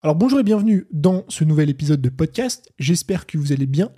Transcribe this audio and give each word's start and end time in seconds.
Alors 0.00 0.14
bonjour 0.14 0.38
et 0.38 0.44
bienvenue 0.44 0.86
dans 0.92 1.24
ce 1.26 1.42
nouvel 1.42 1.68
épisode 1.68 2.00
de 2.00 2.08
podcast, 2.08 2.72
j'espère 2.78 3.26
que 3.26 3.36
vous 3.36 3.50
allez 3.50 3.66
bien. 3.66 3.90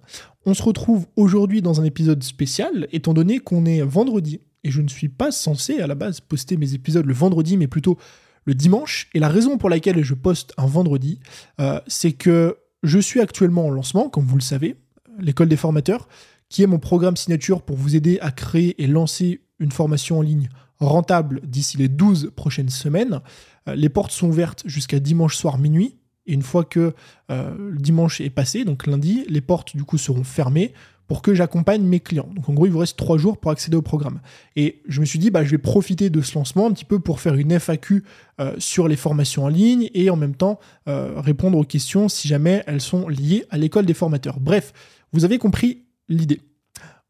On 0.47 0.55
se 0.55 0.63
retrouve 0.63 1.07
aujourd'hui 1.15 1.61
dans 1.61 1.83
un 1.83 1.85
épisode 1.85 2.23
spécial, 2.23 2.89
étant 2.91 3.13
donné 3.13 3.39
qu'on 3.39 3.67
est 3.67 3.83
vendredi, 3.83 4.41
et 4.65 4.71
je 4.71 4.81
ne 4.81 4.89
suis 4.89 5.11
pas 5.11 5.31
censé 5.31 5.79
à 5.81 5.87
la 5.87 5.95
base 5.95 6.21
poster 6.21 6.57
mes 6.57 6.73
épisodes 6.73 7.05
le 7.05 7.13
vendredi, 7.13 7.59
mais 7.59 7.67
plutôt 7.67 7.99
le 8.47 8.55
dimanche. 8.55 9.11
Et 9.13 9.19
la 9.19 9.29
raison 9.29 9.59
pour 9.59 9.69
laquelle 9.69 10.03
je 10.03 10.15
poste 10.15 10.55
un 10.57 10.65
vendredi, 10.65 11.21
euh, 11.61 11.79
c'est 11.87 12.13
que 12.13 12.57
je 12.83 12.99
suis 12.99 13.21
actuellement 13.21 13.67
en 13.67 13.71
lancement, 13.71 14.09
comme 14.09 14.25
vous 14.25 14.39
le 14.39 14.43
savez, 14.43 14.77
l'école 15.19 15.49
des 15.49 15.57
formateurs, 15.59 16.09
qui 16.49 16.63
est 16.63 16.67
mon 16.67 16.79
programme 16.79 17.19
signature 17.19 17.61
pour 17.61 17.77
vous 17.77 17.95
aider 17.95 18.19
à 18.23 18.31
créer 18.31 18.83
et 18.83 18.87
lancer 18.87 19.43
une 19.59 19.71
formation 19.71 20.21
en 20.21 20.23
ligne 20.23 20.49
rentable 20.79 21.43
d'ici 21.45 21.77
les 21.77 21.89
12 21.89 22.33
prochaines 22.35 22.71
semaines. 22.71 23.21
Euh, 23.69 23.75
les 23.75 23.89
portes 23.89 24.13
sont 24.13 24.29
ouvertes 24.29 24.63
jusqu'à 24.67 25.01
dimanche 25.01 25.37
soir 25.37 25.59
minuit. 25.59 25.97
Et 26.27 26.35
une 26.35 26.43
fois 26.43 26.65
que 26.65 26.95
euh, 27.31 27.55
le 27.59 27.79
dimanche 27.79 28.21
est 28.21 28.31
passé, 28.31 28.65
donc 28.65 28.87
lundi, 28.87 29.25
les 29.29 29.41
portes 29.41 29.77
du 29.77 29.85
coup 29.85 29.99
seront 29.99 30.25
fermées 30.25 30.73
pour 31.07 31.23
que 31.23 31.35
j'accompagne 31.35 31.83
mes 31.83 31.99
clients. 31.99 32.29
Donc 32.37 32.49
en 32.49 32.53
gros, 32.53 32.67
il 32.67 32.73
vous 32.73 32.79
reste 32.79 32.97
trois 32.97 33.19
jours 33.19 33.39
pour 33.39 33.51
accéder 33.51 33.77
au 33.77 33.83
programme. 33.83 34.21
Et 34.55 34.81
je 34.87 35.01
me 35.01 35.07
suis 35.07 35.19
dit, 35.19 35.31
bah, 35.31 35.43
je 35.43 35.51
vais 35.51 35.59
profiter 35.59 36.09
de 36.09 36.21
ce 36.21 36.37
lancement 36.37 36.69
un 36.69 36.73
petit 36.73 36.85
peu 36.85 37.01
pour 37.01 37.19
faire 37.19 37.35
une 37.35 37.59
FAQ 37.59 38.05
euh, 38.41 38.55
sur 38.59 38.87
les 38.87 38.95
formations 38.95 39.45
en 39.45 39.49
ligne 39.49 39.91
et 39.93 40.09
en 40.09 40.17
même 40.17 40.37
temps 40.37 40.61
répondre 40.87 41.59
aux 41.59 41.65
questions 41.65 42.09
si 42.09 42.29
jamais 42.29 42.63
elles 42.67 42.81
sont 42.81 43.09
liées 43.09 43.45
à 43.51 43.59
l'école 43.59 43.87
des 43.87 43.95
formateurs. 43.95 44.39
Bref, 44.41 44.73
vous 45.13 45.25
avez 45.25 45.39
compris 45.39 45.85
l'idée. 46.09 46.41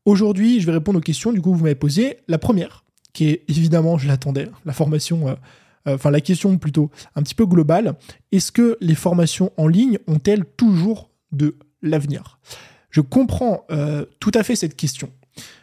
Aujourd'hui, 0.04 0.60
je 0.60 0.66
vais 0.66 0.72
répondre 0.72 0.98
aux 0.98 1.02
questions 1.02 1.32
du 1.32 1.40
coup 1.40 1.54
vous 1.54 1.64
m'avez 1.64 1.74
posées. 1.74 2.18
La 2.28 2.38
première, 2.38 2.84
qui 3.12 3.28
est 3.28 3.44
évidemment, 3.48 3.98
je 3.98 4.06
l'attendais, 4.06 4.48
la 4.64 4.72
formation 4.72 5.36
enfin 5.86 6.10
la 6.10 6.20
question 6.20 6.56
plutôt 6.58 6.90
un 7.14 7.22
petit 7.22 7.34
peu 7.34 7.46
globale, 7.46 7.94
est-ce 8.32 8.52
que 8.52 8.76
les 8.80 8.94
formations 8.94 9.52
en 9.56 9.66
ligne 9.66 9.98
ont-elles 10.06 10.44
toujours 10.44 11.10
de 11.32 11.56
l'avenir? 11.82 12.38
Je 12.90 13.00
comprends 13.00 13.64
euh, 13.70 14.04
tout 14.18 14.32
à 14.34 14.42
fait 14.42 14.56
cette 14.56 14.76
question. 14.76 15.10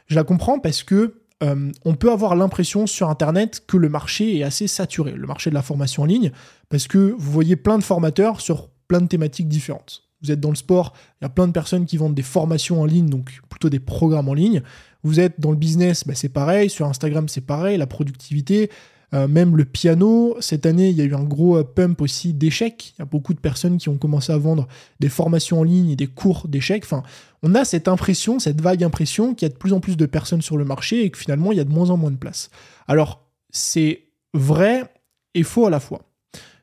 Je 0.07 0.15
la 0.15 0.23
comprends 0.23 0.59
parce 0.59 0.83
que 0.83 1.21
euh, 1.43 1.71
on 1.85 1.93
peut 1.93 2.11
avoir 2.11 2.35
l'impression 2.35 2.87
sur 2.87 3.09
Internet 3.09 3.63
que 3.67 3.77
le 3.77 3.89
marché 3.89 4.37
est 4.37 4.43
assez 4.43 4.67
saturé, 4.67 5.11
le 5.11 5.27
marché 5.27 5.49
de 5.49 5.55
la 5.55 5.61
formation 5.61 6.03
en 6.03 6.05
ligne, 6.05 6.31
parce 6.69 6.87
que 6.87 7.15
vous 7.17 7.31
voyez 7.31 7.55
plein 7.55 7.77
de 7.77 7.83
formateurs 7.83 8.41
sur 8.41 8.69
plein 8.87 9.01
de 9.01 9.07
thématiques 9.07 9.47
différentes. 9.47 10.03
Vous 10.23 10.31
êtes 10.31 10.39
dans 10.39 10.49
le 10.49 10.55
sport, 10.55 10.93
il 11.21 11.25
y 11.25 11.27
a 11.27 11.29
plein 11.29 11.45
de 11.45 11.51
personnes 11.51 11.85
qui 11.85 11.97
vendent 11.97 12.15
des 12.15 12.23
formations 12.23 12.81
en 12.81 12.85
ligne, 12.85 13.07
donc 13.07 13.39
plutôt 13.49 13.69
des 13.69 13.79
programmes 13.79 14.29
en 14.29 14.33
ligne. 14.33 14.63
Vous 15.03 15.19
êtes 15.19 15.39
dans 15.39 15.51
le 15.51 15.57
business, 15.57 16.07
bah, 16.07 16.15
c'est 16.15 16.29
pareil, 16.29 16.71
sur 16.71 16.87
Instagram 16.87 17.27
c'est 17.27 17.45
pareil, 17.45 17.77
la 17.77 17.85
productivité, 17.85 18.71
euh, 19.13 19.27
même 19.27 19.55
le 19.55 19.63
piano, 19.63 20.35
cette 20.41 20.65
année, 20.65 20.89
il 20.89 20.97
y 20.97 21.01
a 21.01 21.05
eu 21.05 21.15
un 21.15 21.23
gros 21.23 21.57
euh, 21.57 21.63
pump 21.63 22.01
aussi 22.01 22.33
d'échecs. 22.33 22.93
Il 22.95 22.99
y 22.99 23.01
a 23.03 23.05
beaucoup 23.05 23.33
de 23.33 23.39
personnes 23.39 23.77
qui 23.77 23.87
ont 23.87 23.97
commencé 23.97 24.33
à 24.33 24.37
vendre 24.37 24.67
des 24.99 25.07
formations 25.07 25.61
en 25.61 25.63
ligne 25.63 25.91
et 25.91 25.95
des 25.95 26.07
cours 26.07 26.47
d'échecs. 26.47 26.85
On 27.41 27.55
a 27.55 27.63
cette 27.63 27.87
impression, 27.87 28.39
cette 28.39 28.59
vague 28.59 28.83
impression 28.83 29.33
qu'il 29.33 29.47
y 29.47 29.51
a 29.51 29.53
de 29.53 29.57
plus 29.57 29.71
en 29.71 29.79
plus 29.79 29.95
de 29.95 30.05
personnes 30.05 30.41
sur 30.41 30.57
le 30.57 30.65
marché 30.65 31.03
et 31.03 31.09
que 31.09 31.17
finalement, 31.17 31.53
il 31.53 31.57
y 31.57 31.61
a 31.61 31.63
de 31.63 31.71
moins 31.71 31.89
en 31.89 31.97
moins 31.97 32.11
de 32.11 32.17
place. 32.17 32.49
Alors, 32.87 33.25
c'est 33.49 34.03
vrai 34.33 34.83
et 35.33 35.43
faux 35.43 35.65
à 35.65 35.69
la 35.69 35.79
fois. 35.79 36.01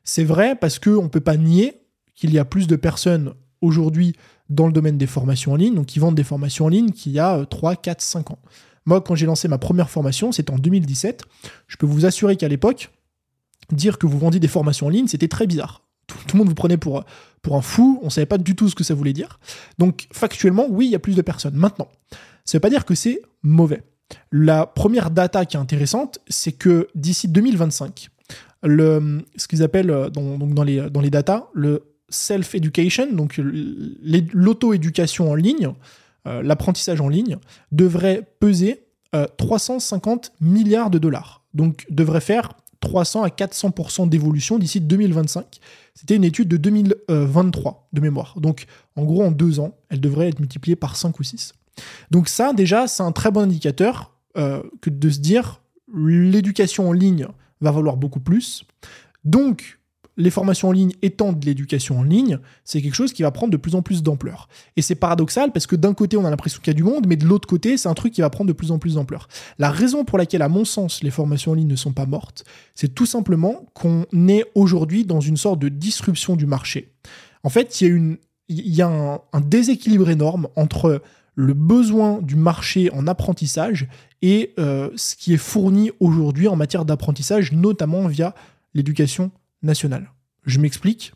C'est 0.03 0.23
vrai 0.23 0.55
parce 0.55 0.77
qu'on 0.77 1.03
ne 1.03 1.09
peut 1.09 1.19
pas 1.19 1.37
nier 1.37 1.81
qu'il 2.13 2.31
y 2.31 2.37
a 2.37 2.45
plus 2.45 2.67
de 2.67 2.75
personnes 2.75 3.33
aujourd'hui 3.61 4.15
dans 4.49 4.67
le 4.67 4.73
domaine 4.73 4.99
des 4.99 5.07
formations 5.07 5.53
en 5.53 5.55
ligne, 5.55 5.73
donc 5.73 5.87
qui 5.87 5.97
vendent 5.97 6.15
des 6.15 6.23
formations 6.23 6.65
en 6.65 6.69
ligne 6.69 6.91
qu'il 6.91 7.11
y 7.11 7.19
a 7.19 7.43
3, 7.45 7.75
4, 7.75 8.01
5 8.01 8.31
ans. 8.31 8.39
Moi, 8.85 9.01
quand 9.01 9.15
j'ai 9.15 9.25
lancé 9.25 9.47
ma 9.47 9.57
première 9.57 9.89
formation, 9.89 10.31
c'était 10.31 10.51
en 10.51 10.57
2017. 10.57 11.23
Je 11.67 11.77
peux 11.77 11.85
vous 11.85 12.05
assurer 12.05 12.35
qu'à 12.35 12.47
l'époque, 12.47 12.91
dire 13.71 13.97
que 13.97 14.05
vous 14.05 14.19
vendiez 14.19 14.39
des 14.39 14.47
formations 14.47 14.87
en 14.87 14.89
ligne, 14.89 15.07
c'était 15.07 15.27
très 15.27 15.47
bizarre. 15.47 15.81
Tout, 16.07 16.17
le 16.33 16.37
monde 16.37 16.49
vous 16.49 16.55
prenait 16.55 16.77
pour, 16.77 17.03
pour 17.41 17.55
un 17.55 17.61
fou, 17.61 17.99
on 18.03 18.05
ne 18.05 18.11
savait 18.11 18.27
pas 18.27 18.37
du 18.37 18.55
tout 18.55 18.69
ce 18.69 18.75
que 18.75 18.83
ça 18.83 18.93
voulait 18.93 19.13
dire. 19.13 19.39
Donc, 19.79 20.07
factuellement, 20.13 20.67
oui, 20.69 20.85
il 20.85 20.91
y 20.91 20.95
a 20.95 20.99
plus 20.99 21.15
de 21.15 21.21
personnes. 21.23 21.55
Maintenant, 21.55 21.87
ça 22.43 22.55
ne 22.55 22.59
veut 22.59 22.61
pas 22.61 22.69
dire 22.69 22.85
que 22.85 22.93
c'est 22.93 23.21
mauvais. 23.41 23.83
La 24.31 24.67
première 24.67 25.09
data 25.09 25.45
qui 25.45 25.57
est 25.57 25.59
intéressante, 25.59 26.19
c'est 26.27 26.51
que 26.51 26.87
d'ici 26.93 27.27
2025, 27.27 28.09
le, 28.63 29.25
ce 29.35 29.47
qu'ils 29.47 29.63
appellent 29.63 29.89
euh, 29.89 30.09
dans, 30.09 30.37
donc 30.37 30.53
dans, 30.53 30.63
les, 30.63 30.89
dans 30.89 31.01
les 31.01 31.09
data, 31.09 31.49
le 31.53 31.83
self-education, 32.09 33.11
donc 33.13 33.39
l'auto-éducation 33.39 35.31
en 35.31 35.35
ligne, 35.35 35.71
euh, 36.27 36.43
l'apprentissage 36.43 37.01
en 37.01 37.09
ligne, 37.09 37.37
devrait 37.71 38.27
peser 38.39 38.84
350 39.37 40.25
euh, 40.25 40.45
milliards 40.45 40.89
de 40.89 40.99
dollars. 40.99 41.43
Donc 41.53 41.85
devrait 41.89 42.21
faire 42.21 42.53
300 42.81 43.23
à 43.23 43.29
400% 43.29 44.09
d'évolution 44.09 44.59
d'ici 44.59 44.81
2025. 44.81 45.59
C'était 45.93 46.15
une 46.15 46.23
étude 46.23 46.47
de 46.47 46.57
2023 46.57 47.87
de 47.93 48.01
mémoire. 48.01 48.35
Donc 48.39 48.65
en 48.95 49.03
gros, 49.03 49.23
en 49.23 49.31
deux 49.31 49.59
ans, 49.59 49.75
elle 49.89 50.01
devrait 50.01 50.29
être 50.29 50.39
multipliée 50.39 50.75
par 50.75 50.95
5 50.95 51.19
ou 51.19 51.23
6. 51.23 51.53
Donc 52.11 52.29
ça, 52.29 52.53
déjà, 52.53 52.87
c'est 52.87 53.03
un 53.03 53.11
très 53.11 53.31
bon 53.31 53.41
indicateur 53.41 54.11
euh, 54.37 54.61
que 54.81 54.89
de 54.89 55.09
se 55.09 55.19
dire 55.19 55.61
l'éducation 55.93 56.89
en 56.89 56.93
ligne 56.93 57.27
va 57.61 57.71
valoir 57.71 57.95
beaucoup 57.97 58.19
plus. 58.19 58.65
Donc, 59.23 59.79
les 60.17 60.29
formations 60.29 60.69
en 60.69 60.71
ligne 60.71 60.93
étant 61.01 61.33
de 61.33 61.45
l'éducation 61.45 61.99
en 61.99 62.03
ligne, 62.03 62.39
c'est 62.63 62.81
quelque 62.81 62.95
chose 62.95 63.13
qui 63.13 63.23
va 63.23 63.31
prendre 63.31 63.51
de 63.51 63.57
plus 63.57 63.75
en 63.75 63.81
plus 63.81 64.01
d'ampleur. 64.01 64.47
Et 64.77 64.81
c'est 64.81 64.95
paradoxal 64.95 65.51
parce 65.51 65.67
que 65.67 65.75
d'un 65.75 65.93
côté, 65.93 66.17
on 66.17 66.25
a 66.25 66.29
l'impression 66.29 66.59
qu'il 66.61 66.71
y 66.71 66.75
a 66.75 66.77
du 66.77 66.83
monde, 66.83 67.05
mais 67.07 67.17
de 67.17 67.25
l'autre 67.25 67.47
côté, 67.47 67.77
c'est 67.77 67.89
un 67.89 67.93
truc 67.93 68.13
qui 68.13 68.21
va 68.21 68.29
prendre 68.29 68.47
de 68.47 68.53
plus 68.53 68.71
en 68.71 68.79
plus 68.79 68.95
d'ampleur. 68.95 69.27
La 69.59 69.69
raison 69.69 70.05
pour 70.05 70.17
laquelle, 70.17 70.41
à 70.41 70.49
mon 70.49 70.65
sens, 70.65 71.03
les 71.03 71.11
formations 71.11 71.51
en 71.51 71.55
ligne 71.55 71.67
ne 71.67 71.75
sont 71.75 71.93
pas 71.93 72.05
mortes, 72.05 72.45
c'est 72.75 72.93
tout 72.93 73.05
simplement 73.05 73.65
qu'on 73.73 74.05
est 74.27 74.45
aujourd'hui 74.55 75.05
dans 75.05 75.19
une 75.19 75.37
sorte 75.37 75.59
de 75.59 75.69
disruption 75.69 76.35
du 76.35 76.45
marché. 76.45 76.93
En 77.43 77.49
fait, 77.49 77.81
il 77.81 78.17
y 78.47 78.81
a, 78.81 78.87
un, 78.87 79.41
déséquilibre 79.41 80.09
énorme 80.09 80.47
entre 80.55 81.01
le 81.35 81.53
besoin 81.53 82.21
du 82.21 82.35
marché 82.35 82.89
en 82.93 83.07
apprentissage 83.07 83.87
et 84.21 84.53
euh, 84.57 84.89
ce 84.95 85.15
qui 85.15 85.33
est 85.33 85.37
fourni 85.37 85.91
aujourd'hui 85.99 86.47
en 86.47 86.55
matière 86.55 86.85
d'apprentissage, 86.85 87.51
notamment 87.51 88.07
via 88.07 88.33
l'éducation 88.73 89.31
nationale. 89.65 90.11
Je 90.45 90.59
m'explique. 90.59 91.13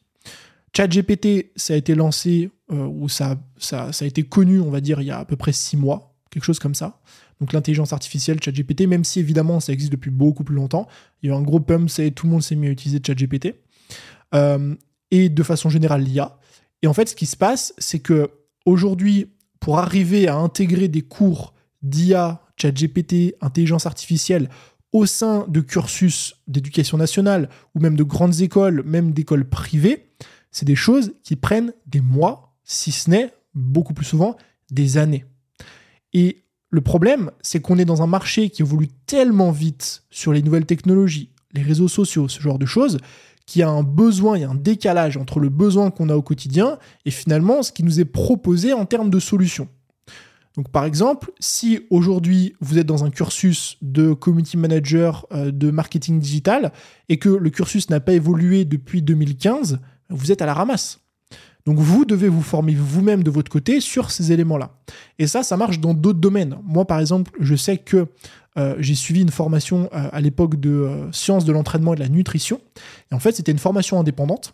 ChatGPT, 0.76 1.52
ça 1.56 1.74
a 1.74 1.78
été 1.78 1.96
lancé, 1.96 2.52
euh, 2.72 2.86
ou 2.86 3.10
ça, 3.10 3.38
ça, 3.58 3.90
a 4.00 4.06
été 4.06 4.24
connu, 4.24 4.60
on 4.60 4.70
va 4.70 4.82
dire, 4.82 5.02
il 5.02 5.08
y 5.08 5.12
a 5.12 5.20
à 5.20 5.26
peu 5.26 5.36
près 5.36 5.52
six 5.52 5.78
mois, 5.78 6.16
quelque 6.30 6.44
chose 6.44 6.60
comme 6.60 6.76
ça. 6.76 7.00
Donc 7.40 7.54
l'intelligence 7.54 7.94
artificielle, 7.94 8.42
ChatGPT, 8.44 8.82
même 8.82 9.04
si 9.04 9.20
évidemment 9.20 9.60
ça 9.60 9.72
existe 9.72 9.92
depuis 9.92 10.12
beaucoup 10.12 10.44
plus 10.44 10.56
longtemps, 10.56 10.88
il 11.22 11.30
y 11.30 11.32
a 11.32 11.36
eu 11.36 11.38
un 11.38 11.42
gros 11.42 11.60
pump, 11.60 11.90
tout 12.16 12.26
le 12.26 12.32
monde 12.32 12.44
s'est 12.44 12.56
mis 12.56 12.68
à 12.68 12.72
utiliser 12.72 13.02
ChatGPT. 13.06 13.56
Euh, 14.36 14.76
et 15.12 15.30
de 15.30 15.44
façon 15.44 15.70
générale, 15.70 16.04
l'IA. 16.04 16.38
Et 16.82 16.88
en 16.88 16.94
fait, 16.94 17.10
ce 17.10 17.16
qui 17.16 17.26
se 17.26 17.36
passe, 17.36 17.74
c'est 17.78 18.00
que 18.00 18.30
aujourd'hui, 18.66 19.32
pour 19.60 19.80
arriver 19.80 20.28
à 20.28 20.36
intégrer 20.36 20.88
des 20.88 21.02
cours 21.02 21.54
d'IA, 21.82 22.42
ChatGPT, 22.58 23.36
intelligence 23.42 23.86
artificielle 23.86 24.50
au 24.92 25.06
sein 25.06 25.46
de 25.48 25.62
cursus 25.62 26.36
d'éducation 26.48 26.98
nationale 26.98 27.50
ou 27.76 27.80
même 27.80 27.96
de 27.96 28.04
grandes 28.04 28.42
écoles, 28.42 28.84
même 28.86 29.12
d'écoles 29.12 29.48
privées, 29.48 30.10
c'est 30.52 30.66
des 30.66 30.76
choses 30.76 31.14
qui 31.24 31.36
prennent 31.36 31.74
des 31.86 32.02
mois, 32.02 32.56
si 32.64 32.92
ce 32.92 33.10
n'est 33.10 33.34
beaucoup 33.54 33.94
plus 33.94 34.06
souvent 34.06 34.36
des 34.72 34.98
années. 34.98 35.26
Et 36.14 36.44
le 36.72 36.82
problème, 36.82 37.32
c'est 37.42 37.62
qu'on 37.62 37.78
est 37.78 37.86
dans 37.86 38.02
un 38.02 38.08
marché 38.08 38.50
qui 38.50 38.62
évolue 38.62 38.90
tellement 39.06 39.52
vite 39.52 40.04
sur 40.10 40.34
les 40.34 40.42
nouvelles 40.42 40.66
technologies, 40.66 41.32
les 41.54 41.62
réseaux 41.62 41.88
sociaux, 41.88 42.28
ce 42.28 42.42
genre 42.42 42.60
de 42.60 42.66
choses, 42.66 42.98
qu'il 43.46 43.62
y 43.62 43.64
a 43.64 43.70
un 43.70 43.82
besoin, 43.82 44.38
il 44.38 44.44
un 44.44 44.54
décalage 44.54 45.18
entre 45.18 45.40
le 45.40 45.50
besoin 45.50 45.90
qu'on 45.90 46.10
a 46.10 46.16
au 46.16 46.22
quotidien 46.22 46.78
et 47.06 47.12
finalement 47.12 47.64
ce 47.64 47.72
qui 47.72 47.84
nous 47.84 48.00
est 48.00 48.06
proposé 48.06 48.74
en 48.74 48.86
termes 48.86 49.10
de 49.10 49.20
solutions. 49.20 49.68
Donc 50.60 50.68
par 50.72 50.84
exemple, 50.84 51.32
si 51.40 51.88
aujourd'hui 51.90 52.54
vous 52.60 52.80
êtes 52.80 52.86
dans 52.86 53.06
un 53.06 53.12
cursus 53.12 53.78
de 53.82 54.12
community 54.12 54.58
manager 54.58 55.26
euh, 55.32 55.52
de 55.52 55.72
marketing 55.72 56.20
digital 56.20 56.74
et 57.08 57.18
que 57.18 57.30
le 57.30 57.50
cursus 57.50 57.90
n'a 57.90 58.02
pas 58.02 58.12
évolué 58.12 58.66
depuis 58.66 59.02
2015, 59.02 59.80
vous 60.10 60.34
êtes 60.34 60.42
à 60.42 60.46
la 60.46 60.54
ramasse. 60.54 61.00
Donc 61.66 61.78
vous 61.78 62.04
devez 62.04 62.28
vous 62.28 62.42
former 62.42 62.76
vous-même 62.76 63.24
de 63.24 63.32
votre 63.32 63.50
côté 63.50 63.80
sur 63.80 64.12
ces 64.12 64.34
éléments-là. 64.34 64.72
Et 65.18 65.28
ça, 65.28 65.44
ça 65.44 65.56
marche 65.56 65.80
dans 65.80 65.94
d'autres 65.94 66.20
domaines. 66.20 66.58
Moi, 66.66 66.84
par 66.84 67.00
exemple, 67.00 67.32
je 67.40 67.56
sais 67.56 67.78
que 67.78 68.08
euh, 68.58 68.76
j'ai 68.80 68.96
suivi 68.96 69.22
une 69.22 69.32
formation 69.32 69.90
euh, 69.94 70.10
à 70.12 70.20
l'époque 70.20 70.60
de 70.60 71.08
sciences 71.14 71.46
de 71.46 71.54
l'entraînement 71.54 71.94
et 71.94 71.96
de 71.96 72.02
la 72.02 72.10
nutrition. 72.10 72.60
Et 73.14 73.16
en 73.16 73.20
fait, 73.20 73.32
c'était 73.32 73.54
une 73.54 73.60
formation 73.60 73.98
indépendante. 73.98 74.54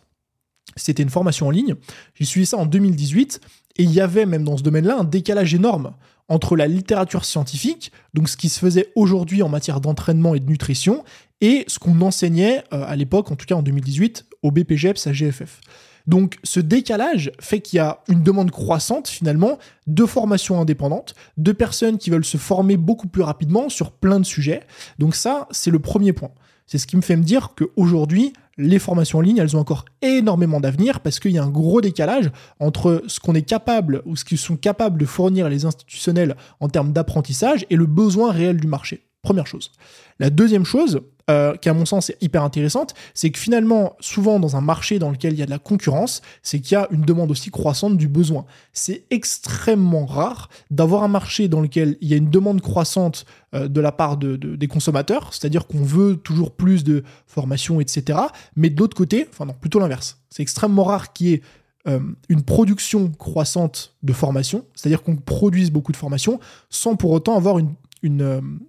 C'était 0.76 1.02
une 1.02 1.10
formation 1.10 1.48
en 1.48 1.50
ligne. 1.50 1.74
J'ai 2.14 2.26
suivi 2.26 2.46
ça 2.46 2.58
en 2.58 2.66
2018 2.66 3.40
et 3.76 3.82
il 3.82 3.92
y 3.92 4.00
avait 4.00 4.26
même 4.26 4.44
dans 4.44 4.56
ce 4.56 4.62
domaine-là 4.62 4.98
un 4.98 5.04
décalage 5.04 5.54
énorme 5.54 5.92
entre 6.28 6.56
la 6.56 6.66
littérature 6.66 7.24
scientifique, 7.24 7.92
donc 8.14 8.28
ce 8.28 8.36
qui 8.36 8.48
se 8.48 8.58
faisait 8.58 8.90
aujourd'hui 8.96 9.42
en 9.42 9.48
matière 9.48 9.80
d'entraînement 9.80 10.34
et 10.34 10.40
de 10.40 10.46
nutrition, 10.46 11.04
et 11.40 11.64
ce 11.68 11.78
qu'on 11.78 12.00
enseignait 12.00 12.64
euh, 12.72 12.84
à 12.86 12.96
l'époque, 12.96 13.30
en 13.30 13.36
tout 13.36 13.46
cas 13.46 13.54
en 13.54 13.62
2018, 13.62 14.26
au 14.42 14.50
BPGEPS 14.50 15.06
à 15.06 15.12
GFF. 15.12 15.60
Donc 16.06 16.38
ce 16.44 16.60
décalage 16.60 17.32
fait 17.40 17.60
qu'il 17.60 17.78
y 17.78 17.80
a 17.80 18.00
une 18.08 18.22
demande 18.22 18.50
croissante 18.50 19.08
finalement 19.08 19.58
de 19.86 20.06
formations 20.06 20.60
indépendantes, 20.60 21.14
de 21.36 21.52
personnes 21.52 21.98
qui 21.98 22.10
veulent 22.10 22.24
se 22.24 22.36
former 22.36 22.76
beaucoup 22.76 23.08
plus 23.08 23.22
rapidement 23.22 23.68
sur 23.68 23.90
plein 23.90 24.20
de 24.20 24.24
sujets. 24.24 24.62
Donc 24.98 25.16
ça, 25.16 25.48
c'est 25.50 25.70
le 25.70 25.80
premier 25.80 26.12
point. 26.12 26.30
C'est 26.66 26.78
ce 26.78 26.86
qui 26.86 26.96
me 26.96 27.02
fait 27.02 27.16
me 27.16 27.22
dire 27.22 27.54
qu'aujourd'hui, 27.56 28.32
les 28.58 28.78
formations 28.78 29.18
en 29.18 29.22
ligne, 29.22 29.38
elles 29.38 29.56
ont 29.56 29.60
encore 29.60 29.84
énormément 30.02 30.60
d'avenir 30.60 31.00
parce 31.00 31.20
qu'il 31.20 31.32
y 31.32 31.38
a 31.38 31.44
un 31.44 31.50
gros 31.50 31.80
décalage 31.80 32.30
entre 32.58 33.02
ce 33.06 33.20
qu'on 33.20 33.34
est 33.34 33.42
capable 33.42 34.02
ou 34.06 34.16
ce 34.16 34.24
qu'ils 34.24 34.38
sont 34.38 34.56
capables 34.56 34.98
de 34.98 35.04
fournir 35.04 35.48
les 35.48 35.64
institutionnels 35.64 36.36
en 36.60 36.68
termes 36.68 36.92
d'apprentissage 36.92 37.66
et 37.70 37.76
le 37.76 37.86
besoin 37.86 38.32
réel 38.32 38.58
du 38.58 38.66
marché. 38.66 39.04
Première 39.22 39.46
chose. 39.46 39.72
La 40.18 40.30
deuxième 40.30 40.64
chose, 40.64 41.00
euh, 41.28 41.56
qui 41.56 41.68
à 41.68 41.74
mon 41.74 41.84
sens 41.84 42.10
est 42.10 42.22
hyper 42.22 42.44
intéressante, 42.44 42.94
c'est 43.12 43.30
que 43.30 43.38
finalement, 43.40 43.96
souvent 43.98 44.38
dans 44.38 44.54
un 44.54 44.60
marché 44.60 45.00
dans 45.00 45.10
lequel 45.10 45.32
il 45.32 45.40
y 45.40 45.42
a 45.42 45.46
de 45.46 45.50
la 45.50 45.58
concurrence, 45.58 46.22
c'est 46.40 46.60
qu'il 46.60 46.74
y 46.74 46.76
a 46.76 46.86
une 46.92 47.02
demande 47.02 47.32
aussi 47.32 47.50
croissante 47.50 47.96
du 47.96 48.06
besoin. 48.06 48.44
C'est 48.72 49.06
extrêmement 49.10 50.06
rare 50.06 50.48
d'avoir 50.70 51.02
un 51.02 51.08
marché 51.08 51.48
dans 51.48 51.60
lequel 51.60 51.96
il 52.00 52.06
y 52.06 52.14
a 52.14 52.16
une 52.16 52.30
demande 52.30 52.60
croissante 52.60 53.24
euh, 53.54 53.66
de 53.66 53.80
la 53.80 53.90
part 53.90 54.18
de, 54.18 54.36
des 54.36 54.68
consommateurs, 54.68 55.34
c'est-à-dire 55.34 55.66
qu'on 55.66 55.82
veut 55.82 56.16
toujours 56.16 56.52
plus 56.52 56.84
de 56.84 57.02
formation, 57.26 57.80
etc. 57.80 58.20
Mais 58.54 58.70
de 58.70 58.78
l'autre 58.78 58.96
côté, 58.96 59.26
enfin 59.28 59.46
non, 59.46 59.54
plutôt 59.60 59.80
l'inverse. 59.80 60.20
C'est 60.30 60.44
extrêmement 60.44 60.84
rare 60.84 61.12
qu'il 61.12 61.26
y 61.26 61.32
ait 61.32 61.42
euh, 61.88 61.98
une 62.28 62.42
production 62.44 63.08
croissante 63.08 63.96
de 64.04 64.12
formation, 64.12 64.64
c'est-à-dire 64.76 65.02
qu'on 65.02 65.16
produise 65.16 65.72
beaucoup 65.72 65.90
de 65.90 65.96
formation 65.96 66.38
sans 66.70 66.94
pour 66.94 67.10
autant 67.10 67.36
avoir 67.36 67.58
une 67.58 67.74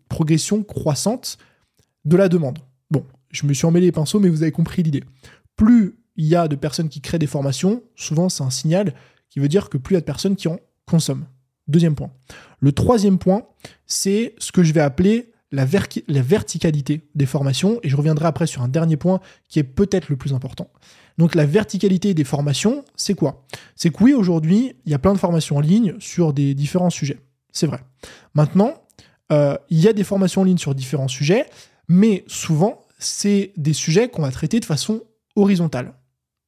progression 0.10 0.64
croissante 0.64 1.38
de 2.08 2.18
la 2.18 2.30
demande. 2.30 2.60
Bon, 2.90 3.06
je 3.32 3.46
me 3.46 3.54
suis 3.54 3.66
emmêlé 3.66 3.88
les 3.88 3.92
pinceaux, 3.92 4.20
mais 4.20 4.30
vous 4.30 4.42
avez 4.42 4.52
compris 4.52 4.84
l'idée. 4.84 5.04
Plus 5.56 5.96
il 6.16 6.26
y 6.26 6.36
a 6.36 6.48
de 6.48 6.56
personnes 6.56 6.90
qui 6.90 7.02
créent 7.02 7.20
des 7.20 7.28
formations, 7.28 7.84
souvent 7.96 8.30
c'est 8.30 8.44
un 8.44 8.50
signal 8.50 8.94
qui 9.30 9.40
veut 9.40 9.48
dire 9.48 9.70
que 9.70 9.78
plus 9.78 9.94
il 9.94 9.98
y 9.98 9.98
a 9.98 10.02
de 10.02 10.06
personnes 10.06 10.36
qui 10.36 10.48
en 10.48 10.58
consomment. 10.86 11.26
Deuxième 11.68 11.96
point. 11.96 12.12
Le 12.60 12.72
troisième 12.72 13.18
point, 13.18 13.44
c'est 13.86 14.34
ce 14.38 14.52
que 14.52 14.64
je 14.64 14.74
vais 14.74 14.82
appeler 14.82 15.32
la, 15.52 15.66
verticalité 15.66 17.02
des 17.16 17.26
formations, 17.26 17.80
et 17.84 17.90
je 17.90 17.96
reviendrai 17.96 18.26
après 18.26 18.48
sur 18.48 18.62
un 18.62 18.68
dernier 18.68 18.98
point 18.98 19.20
qui 19.50 19.60
est 19.60 19.64
peut-être 19.64 20.10
le 20.10 20.18
plus 20.18 20.34
important. 20.34 20.70
Donc 21.18 21.36
la 21.36 21.46
verticalité 21.46 22.14
des 22.14 22.24
formations, 22.24 22.84
c'est 22.96 23.14
quoi? 23.14 23.46
C'est 23.76 23.90
que 23.90 24.04
oui, 24.04 24.14
aujourd'hui, 24.14 24.74
il 24.86 24.92
y 24.92 24.96
a 24.96 25.00
plein 25.00 25.14
de 25.14 25.20
formations 25.20 25.58
en 25.58 25.62
ligne 25.62 25.96
sur 26.00 26.34
des 26.34 26.54
différents 26.54 26.90
sujets. 26.90 27.20
C'est 27.52 27.68
vrai. 27.68 27.80
Maintenant, 28.34 28.74
euh, 29.32 29.58
il 29.70 29.80
y 29.80 29.88
a 29.88 29.94
des 29.94 30.04
formations 30.04 30.42
en 30.42 30.44
ligne 30.46 30.58
sur 30.58 30.76
différents 30.76 31.08
sujets, 31.08 31.46
mais 31.88 32.24
souvent, 32.28 32.86
c'est 33.00 33.54
des 33.58 33.74
sujets 33.74 34.10
qu'on 34.10 34.22
va 34.22 34.32
traiter 34.32 34.60
de 34.60 34.66
façon 34.66 35.04
horizontale. 35.36 35.94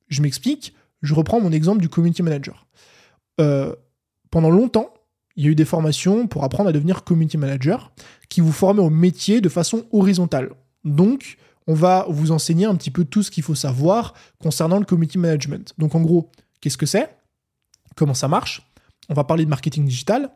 Je 0.08 0.22
m'explique, 0.22 0.74
je 1.02 1.14
reprends 1.14 1.40
mon 1.40 1.52
exemple 1.52 1.82
du 1.82 1.90
community 1.90 2.24
manager. 2.24 2.68
Euh, 3.40 3.76
pendant 4.32 4.50
longtemps, 4.50 4.94
il 5.36 5.46
y 5.46 5.48
a 5.48 5.52
eu 5.52 5.56
des 5.56 5.66
formations 5.66 6.28
pour 6.28 6.44
apprendre 6.44 6.70
à 6.70 6.74
devenir 6.74 7.04
community 7.04 7.38
manager 7.38 7.92
qui 8.28 8.42
vous 8.42 8.52
formaient 8.52 8.82
au 8.82 8.90
métier 8.90 9.42
de 9.42 9.50
façon 9.50 9.86
horizontale. 9.92 10.52
Donc, 10.84 11.38
on 11.68 11.74
va 11.74 12.06
vous 12.10 12.32
enseigner 12.32 12.66
un 12.66 12.76
petit 12.76 12.92
peu 12.92 13.06
tout 13.06 13.24
ce 13.24 13.32
qu'il 13.32 13.44
faut 13.44 13.56
savoir 13.56 14.14
concernant 14.40 14.80
le 14.80 14.86
community 14.86 15.18
management. 15.18 15.74
Donc, 15.78 15.96
en 15.96 16.02
gros, 16.02 16.30
qu'est-ce 16.60 16.78
que 16.78 16.86
c'est? 16.86 17.16
Comment 17.96 18.14
ça 18.14 18.28
marche? 18.28 18.70
On 19.08 19.14
va 19.14 19.24
parler 19.24 19.46
de 19.46 19.50
marketing 19.50 19.86
digital. 19.86 20.30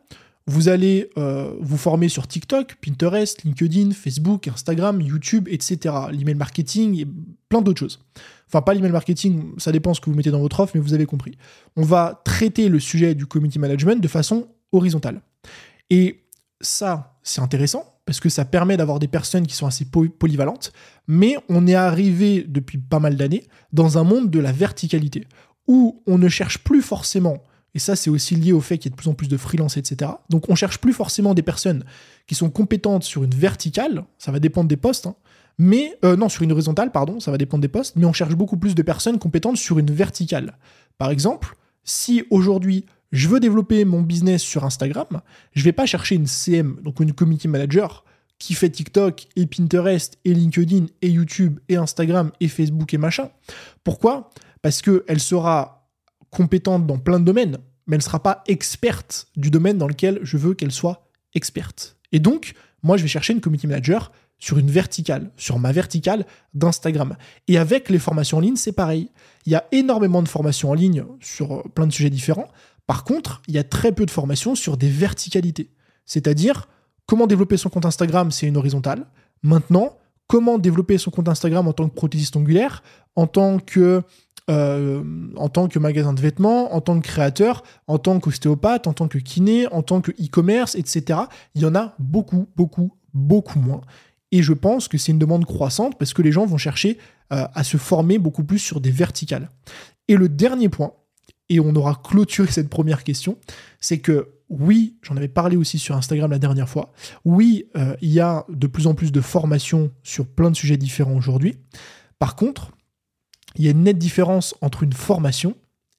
Vous 0.46 0.68
allez 0.68 1.10
euh, 1.16 1.54
vous 1.60 1.78
former 1.78 2.10
sur 2.10 2.26
TikTok, 2.26 2.76
Pinterest, 2.82 3.42
LinkedIn, 3.44 3.92
Facebook, 3.92 4.46
Instagram, 4.48 5.00
YouTube, 5.00 5.48
etc. 5.50 5.94
L'email 6.12 6.34
marketing 6.34 7.00
et 7.00 7.06
plein 7.48 7.62
d'autres 7.62 7.80
choses. 7.80 8.00
Enfin, 8.48 8.60
pas 8.60 8.74
l'email 8.74 8.92
marketing, 8.92 9.52
ça 9.56 9.72
dépend 9.72 9.94
ce 9.94 10.00
que 10.00 10.10
vous 10.10 10.16
mettez 10.16 10.30
dans 10.30 10.40
votre 10.40 10.60
offre, 10.60 10.72
mais 10.74 10.82
vous 10.82 10.92
avez 10.92 11.06
compris. 11.06 11.38
On 11.76 11.82
va 11.82 12.20
traiter 12.24 12.68
le 12.68 12.78
sujet 12.78 13.14
du 13.14 13.26
community 13.26 13.58
management 13.58 14.02
de 14.02 14.08
façon 14.08 14.48
horizontale. 14.72 15.22
Et 15.88 16.24
ça, 16.60 17.18
c'est 17.22 17.40
intéressant 17.40 17.94
parce 18.04 18.20
que 18.20 18.28
ça 18.28 18.44
permet 18.44 18.76
d'avoir 18.76 18.98
des 18.98 19.08
personnes 19.08 19.46
qui 19.46 19.54
sont 19.54 19.66
assez 19.66 19.86
polyvalentes, 19.86 20.72
mais 21.08 21.36
on 21.48 21.66
est 21.66 21.74
arrivé 21.74 22.44
depuis 22.46 22.76
pas 22.76 22.98
mal 22.98 23.16
d'années 23.16 23.44
dans 23.72 23.96
un 23.96 24.04
monde 24.04 24.30
de 24.30 24.38
la 24.40 24.52
verticalité, 24.52 25.26
où 25.66 26.02
on 26.06 26.18
ne 26.18 26.28
cherche 26.28 26.58
plus 26.58 26.82
forcément 26.82 27.42
et 27.74 27.78
ça, 27.78 27.96
c'est 27.96 28.10
aussi 28.10 28.36
lié 28.36 28.52
au 28.52 28.60
fait 28.60 28.78
qu'il 28.78 28.90
y 28.90 28.92
a 28.92 28.94
de 28.94 28.96
plus 28.96 29.08
en 29.08 29.14
plus 29.14 29.28
de 29.28 29.36
freelance, 29.36 29.76
etc. 29.76 30.12
Donc 30.30 30.48
on 30.48 30.54
cherche 30.54 30.78
plus 30.78 30.92
forcément 30.92 31.34
des 31.34 31.42
personnes 31.42 31.84
qui 32.26 32.34
sont 32.34 32.50
compétentes 32.50 33.02
sur 33.02 33.24
une 33.24 33.34
verticale, 33.34 34.04
ça 34.18 34.30
va 34.30 34.38
dépendre 34.38 34.68
des 34.68 34.76
postes, 34.76 35.06
hein. 35.06 35.16
mais 35.58 35.96
euh, 36.04 36.16
non, 36.16 36.28
sur 36.28 36.42
une 36.42 36.52
horizontale, 36.52 36.92
pardon, 36.92 37.18
ça 37.20 37.30
va 37.30 37.38
dépendre 37.38 37.62
des 37.62 37.68
postes, 37.68 37.96
mais 37.96 38.06
on 38.06 38.12
cherche 38.12 38.34
beaucoup 38.34 38.56
plus 38.56 38.74
de 38.74 38.82
personnes 38.82 39.18
compétentes 39.18 39.56
sur 39.56 39.78
une 39.78 39.90
verticale. 39.90 40.56
Par 40.98 41.10
exemple, 41.10 41.56
si 41.82 42.24
aujourd'hui 42.30 42.86
je 43.12 43.28
veux 43.28 43.40
développer 43.40 43.84
mon 43.84 44.02
business 44.02 44.42
sur 44.42 44.64
Instagram, 44.64 45.20
je 45.52 45.62
vais 45.64 45.72
pas 45.72 45.86
chercher 45.86 46.14
une 46.14 46.26
CM, 46.26 46.78
donc 46.82 47.00
une 47.00 47.12
community 47.12 47.48
manager, 47.48 48.04
qui 48.38 48.54
fait 48.54 48.70
TikTok 48.70 49.28
et 49.36 49.46
Pinterest 49.46 50.18
et 50.24 50.34
LinkedIn 50.34 50.86
et 51.02 51.08
YouTube 51.08 51.60
et 51.68 51.76
Instagram 51.76 52.32
et 52.40 52.48
Facebook 52.48 52.92
et 52.92 52.98
machin. 52.98 53.30
Pourquoi? 53.84 54.30
Parce 54.62 54.82
qu'elle 54.82 55.20
sera 55.20 55.83
compétente 56.34 56.86
dans 56.86 56.98
plein 56.98 57.20
de 57.20 57.24
domaines, 57.24 57.58
mais 57.86 57.96
elle 57.96 58.00
ne 58.00 58.04
sera 58.04 58.22
pas 58.22 58.42
experte 58.46 59.28
du 59.36 59.50
domaine 59.50 59.78
dans 59.78 59.88
lequel 59.88 60.20
je 60.22 60.36
veux 60.36 60.54
qu'elle 60.54 60.72
soit 60.72 61.08
experte. 61.34 61.96
Et 62.12 62.18
donc, 62.18 62.54
moi, 62.82 62.96
je 62.96 63.02
vais 63.02 63.08
chercher 63.08 63.32
une 63.32 63.40
community 63.40 63.66
manager 63.66 64.12
sur 64.38 64.58
une 64.58 64.70
verticale, 64.70 65.30
sur 65.36 65.58
ma 65.58 65.72
verticale 65.72 66.26
d'Instagram. 66.52 67.16
Et 67.48 67.56
avec 67.56 67.88
les 67.88 67.98
formations 67.98 68.38
en 68.38 68.40
ligne, 68.40 68.56
c'est 68.56 68.72
pareil. 68.72 69.10
Il 69.46 69.52
y 69.52 69.54
a 69.54 69.64
énormément 69.72 70.22
de 70.22 70.28
formations 70.28 70.70
en 70.70 70.74
ligne 70.74 71.04
sur 71.20 71.62
plein 71.70 71.86
de 71.86 71.92
sujets 71.92 72.10
différents. 72.10 72.48
Par 72.86 73.04
contre, 73.04 73.40
il 73.48 73.54
y 73.54 73.58
a 73.58 73.64
très 73.64 73.92
peu 73.92 74.04
de 74.04 74.10
formations 74.10 74.54
sur 74.54 74.76
des 74.76 74.88
verticalités. 74.88 75.70
C'est-à-dire, 76.04 76.68
comment 77.06 77.26
développer 77.26 77.56
son 77.56 77.70
compte 77.70 77.86
Instagram, 77.86 78.30
c'est 78.30 78.46
une 78.46 78.56
horizontale. 78.56 79.06
Maintenant, 79.42 79.96
comment 80.26 80.58
développer 80.58 80.98
son 80.98 81.10
compte 81.10 81.28
Instagram 81.28 81.66
en 81.66 81.72
tant 81.72 81.88
que 81.88 81.94
prothésiste 81.94 82.36
ongulaire, 82.36 82.82
en 83.16 83.26
tant 83.26 83.58
que 83.58 84.02
euh, 84.50 85.02
en 85.36 85.48
tant 85.48 85.68
que 85.68 85.78
magasin 85.78 86.12
de 86.12 86.20
vêtements, 86.20 86.74
en 86.74 86.80
tant 86.80 87.00
que 87.00 87.06
créateur, 87.06 87.62
en 87.86 87.98
tant 87.98 88.20
qu'ostéopathe, 88.20 88.86
en 88.86 88.92
tant 88.92 89.08
que 89.08 89.18
kiné, 89.18 89.66
en 89.68 89.82
tant 89.82 90.00
que 90.00 90.10
e-commerce, 90.12 90.74
etc. 90.74 91.20
Il 91.54 91.62
y 91.62 91.64
en 91.64 91.74
a 91.74 91.94
beaucoup, 91.98 92.48
beaucoup, 92.56 92.92
beaucoup 93.14 93.58
moins. 93.58 93.80
Et 94.32 94.42
je 94.42 94.52
pense 94.52 94.88
que 94.88 94.98
c'est 94.98 95.12
une 95.12 95.18
demande 95.18 95.46
croissante 95.46 95.96
parce 95.98 96.12
que 96.12 96.20
les 96.20 96.32
gens 96.32 96.44
vont 96.44 96.58
chercher 96.58 96.98
euh, 97.32 97.46
à 97.54 97.64
se 97.64 97.76
former 97.76 98.18
beaucoup 98.18 98.44
plus 98.44 98.58
sur 98.58 98.80
des 98.80 98.90
verticales. 98.90 99.48
Et 100.08 100.16
le 100.16 100.28
dernier 100.28 100.68
point, 100.68 100.92
et 101.48 101.60
on 101.60 101.74
aura 101.74 102.00
clôturé 102.02 102.50
cette 102.50 102.68
première 102.68 103.04
question, 103.04 103.38
c'est 103.80 103.98
que 103.98 104.30
oui, 104.50 104.98
j'en 105.02 105.16
avais 105.16 105.28
parlé 105.28 105.56
aussi 105.56 105.78
sur 105.78 105.96
Instagram 105.96 106.30
la 106.30 106.38
dernière 106.38 106.68
fois, 106.68 106.92
oui, 107.24 107.66
euh, 107.76 107.96
il 108.02 108.10
y 108.10 108.20
a 108.20 108.44
de 108.48 108.66
plus 108.66 108.86
en 108.86 108.94
plus 108.94 109.10
de 109.10 109.20
formations 109.20 109.90
sur 110.02 110.26
plein 110.26 110.50
de 110.50 110.56
sujets 110.56 110.76
différents 110.76 111.16
aujourd'hui. 111.16 111.56
Par 112.18 112.36
contre, 112.36 112.72
il 113.56 113.64
y 113.64 113.68
a 113.68 113.70
une 113.70 113.84
nette 113.84 113.98
différence 113.98 114.54
entre 114.60 114.82
une 114.82 114.92
formation 114.92 115.54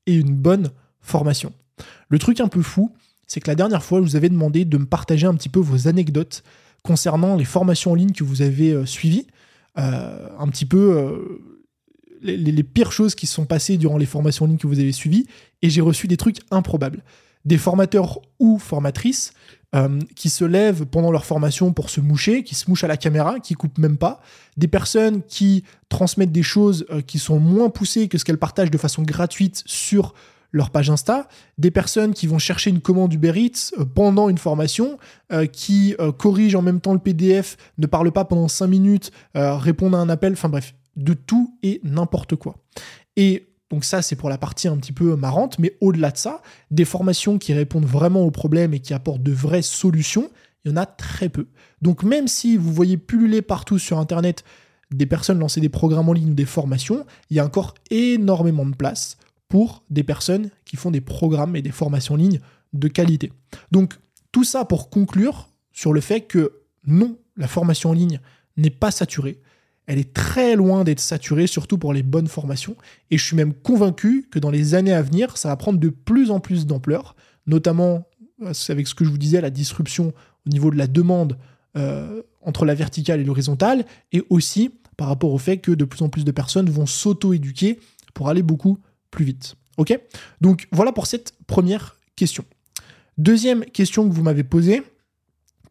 et 0.06 0.16
une 0.16 0.34
bonne 0.34 0.72
formation. 1.02 1.54
Le 2.09 2.19
truc 2.19 2.40
un 2.40 2.47
peu 2.47 2.62
fou, 2.62 2.92
c'est 3.28 3.40
que 3.40 3.50
la 3.50 3.56
dernière 3.56 3.83
fois, 3.83 4.00
je 4.00 4.04
vous 4.04 4.16
avais 4.16 4.30
demandé 4.30 4.66
de 4.66 4.78
me 4.78 4.85
partager 4.85 5.26
un 5.28 5.33
petit 5.33 5.50
peu 5.50 5.59
vos 5.59 5.88
anecdotes 5.88 6.44
concernant 6.83 7.35
les 7.35 7.45
formations 7.45 7.92
en 7.92 7.95
ligne 7.95 8.12
que 8.12 8.24
vous 8.24 8.42
avez 8.42 8.71
euh, 8.71 8.85
suivies, 8.85 9.26
euh, 9.78 10.30
un 10.38 10.47
petit 10.47 10.66
peu 10.66 10.97
euh, 10.97 11.42
les, 12.21 12.38
les, 12.38 12.64
pires 12.64 12.92
choses 12.92 13.16
qui 13.16 13.26
se 13.28 13.33
sont 13.33 13.45
passées 13.45 13.78
durant 13.78 13.97
les 13.97 14.06
formations 14.06 14.45
en 14.45 14.47
ligne 14.47 14.57
que 14.57 14.68
vous 14.68 14.80
avez 14.80 14.92
suivies, 14.92 15.26
et 15.62 15.69
j'ai 15.69 15.81
reçu 15.81 16.07
des 16.07 16.18
trucs 16.18 16.38
improbables. 16.52 17.04
Des 17.44 17.57
formateurs 17.57 18.21
ou 18.40 18.57
formatrices 18.57 19.33
euh, 19.75 19.99
qui 20.15 20.29
se 20.29 20.45
lèvent 20.45 20.85
pendant 20.85 21.11
leur 21.11 21.25
formation 21.25 21.73
pour 21.73 21.89
se 21.89 21.99
moucher, 21.99 22.44
qui 22.44 22.55
se 22.55 22.69
mouchent 22.69 22.85
à 22.85 22.87
la 22.87 22.97
caméra, 22.97 23.39
qui 23.39 23.55
coupent 23.55 23.77
même 23.77 23.97
pas, 23.97 24.21
des 24.55 24.67
personnes 24.67 25.21
qui 25.23 25.63
transmettent 25.89 26.31
des 26.31 26.44
choses 26.44 26.85
euh, 26.91 27.01
qui 27.01 27.19
sont 27.19 27.39
moins 27.39 27.69
poussées 27.69 28.07
que 28.07 28.17
ce 28.17 28.23
qu'elles 28.23 28.37
partagent 28.37 28.71
de 28.71 28.77
façon 28.77 29.03
gratuite 29.03 29.63
sur 29.65 30.13
leur 30.53 30.69
page 30.69 30.89
Insta, 30.89 31.27
des 31.57 31.71
personnes 31.71 32.13
qui 32.13 32.25
vont 32.25 32.37
chercher 32.37 32.69
une 32.69 32.79
commande 32.79 33.13
Uber 33.13 33.33
Eats 33.35 33.73
euh, 33.77 33.83
pendant 33.85 34.29
une 34.29 34.37
formation, 34.37 34.97
qui 35.51 35.95
corrigent 36.17 36.55
en 36.55 36.61
même 36.61 36.79
temps 36.79 36.94
le 36.94 36.99
PDF, 36.99 37.57
ne 37.77 37.87
parlent 37.87 38.11
pas 38.11 38.25
pendant 38.25 38.47
5 38.47 38.67
minutes, 38.67 39.11
répondent 39.33 39.95
à 39.95 39.97
un 39.97 40.07
appel, 40.07 40.33
enfin 40.33 40.49
bref, 40.49 40.75
de 40.95 41.13
tout 41.13 41.57
et 41.63 41.81
n'importe 41.83 42.35
quoi. 42.35 42.57
Et 43.17 43.47
donc 43.72 43.84
ça, 43.84 44.02
c'est 44.02 44.16
pour 44.16 44.30
la 44.30 44.38
partie 44.38 44.68
un 44.68 44.78
petit 44.78 44.92
peu 44.92 45.16
marrante, 45.16 45.57
mais 45.57 45.76
au-delà 45.81 46.12
de 46.12 46.18
ça, 46.18 46.42
des 46.69 46.86
formations 46.86 47.40
qui 47.40 47.54
répondent 47.54 47.86
vraiment 47.86 48.22
aux 48.22 48.31
problèmes 48.31 48.74
et 48.74 48.80
qui 48.80 48.94
apportent 48.94 49.24
de 49.24 49.31
vraies 49.31 49.64
solutions, 49.64 50.30
il 50.64 50.72
y 50.72 50.74
en 50.74 50.78
a 50.78 50.86
très 50.86 51.30
peu. 51.30 51.48
Donc 51.81 52.04
même 52.04 52.28
si 52.28 52.57
vous 52.57 52.72
voyez 52.72 52.98
pulluler 52.98 53.42
partout 53.42 53.80
sur 53.80 54.00
Internet 54.00 54.44
des 54.92 55.07
personnes 55.07 55.40
lancer 55.40 55.62
des 55.62 55.69
programmes 55.69 56.10
en 56.10 56.14
ligne 56.14 56.31
ou 56.31 56.36
des 56.36 56.45
formations, 56.45 57.06
il 57.30 57.38
y 57.38 57.40
a 57.40 57.45
encore 57.45 57.74
énormément 57.90 58.66
de 58.66 58.76
place 58.76 59.18
pour 59.48 59.84
des 59.90 60.04
personnes 60.04 60.50
qui 60.64 60.78
font 60.78 60.92
des 60.92 61.02
programmes 61.02 61.56
et 61.56 61.62
des 61.62 61.72
formations 61.72 62.14
en 62.14 62.18
ligne 62.18 62.40
de 62.74 62.88
qualité. 62.88 63.31
Donc 63.72 63.95
tout 64.31 64.44
ça 64.44 64.66
pour 64.66 64.90
conclure 64.90 65.50
sur 65.72 65.92
le 65.92 66.02
fait 66.02 66.22
que 66.22 66.62
non, 66.86 67.18
la 67.36 67.48
formation 67.48 67.92
en 67.92 67.94
ligne 67.94 68.19
n'est 68.57 68.69
pas 68.69 68.92
saturée 68.92 69.40
elle 69.87 69.99
est 69.99 70.13
très 70.13 70.56
loin 70.56 70.83
d'être 70.83 70.99
saturée, 70.99 71.47
surtout 71.47 71.77
pour 71.77 71.94
les 71.94 72.04
bonnes 72.04 72.27
formations. 72.27 72.75
Et 73.11 73.18
je 73.18 73.23
suis 73.23 73.35
même 73.35 73.54
convaincu 73.54 74.27
que 74.31 74.39
dans 74.39 74.49
les 74.49 74.73
années 74.73 74.94
à 74.94 75.01
venir, 75.01 75.37
ça 75.37 75.49
va 75.49 75.56
prendre 75.56 75.80
de 75.80 75.89
plus 75.89 76.31
en 76.31 76.39
plus 76.39 76.65
d'ampleur, 76.65 77.15
notamment 77.47 78.07
euh, 78.44 78.54
avec 78.69 78.87
ce 78.87 78.95
que 78.95 79.06
je 79.06 79.09
vous 79.09 79.18
disais, 79.18 79.42
la 79.42 79.49
disruption 79.49 80.13
au 80.45 80.49
niveau 80.49 80.71
de 80.71 80.77
la 80.77 80.87
demande 80.87 81.37
euh, 81.77 82.21
entre 82.42 82.65
la 82.65 82.75
verticale 82.75 83.19
et 83.19 83.23
l'horizontale, 83.23 83.85
et 84.11 84.23
aussi 84.30 84.71
par 84.97 85.07
rapport 85.07 85.33
au 85.33 85.37
fait 85.37 85.57
que 85.57 85.71
de 85.71 85.85
plus 85.85 86.01
en 86.01 86.09
plus 86.09 86.23
de 86.23 86.31
personnes 86.31 86.69
vont 86.69 86.85
s'auto-éduquer 86.85 87.80
pour 88.13 88.30
aller 88.30 88.44
beaucoup 88.44 88.80
plus 89.11 89.25
vite. 89.25 89.56
Ok? 89.77 89.99
Donc 90.42 90.68
voilà 90.71 90.92
pour 90.92 91.06
cette 91.06 91.33
première 91.47 91.97
question. 92.15 92.45
Deuxième 93.18 93.65
question 93.65 94.07
que 94.07 94.13
vous 94.13 94.23
m'avez 94.23 94.44
posée, 94.44 94.83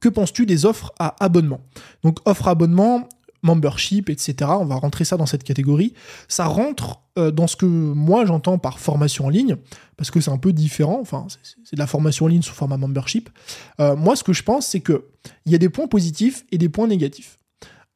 que 0.01 0.09
penses-tu 0.09 0.45
des 0.47 0.67
offres 0.67 0.93
à 0.99 1.17
abonnement? 1.25 1.61
Donc 2.03 2.19
offre 2.27 2.49
à 2.49 2.53
abonnement, 2.53 3.09
membership, 3.45 4.11
etc. 4.11 4.51
On 4.59 4.65
va 4.65 4.77
rentrer 4.77 5.05
ça 5.05 5.17
dans 5.17 5.27
cette 5.27 5.45
catégorie. 5.45 5.95
Ça 6.29 6.47
rentre 6.47 7.03
euh, 7.19 7.31
dans 7.31 7.47
ce 7.47 7.55
que 7.55 7.67
moi 7.67 8.25
j'entends 8.25 8.59
par 8.59 8.81
formation 8.81 9.27
en 9.27 9.29
ligne, 9.29 9.57
parce 9.97 10.11
que 10.11 10.21
c'est 10.21 10.31
un 10.31 10.39
peu 10.39 10.53
différent. 10.53 10.99
Enfin, 11.01 11.27
c'est 11.63 11.77
de 11.77 11.79
la 11.79 11.87
formation 11.87 12.25
en 12.25 12.29
ligne 12.29 12.43
sous 12.43 12.55
format 12.55 12.77
membership. 12.77 13.31
Euh, 13.79 13.95
moi, 13.95 14.17
ce 14.17 14.25
que 14.25 14.33
je 14.33 14.43
pense, 14.43 14.67
c'est 14.67 14.81
que 14.81 15.07
il 15.47 15.53
y 15.53 15.55
a 15.55 15.59
des 15.59 15.69
points 15.69 15.87
positifs 15.87 16.45
et 16.51 16.59
des 16.59 16.69
points 16.69 16.89
négatifs. 16.89 17.39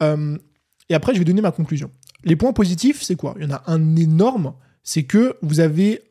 Euh, 0.02 0.37
et 0.88 0.95
après, 0.95 1.14
je 1.14 1.19
vais 1.19 1.25
donner 1.25 1.43
ma 1.43 1.50
conclusion. 1.50 1.90
Les 2.25 2.37
points 2.37 2.52
positifs, 2.52 3.02
c'est 3.02 3.17
quoi? 3.17 3.35
Il 3.38 3.45
y 3.45 3.47
en 3.47 3.55
a 3.55 3.62
un 3.67 3.97
énorme, 3.97 4.55
c'est 4.83 5.05
que 5.05 5.37
vous 5.43 5.61
avez 5.61 6.02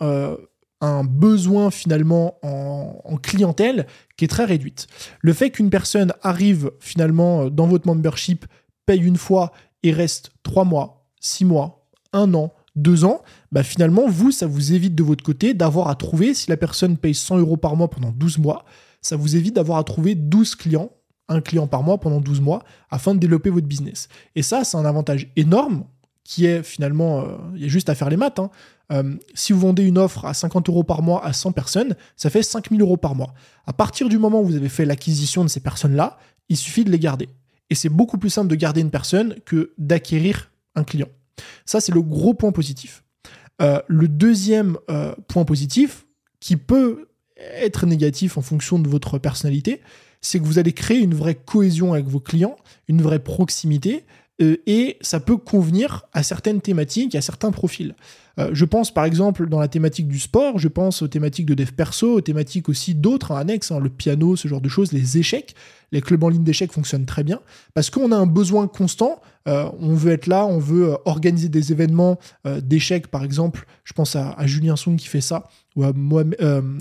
un 0.79 1.03
besoin 1.03 1.71
finalement 1.71 2.37
en, 2.43 3.17
clientèle 3.17 3.87
qui 4.15 4.25
est 4.25 4.27
très 4.27 4.45
réduite. 4.45 4.87
Le 5.21 5.33
fait 5.33 5.49
qu'une 5.49 5.71
personne 5.71 6.13
arrive 6.21 6.71
finalement 6.79 7.49
dans 7.49 7.65
votre 7.65 7.87
membership, 7.87 8.45
paye 8.87 9.01
une 9.01 9.17
fois 9.17 9.51
et 9.83 9.91
reste 9.91 10.31
trois 10.41 10.63
mois, 10.63 11.05
six 11.19 11.45
mois, 11.45 11.87
un 12.13 12.33
an, 12.33 12.53
deux 12.75 13.05
ans, 13.05 13.21
bah 13.51 13.63
finalement, 13.63 14.07
vous, 14.07 14.31
ça 14.31 14.47
vous 14.47 14.73
évite 14.73 14.95
de 14.95 15.03
votre 15.03 15.23
côté 15.23 15.53
d'avoir 15.53 15.89
à 15.89 15.95
trouver, 15.95 16.33
si 16.33 16.49
la 16.49 16.57
personne 16.57 16.97
paye 16.97 17.13
100 17.13 17.37
euros 17.37 17.57
par 17.57 17.75
mois 17.75 17.89
pendant 17.89 18.11
12 18.11 18.39
mois, 18.39 18.65
ça 19.01 19.15
vous 19.15 19.35
évite 19.35 19.55
d'avoir 19.55 19.77
à 19.77 19.83
trouver 19.83 20.15
12 20.15 20.55
clients, 20.55 20.91
un 21.27 21.41
client 21.41 21.67
par 21.67 21.83
mois 21.83 21.99
pendant 21.99 22.21
12 22.21 22.39
mois, 22.41 22.63
afin 22.89 23.13
de 23.13 23.19
développer 23.19 23.49
votre 23.49 23.67
business. 23.67 24.07
Et 24.35 24.41
ça, 24.41 24.63
c'est 24.63 24.77
un 24.77 24.85
avantage 24.85 25.31
énorme 25.35 25.85
qui 26.23 26.45
est 26.45 26.61
finalement, 26.61 27.21
euh, 27.21 27.37
il 27.55 27.61
y 27.61 27.65
a 27.65 27.67
juste 27.67 27.89
à 27.89 27.95
faire 27.95 28.09
les 28.09 28.17
maths. 28.17 28.39
Hein. 28.39 28.49
Euh, 28.91 29.15
si 29.33 29.53
vous 29.53 29.59
vendez 29.59 29.83
une 29.83 29.97
offre 29.97 30.25
à 30.25 30.33
50 30.33 30.69
euros 30.69 30.83
par 30.83 31.01
mois 31.01 31.25
à 31.25 31.33
100 31.33 31.51
personnes, 31.53 31.95
ça 32.15 32.29
fait 32.29 32.43
5000 32.43 32.81
euros 32.81 32.97
par 32.97 33.15
mois. 33.15 33.33
À 33.65 33.73
partir 33.73 34.09
du 34.09 34.17
moment 34.17 34.41
où 34.41 34.45
vous 34.45 34.55
avez 34.55 34.69
fait 34.69 34.85
l'acquisition 34.85 35.43
de 35.43 35.49
ces 35.49 35.61
personnes-là, 35.61 36.17
il 36.49 36.57
suffit 36.57 36.83
de 36.83 36.91
les 36.91 36.99
garder. 36.99 37.29
Et 37.69 37.75
c'est 37.75 37.89
beaucoup 37.89 38.17
plus 38.17 38.29
simple 38.29 38.47
de 38.47 38.55
garder 38.55 38.81
une 38.81 38.91
personne 38.91 39.35
que 39.45 39.73
d'acquérir 39.77 40.51
un 40.75 40.83
client. 40.83 41.09
Ça, 41.65 41.81
c'est 41.81 41.91
le 41.91 42.01
gros 42.01 42.33
point 42.33 42.51
positif. 42.51 43.03
Euh, 43.61 43.81
le 43.87 44.07
deuxième 44.07 44.77
euh, 44.89 45.13
point 45.27 45.45
positif, 45.45 46.05
qui 46.39 46.57
peut 46.57 47.07
être 47.37 47.85
négatif 47.85 48.37
en 48.37 48.41
fonction 48.41 48.79
de 48.79 48.87
votre 48.87 49.17
personnalité, 49.17 49.81
c'est 50.21 50.39
que 50.39 50.45
vous 50.45 50.59
allez 50.59 50.73
créer 50.73 50.99
une 50.99 51.13
vraie 51.13 51.35
cohésion 51.35 51.93
avec 51.93 52.07
vos 52.07 52.19
clients, 52.19 52.57
une 52.87 53.01
vraie 53.01 53.19
proximité, 53.19 54.05
euh, 54.41 54.57
et 54.65 54.97
ça 55.01 55.19
peut 55.19 55.37
convenir 55.37 56.05
à 56.13 56.23
certaines 56.23 56.61
thématiques, 56.61 57.15
à 57.15 57.21
certains 57.21 57.51
profils. 57.51 57.95
je 58.51 58.65
pense 58.65 58.93
par 58.93 59.05
exemple 59.05 59.49
dans 59.49 59.59
la 59.59 59.67
thématique 59.67 60.07
du 60.07 60.19
sport, 60.19 60.59
je 60.59 60.67
pense 60.67 61.01
aux 61.01 61.07
thématiques 61.07 61.47
de 61.47 61.55
dev 61.55 61.71
perso, 61.71 62.17
aux 62.17 62.21
thématiques 62.21 62.69
aussi 62.69 62.93
d'autres 62.93 63.31
annexes, 63.31 63.71
hein, 63.71 63.79
le 63.79 63.89
piano, 63.89 64.35
ce 64.35 64.47
genre 64.47 64.61
de 64.61 64.69
choses, 64.69 64.91
les 64.91 65.17
échecs 65.17 65.55
les 65.91 66.01
clubs 66.01 66.23
en 66.23 66.29
ligne 66.29 66.43
d'échecs 66.43 66.71
fonctionnent 66.71 67.05
très 67.05 67.23
bien 67.23 67.39
parce 67.73 67.89
qu'on 67.89 68.11
a 68.11 68.15
un 68.15 68.25
besoin 68.25 68.67
constant. 68.67 69.21
Euh, 69.47 69.69
on 69.79 69.93
veut 69.93 70.11
être 70.11 70.27
là, 70.27 70.45
on 70.45 70.59
veut 70.59 70.91
euh, 70.91 70.97
organiser 71.05 71.47
des 71.47 71.71
événements 71.71 72.19
euh, 72.45 72.59
d'échecs, 72.59 73.07
par 73.07 73.23
exemple. 73.23 73.65
Je 73.85 73.93
pense 73.93 74.15
à, 74.15 74.35
Julien 74.45 74.75
Song 74.75 74.97
qui 74.97 75.07
fait 75.07 75.21
ça, 75.21 75.47
ou 75.77 75.83
à 75.85 75.93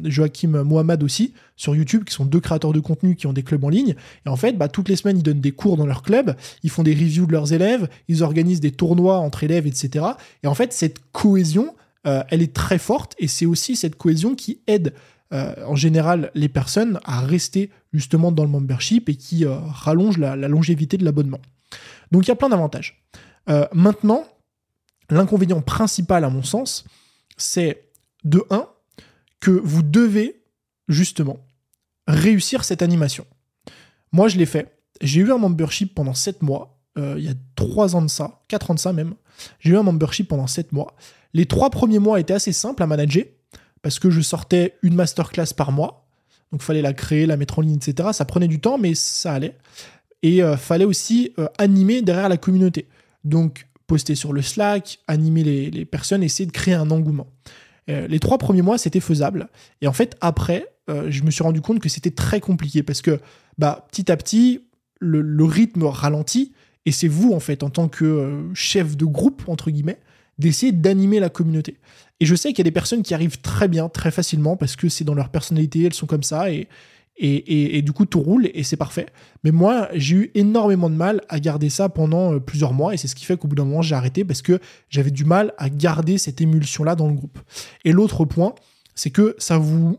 Joachim 0.03 0.65
Mohamed 0.65 1.05
aussi, 1.05 1.35
sur 1.55 1.76
YouTube, 1.76 2.03
qui 2.05 2.15
sont 2.15 2.25
deux 2.25 2.41
créateurs 2.41 2.73
de 2.73 2.81
contenu 2.81 3.15
qui 3.15 3.29
ont 3.29 3.33
des 3.33 3.45
clubs 3.45 3.62
en 3.62 3.69
ligne. 3.69 3.95
Et 4.25 4.29
en 4.29 4.37
fait, 4.37 4.59
bah, 4.59 4.69
toutes 4.69 4.88
les 4.88 4.97
semaines, 4.97 5.19
ils 5.19 5.23
donnent 5.23 5.41
des 5.41 5.53
cours 5.53 5.76
dans 5.76 5.87
leur 5.87 6.03
club, 6.03 6.35
ils 6.65 6.71
font 6.71 6.83
des 6.83 6.95
reviews 6.95 7.26
de 7.26 7.33
leurs 7.33 7.53
élèves, 7.53 7.88
ils 8.09 8.25
organisent 8.25 8.61
des 8.61 8.73
tournois 8.73 9.19
entre 9.19 9.45
élèves, 9.45 9.67
etc. 9.67 10.05
Et 10.43 10.49
en 10.49 10.55
fait, 10.55 10.73
cette 10.73 10.99
cohésion, 11.12 11.76
elle 12.05 12.43
est 12.43 12.53
très 12.55 12.79
forte, 12.79 13.15
et 13.19 13.29
c'est 13.29 13.47
aussi 13.47 13.76
cette 13.76 13.97
cohésion 13.97 14.35
qui 14.35 14.61
aide 14.67 14.93
euh, 15.33 15.55
en 15.67 15.75
général 15.75 16.31
les 16.35 16.49
personnes 16.49 17.00
à 17.05 17.21
rester 17.21 17.73
justement 17.93 18.31
dans 18.31 18.45
le 18.45 18.49
membership 18.49 19.09
et 19.09 19.17
qui 19.17 19.45
euh, 19.45 19.59
rallonge 19.59 20.19
la, 20.19 20.37
longévité 20.37 20.99
de 20.99 21.05
l'abonnement. 21.05 21.41
Donc 22.12 22.26
il 22.26 22.29
y 22.29 22.31
a 22.31 22.37
plein 22.37 22.49
d'avantages. 22.49 23.05
Euh, 23.49 23.67
maintenant, 23.73 24.25
l'inconvénient 25.11 25.62
principal 25.62 26.25
à 26.25 26.31
mon 26.31 26.45
sens, 26.45 26.85
c'est 27.37 27.91
de 28.23 28.45
1 28.50 28.69
que 29.40 29.50
vous 29.50 29.83
devez 29.83 30.43
justement 30.88 31.38
réussir 32.07 32.64
cette 32.64 32.83
animation. 32.83 33.26
Moi 34.12 34.28
je 34.28 34.38
l'ai 34.38 34.47
fait. 34.47 34.78
J'ai 35.00 35.21
eu 35.21 35.33
un 35.33 35.38
membership 35.38 35.95
pendant 35.95 36.14
7 36.14 36.43
mois. 36.43 36.81
il 36.97 37.23
y 37.23 37.28
a 37.28 37.35
3 37.57 37.97
ans 37.97 38.02
de 38.02 38.09
ça, 38.09 38.40
4 38.49 38.71
ans 38.71 38.75
de 38.75 38.78
ça 38.78 38.93
même. 38.93 39.14
J'ai 39.61 39.73
eu 39.73 39.76
un 39.76 39.83
membership 39.83 40.28
pendant 40.28 40.47
7 40.47 40.73
mois. 40.73 40.97
Les 41.35 41.47
3 41.47 41.71
premiers 41.71 41.99
mois 41.99 42.19
étaient 42.21 42.35
assez 42.35 42.52
simples 42.52 42.83
à 42.83 42.87
manager 42.87 43.25
parce 43.83 43.99
que 43.99 44.11
je 44.11 44.21
sortais 44.21 44.76
une 44.83 44.95
masterclass 44.95 45.55
par 45.57 45.71
mois. 45.71 46.09
Donc, 46.50 46.62
fallait 46.62 46.83
la 46.83 46.93
créer, 46.93 47.26
la 47.26 47.37
mettre 47.37 47.59
en 47.59 47.62
ligne, 47.62 47.76
etc. 47.76 48.09
Ça 48.12 48.25
prenait 48.25 48.49
du 48.49 48.61
temps, 48.61 48.78
mais 48.78 48.95
ça 48.95 49.33
allait. 49.33 49.57
Et 50.23 50.43
euh, 50.43 50.57
fallait 50.57 50.85
aussi 50.85 51.33
euh, 51.38 51.47
animer 51.59 52.02
derrière 52.02 52.28
la 52.28 52.37
communauté. 52.37 52.88
Donc, 53.25 53.69
poster 53.87 54.14
sur 54.14 54.33
le 54.33 54.43
Slack, 54.43 54.99
animer 55.07 55.71
les, 55.71 55.85
personnes, 55.85 56.23
essayer 56.23 56.47
de 56.47 56.52
créer 56.52 56.75
un 56.75 56.90
engouement. 56.90 57.28
Euh, 57.88 58.07
les 58.09 58.19
trois 58.19 58.38
premiers 58.38 58.62
mois, 58.62 58.78
c'était 58.78 59.00
faisable. 59.00 59.49
Et 59.81 59.87
en 59.87 59.93
fait, 59.93 60.16
après, 60.21 60.66
je 61.09 61.25
me 61.25 61.33
suis 61.33 61.43
rendu 61.43 61.61
compte 61.61 61.81
que 61.81 61.88
c'était 61.88 62.12
très 62.12 62.38
compliqué 62.38 62.85
parce 62.85 63.02
que 63.02 63.19
bah, 63.59 63.88
petit 63.90 64.12
à 64.12 64.16
petit, 64.16 64.61
le, 65.00 65.45
rythme 65.45 65.83
ralentit. 65.83 66.52
Et 66.85 66.93
c'est 66.93 67.09
vous, 67.09 67.33
en 67.33 67.40
fait, 67.40 67.64
en 67.64 67.71
tant 67.71 67.88
que 67.88 68.49
chef 68.55 68.97
de 68.97 69.05
groupe, 69.05 69.43
entre 69.49 69.73
guillemets, 69.73 69.99
d'essayer 70.38 70.71
d'animer 70.71 71.19
la 71.19 71.28
communauté. 71.28 71.78
Et 72.21 72.26
je 72.26 72.35
sais 72.35 72.50
qu'il 72.50 72.59
y 72.59 72.61
a 72.61 72.64
des 72.64 72.71
personnes 72.71 73.02
qui 73.02 73.14
arrivent 73.14 73.40
très 73.40 73.66
bien, 73.66 73.88
très 73.88 74.12
facilement, 74.12 74.57
parce 74.57 74.76
que 74.76 74.88
c'est 74.88 75.05
dans 75.05 75.14
leur 75.14 75.31
personnalité, 75.31 75.83
elles 75.85 75.95
sont 75.95 76.07
comme 76.07 76.23
ça, 76.23 76.52
et, 76.52 76.69
et, 77.18 77.82
du 77.82 77.92
coup 77.92 78.04
tout 78.04 78.20
roule, 78.20 78.50
et 78.52 78.62
c'est 78.62 78.76
parfait. 78.76 79.06
Mais 79.44 79.50
moi, 79.50 79.88
j'ai 79.94 80.16
eu 80.16 80.30
énormément 80.35 80.90
de 80.90 80.94
mal 80.94 81.23
à 81.28 81.40
garder 81.40 81.70
ça 81.70 81.88
pendant 81.88 82.35
euh, 82.35 82.40
plusieurs 82.40 82.73
mois, 82.73 82.94
et 82.94 82.96
c'est 82.96 83.08
ce 83.08 83.14
qui 83.14 83.25
fait 83.25 83.37
qu'au 83.37 83.49
bout 83.49 83.56
d'un 83.56 83.64
moment, 83.64 83.82
j'ai 83.82 83.94
arrêté, 83.94 84.25
parce 84.25 84.42
que 84.42 84.61
j'avais 84.88 85.11
du 85.11 85.25
mal 85.25 85.54
à 85.58 85.70
garder 85.70 86.18
cette 86.18 86.40
émulsion-là 86.40 86.94
dans 86.94 87.08
le 87.08 87.14
groupe. 87.14 87.38
Et 87.85 87.92
l'autre 87.92 88.25
point, 88.25 88.54
c'est 88.94 89.11
que 89.11 89.35
ça 89.38 89.58
vous... 89.58 89.99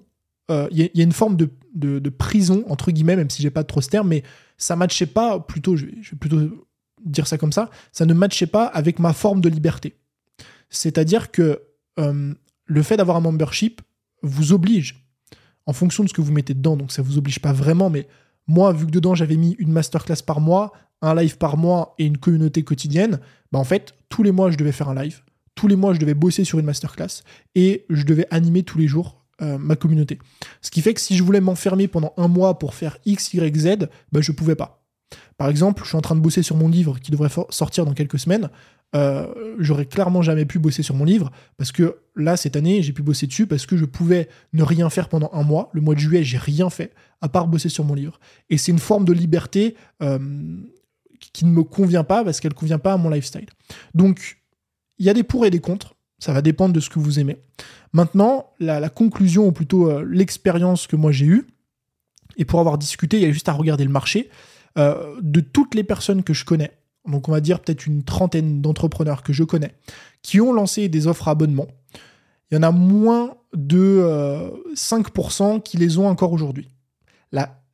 Euh, 0.50 0.67
il 0.71 0.89
y, 0.93 1.01
a 1.01 1.03
une 1.03 1.12
forme 1.12 1.36
de, 1.36 1.50
de, 1.74 2.09
prison, 2.09 2.63
entre 2.69 2.91
guillemets, 2.91 3.17
même 3.17 3.29
si 3.29 3.41
j'ai 3.41 3.50
pas 3.50 3.65
trop 3.65 3.81
ce 3.81 3.89
terme, 3.89 4.07
mais 4.07 4.24
ça 4.57 4.77
matchait 4.77 5.05
pas, 5.05 5.41
plutôt, 5.41 5.75
je 5.75 5.88
vais 5.88 6.17
plutôt 6.17 6.67
dire 7.05 7.27
ça 7.27 7.38
comme 7.38 7.51
ça, 7.51 7.69
ça 7.91 8.05
ne 8.05 8.13
matchait 8.13 8.47
pas 8.47 8.65
avec 8.65 9.00
ma 9.00 9.12
forme 9.12 9.41
de 9.41 9.50
liberté. 9.50 9.97
C'est-à-dire 10.69 11.31
que 11.31 11.62
euh, 12.00 12.33
le 12.65 12.83
fait 12.83 12.97
d'avoir 12.97 13.17
un 13.17 13.21
membership 13.21 13.81
vous 14.21 14.53
oblige, 14.53 15.07
en 15.67 15.74
fonction 15.74 16.03
de 16.03 16.09
ce 16.09 16.13
que 16.13 16.21
vous 16.21 16.31
mettez 16.31 16.53
dedans, 16.53 16.75
donc 16.75 16.91
ça 16.91 17.01
vous 17.01 17.17
oblige 17.17 17.39
pas 17.39 17.53
vraiment, 17.53 17.89
mais 17.89 18.07
moi, 18.47 18.74
vu 18.74 18.86
que 18.86 18.91
dedans 18.91 19.13
j'avais 19.13 19.36
mis 19.36 19.55
une 19.59 19.71
masterclass 19.71 20.24
par 20.25 20.39
mois, 20.39 20.71
un 21.01 21.13
live 21.13 21.38
par 21.38 21.57
mois 21.57 21.93
et 22.00 22.05
une 22.05 22.17
communauté 22.17 22.63
quotidienne, 22.63 23.19
bah 23.51 23.59
en 23.59 23.63
fait, 23.63 23.93
tous 24.09 24.24
les 24.24 24.31
mois 24.31 24.50
je 24.50 24.57
devais 24.57 24.71
faire 24.71 24.89
un 24.89 24.95
live, 24.95 25.21
tous 25.53 25.67
les 25.67 25.75
mois 25.75 25.93
je 25.93 26.00
devais 26.00 26.13
bosser 26.13 26.43
sur 26.43 26.57
une 26.57 26.65
masterclass 26.65 27.24
et 27.53 27.86
je 27.89 28.03
devais 28.03 28.25
animer 28.31 28.63
tous 28.63 28.79
les 28.79 28.88
jours 28.88 29.24
euh, 29.41 29.57
ma 29.59 29.75
communauté. 29.75 30.17
Ce 30.62 30.71
qui 30.71 30.81
fait 30.81 30.95
que 30.95 31.01
si 31.01 31.15
je 31.15 31.21
voulais 31.21 31.41
m'enfermer 31.41 31.88
pendant 31.88 32.13
un 32.17 32.27
mois 32.27 32.57
pour 32.57 32.74
faire 32.74 32.97
X, 33.05 33.33
Y, 33.33 33.55
Z, 33.55 33.89
bah 34.12 34.21
je 34.21 34.31
pouvais 34.31 34.55
pas. 34.55 34.83
Par 35.38 35.50
exemple, 35.50 35.83
je 35.83 35.89
suis 35.89 35.97
en 35.97 36.01
train 36.01 36.15
de 36.15 36.21
bosser 36.21 36.41
sur 36.41 36.55
mon 36.55 36.67
livre 36.67 37.00
qui 37.00 37.12
devrait 37.12 37.29
sortir 37.50 37.86
dans 37.86 37.93
quelques 37.93 38.19
semaines. 38.19 38.50
Euh, 38.96 39.56
j'aurais 39.60 39.86
clairement 39.86 40.22
jamais 40.22 40.46
pu 40.46 40.60
bosser 40.60 40.82
sur 40.82 40.96
mon 40.96 41.03
livre 41.03 41.29
parce 41.58 41.74
que 41.74 41.98
là 42.15 42.38
cette 42.38 42.56
année 42.56 42.82
j'ai 42.82 42.94
pu 42.94 43.01
bosser 43.01 43.27
dessus 43.27 43.46
parce 43.46 43.65
que 43.65 43.75
je 43.75 43.84
pouvais 43.84 44.29
ne 44.53 44.63
rien 44.63 44.89
faire 44.89 45.10
pendant 45.10 45.29
un 45.34 45.44
mois. 45.44 45.70
Le 45.74 45.82
mois 45.82 45.94
de 45.94 46.00
juillet 46.00 46.24
j'ai 46.24 46.38
rien 46.38 46.70
fait 46.70 46.94
à 47.22 47.27
part 47.27 47.48
bosser 47.48 47.70
sur 47.70 47.84
mon 47.84 47.94
livre. 47.94 48.20
Et 48.50 48.58
c'est 48.58 48.72
une 48.72 48.79
forme 48.79 49.03
de 49.03 49.12
liberté 49.12 49.75
euh, 50.01 50.20
qui 51.34 51.46
ne 51.46 51.51
me 51.51 51.63
convient 51.63 52.06
pas 52.06 52.24
parce 52.24 52.39
qu'elle 52.39 52.53
ne 52.53 52.58
convient 52.58 52.79
pas 52.79 52.94
à 52.94 52.98
mon 52.98 53.10
lifestyle. 53.10 53.48
Donc 53.94 54.38
il 55.00 55.06
y 55.06 55.10
a 55.10 55.13
des 55.13 55.24
pour 55.24 55.46
et 55.46 55.50
des 55.50 55.60
contre. 55.60 55.96
Ça 56.20 56.34
va 56.34 56.41
dépendre 56.41 56.74
de 56.74 56.79
ce 56.79 56.89
que 56.89 56.98
vous 56.98 57.20
aimez. 57.20 57.38
Maintenant, 57.94 58.51
la, 58.60 58.89
conclusion, 58.89 59.46
ou 59.46 59.51
plutôt 59.51 59.91
euh, 59.91 60.03
l'expérience 60.10 60.88
que 60.88 60.96
moi 60.96 61.12
j'ai 61.12 61.27
eue, 61.27 61.46
et 62.38 62.46
pour 62.46 62.60
avoir 62.60 62.79
discuté, 62.79 63.17
il 63.17 63.24
y 63.24 63.27
a 63.27 63.32
juste 63.32 63.50
à 63.50 63.53
regarder 63.53 63.84
le 63.84 63.91
marché, 63.91 64.29
de 64.75 65.39
toutes 65.39 65.74
les 65.74 65.84
personnes 65.84 66.22
que 66.22 66.36
je 66.36 66.46
connais, 66.46 66.76
donc 67.08 67.30
on 67.30 67.32
va 67.32 67.42
dire 67.42 67.60
peut-être 67.60 67.86
une 67.86 68.04
trentaine 68.04 68.62
d'entrepreneurs 68.62 69.24
que 69.24 69.34
je 69.34 69.44
connais, 69.44 69.74
qui 70.22 70.42
ont 70.42 70.54
lancé 70.54 70.90
des 70.90 71.08
offres 71.08 71.28
abonnement. 71.28 71.68
Il 72.50 72.56
y 72.56 72.58
en 72.58 72.64
a 72.64 72.72
moins 72.72 73.36
de 73.54 74.04
5% 74.74 75.56
euh, 75.56 75.60
qui 75.60 75.78
les 75.78 75.98
ont 75.98 76.08
encore 76.08 76.32
aujourd'hui. 76.32 76.70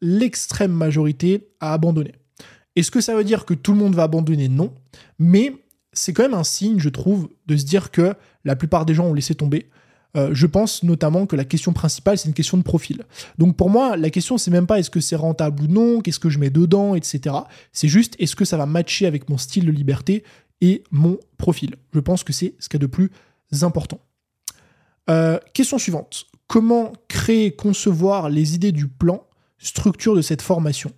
L'extrême 0.06 0.74
majorité 0.74 1.48
a 1.62 1.72
abandonné. 1.72 2.12
Est-ce 2.76 2.92
que 2.92 3.00
ça 3.00 3.16
veut 3.16 3.24
dire 3.24 3.46
que 3.46 3.54
tout 3.54 3.72
le 3.72 3.78
monde 3.78 3.96
va 3.96 4.04
abandonner? 4.04 4.50
Non. 4.50 4.74
Mais 5.18 5.54
c'est 5.94 6.12
quand 6.12 6.24
même 6.24 6.34
un 6.34 6.44
signe, 6.44 6.78
je 6.78 6.90
trouve, 6.90 7.30
de 7.48 7.56
se 7.56 7.64
dire 7.64 7.90
que 7.90 8.14
la 8.44 8.58
plupart 8.58 8.86
des 8.86 8.94
gens 8.94 9.06
ont 9.06 9.14
laissé 9.14 9.34
tomber. 9.34 9.70
Euh, 10.16 10.30
je 10.32 10.46
pense 10.46 10.84
notamment 10.84 11.26
que 11.26 11.36
la 11.36 11.44
question 11.44 11.74
principale, 11.74 12.18
c'est 12.18 12.28
une 12.28 12.36
question 12.36 12.58
de 12.58 12.64
profil. 12.64 13.04
Donc 13.38 13.56
pour 13.58 13.70
moi, 13.70 13.98
la 13.98 14.10
question, 14.10 14.38
c'est 14.38 14.52
même 14.52 14.68
pas 14.68 14.80
est-ce 14.80 14.92
que 14.92 15.00
c'est 15.00 15.16
rentable 15.16 15.64
ou 15.64 15.68
non, 15.68 16.02
qu'est-ce 16.02 16.20
que 16.20 16.30
je 16.30 16.38
mets 16.38 16.52
dedans, 16.52 16.94
etc. 16.96 17.36
C'est 17.72 17.88
juste 17.88 18.16
est-ce 18.20 18.36
que 18.36 18.46
ça 18.46 18.58
va 18.58 18.66
matcher 18.66 19.08
avec 19.08 19.30
mon 19.30 19.38
style 19.38 19.66
de 19.66 19.72
liberté 19.72 20.24
et 20.62 20.84
mon 20.92 21.20
profil. 21.38 21.76
Je 21.94 22.00
pense 22.00 22.24
que 22.24 22.32
c'est 22.32 22.56
ce 22.60 22.70
qu'il 22.70 22.80
y 22.80 22.84
a 22.84 22.88
de 22.88 22.92
plus 22.92 23.12
important. 23.62 24.00
Euh, 25.10 25.40
question 25.54 25.78
suivante. 25.78 26.26
Comment 26.48 26.94
créer, 27.08 27.56
concevoir 27.56 28.30
les 28.30 28.56
idées 28.56 28.72
du 28.72 28.88
plan, 28.88 29.26
structure 29.58 30.16
de 30.16 30.22
cette 30.22 30.42
formation? 30.42 30.92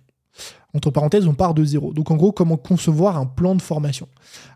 Entre 0.76 0.90
parenthèses, 0.90 1.26
on 1.26 1.34
part 1.34 1.54
de 1.54 1.64
zéro. 1.64 1.92
Donc 1.92 2.10
en 2.10 2.16
gros, 2.16 2.32
comment 2.32 2.56
concevoir 2.56 3.16
un 3.16 3.26
plan 3.26 3.54
de 3.54 3.62
formation 3.62 4.08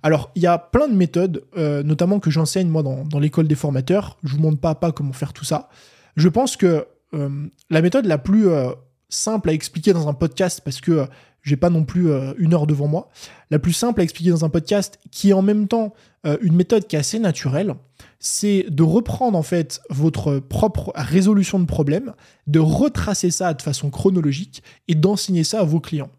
Alors, 0.03 0.31
il 0.35 0.43
y 0.43 0.47
a 0.47 0.59
plein 0.59 0.87
de 0.87 0.95
méthodes, 0.95 1.45
euh, 1.57 1.83
notamment 1.83 2.21
que 2.21 2.31
j'enseigne 2.31 2.69
moi 2.69 2.83
dans, 2.83 3.19
l'école 3.19 3.49
des 3.49 3.55
formateurs. 3.55 4.19
Je 4.23 4.37
vous 4.37 4.43
montre 4.43 4.61
pas 4.61 4.93
comment 4.93 5.13
faire 5.13 5.33
tout 5.33 5.45
ça. 5.45 5.69
Je 6.17 6.29
pense 6.29 6.57
que 6.57 6.87
euh, 7.15 7.47
la 7.71 7.83
méthode 7.83 8.07
la 8.07 8.19
plus 8.19 8.49
euh, 8.49 8.71
simple 9.09 9.51
à 9.51 9.53
expliquer 9.53 9.93
dans 9.93 10.09
un 10.09 10.15
podcast, 10.15 10.61
parce 10.65 10.81
que 10.81 11.07
j'ai 11.43 11.57
pas 11.57 11.71
non 11.71 11.85
plus 11.85 12.11
une 12.37 12.53
heure 12.53 12.67
devant 12.67 12.87
moi, 12.87 13.09
la 13.51 13.59
plus 13.59 13.73
simple 13.73 14.03
à 14.03 14.05
expliquer 14.05 14.29
dans 14.29 14.45
un 14.45 14.51
podcast, 14.51 14.99
qui 15.11 15.31
est 15.31 15.33
en 15.33 15.41
même 15.41 15.69
temps 15.69 15.95
une 16.43 16.55
méthode 16.55 16.87
qui 16.87 16.97
est 16.97 16.99
assez 16.99 17.19
naturelle, 17.19 17.75
c'est 18.21 18.67
de 18.69 18.83
reprendre 18.83 19.37
en 19.37 19.43
fait 19.43 19.81
votre 19.89 20.39
propre 20.39 20.93
résolution 20.95 21.59
de 21.59 21.65
problème, 21.65 22.13
de 22.47 22.59
retracer 22.59 23.31
ça 23.31 23.55
de 23.55 23.63
façon 23.63 23.89
chronologique 23.91 24.63
et 24.89 24.95
d'enseigner 24.95 25.43
ça 25.43 25.61
à 25.61 25.65
vos 25.65 25.81
clients. 25.81 26.11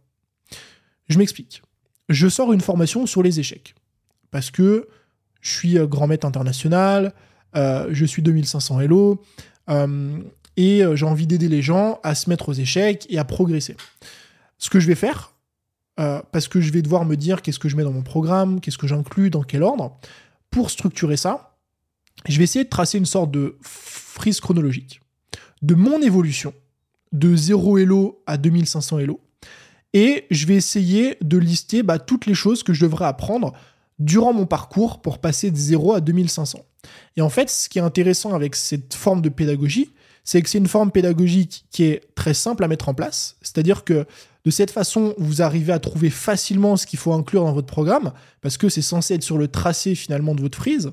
Je 1.07 1.19
m'explique. 1.19 1.61
Je 2.09 2.27
sors 2.27 2.51
une 2.51 2.61
formation 2.61 3.05
sur 3.05 3.21
les 3.21 3.39
échecs 3.39 3.75
parce 4.31 4.49
que 4.49 4.89
je 5.41 5.51
suis 5.51 5.77
euh, 5.77 5.85
grand 5.85 6.07
maître 6.07 6.25
international, 6.25 7.13
euh, 7.55 7.87
je 7.91 8.05
suis 8.05 8.23
2500 8.23 8.79
Hello 8.79 9.21
euh, 9.69 10.19
et 10.57 10.83
j'ai 10.95 11.05
envie 11.05 11.27
d'aider 11.27 11.47
les 11.47 11.61
gens 11.61 11.99
à 12.03 12.15
se 12.15 12.29
mettre 12.29 12.49
aux 12.49 12.53
échecs 12.53 13.05
et 13.09 13.19
à 13.19 13.23
progresser. 13.23 13.77
Ce 14.57 14.69
que 14.69 14.79
je 14.79 14.87
vais 14.87 14.95
faire, 14.95 15.33
parce 15.95 16.47
que 16.47 16.59
je 16.59 16.71
vais 16.71 16.81
devoir 16.81 17.05
me 17.05 17.15
dire 17.15 17.41
qu'est-ce 17.41 17.57
que 17.57 17.69
je 17.69 17.77
mets 17.77 17.83
dans 17.83 17.93
mon 17.93 18.01
programme, 18.01 18.59
qu'est-ce 18.59 18.77
que 18.77 18.85
j'inclus, 18.85 19.29
dans 19.29 19.43
quel 19.43 19.63
ordre, 19.63 19.97
pour 20.49 20.69
structurer 20.69 21.15
ça, 21.15 21.50
je 22.27 22.37
vais 22.37 22.43
essayer 22.43 22.65
de 22.65 22.69
tracer 22.69 22.97
une 22.97 23.05
sorte 23.05 23.31
de 23.31 23.57
frise 23.61 24.39
chronologique 24.39 25.01
de 25.61 25.75
mon 25.75 26.01
évolution 26.01 26.53
de 27.11 27.35
0 27.35 27.79
Elo 27.79 28.23
à 28.25 28.37
2500 28.37 28.99
Elo. 28.99 29.19
Et 29.93 30.25
je 30.31 30.45
vais 30.45 30.55
essayer 30.55 31.17
de 31.21 31.37
lister 31.37 31.83
bah, 31.83 31.99
toutes 31.99 32.25
les 32.25 32.33
choses 32.33 32.63
que 32.63 32.73
je 32.73 32.85
devrais 32.85 33.05
apprendre 33.05 33.53
durant 33.99 34.33
mon 34.33 34.45
parcours 34.45 35.01
pour 35.01 35.19
passer 35.19 35.51
de 35.51 35.57
0 35.57 35.93
à 35.93 36.01
2500. 36.01 36.59
Et 37.17 37.21
en 37.21 37.29
fait, 37.29 37.49
ce 37.49 37.69
qui 37.69 37.77
est 37.77 37.81
intéressant 37.81 38.33
avec 38.33 38.55
cette 38.55 38.93
forme 38.93 39.21
de 39.21 39.29
pédagogie, 39.29 39.91
c'est 40.23 40.41
que 40.41 40.49
c'est 40.49 40.59
une 40.59 40.67
forme 40.67 40.91
pédagogique 40.91 41.65
qui 41.71 41.83
est 41.83 42.01
très 42.15 42.33
simple 42.33 42.63
à 42.63 42.67
mettre 42.67 42.89
en 42.89 42.93
place. 42.93 43.35
C'est-à-dire 43.41 43.83
que 43.83 44.05
de 44.45 44.51
cette 44.51 44.71
façon, 44.71 45.13
vous 45.17 45.41
arrivez 45.41 45.73
à 45.73 45.79
trouver 45.79 46.09
facilement 46.09 46.77
ce 46.77 46.87
qu'il 46.87 46.97
faut 46.97 47.13
inclure 47.13 47.43
dans 47.43 47.53
votre 47.53 47.67
programme, 47.67 48.13
parce 48.41 48.57
que 48.57 48.69
c'est 48.69 48.81
censé 48.81 49.15
être 49.15 49.23
sur 49.23 49.37
le 49.37 49.47
tracé 49.47 49.93
finalement 49.93 50.33
de 50.33 50.41
votre 50.41 50.57
frise. 50.57 50.91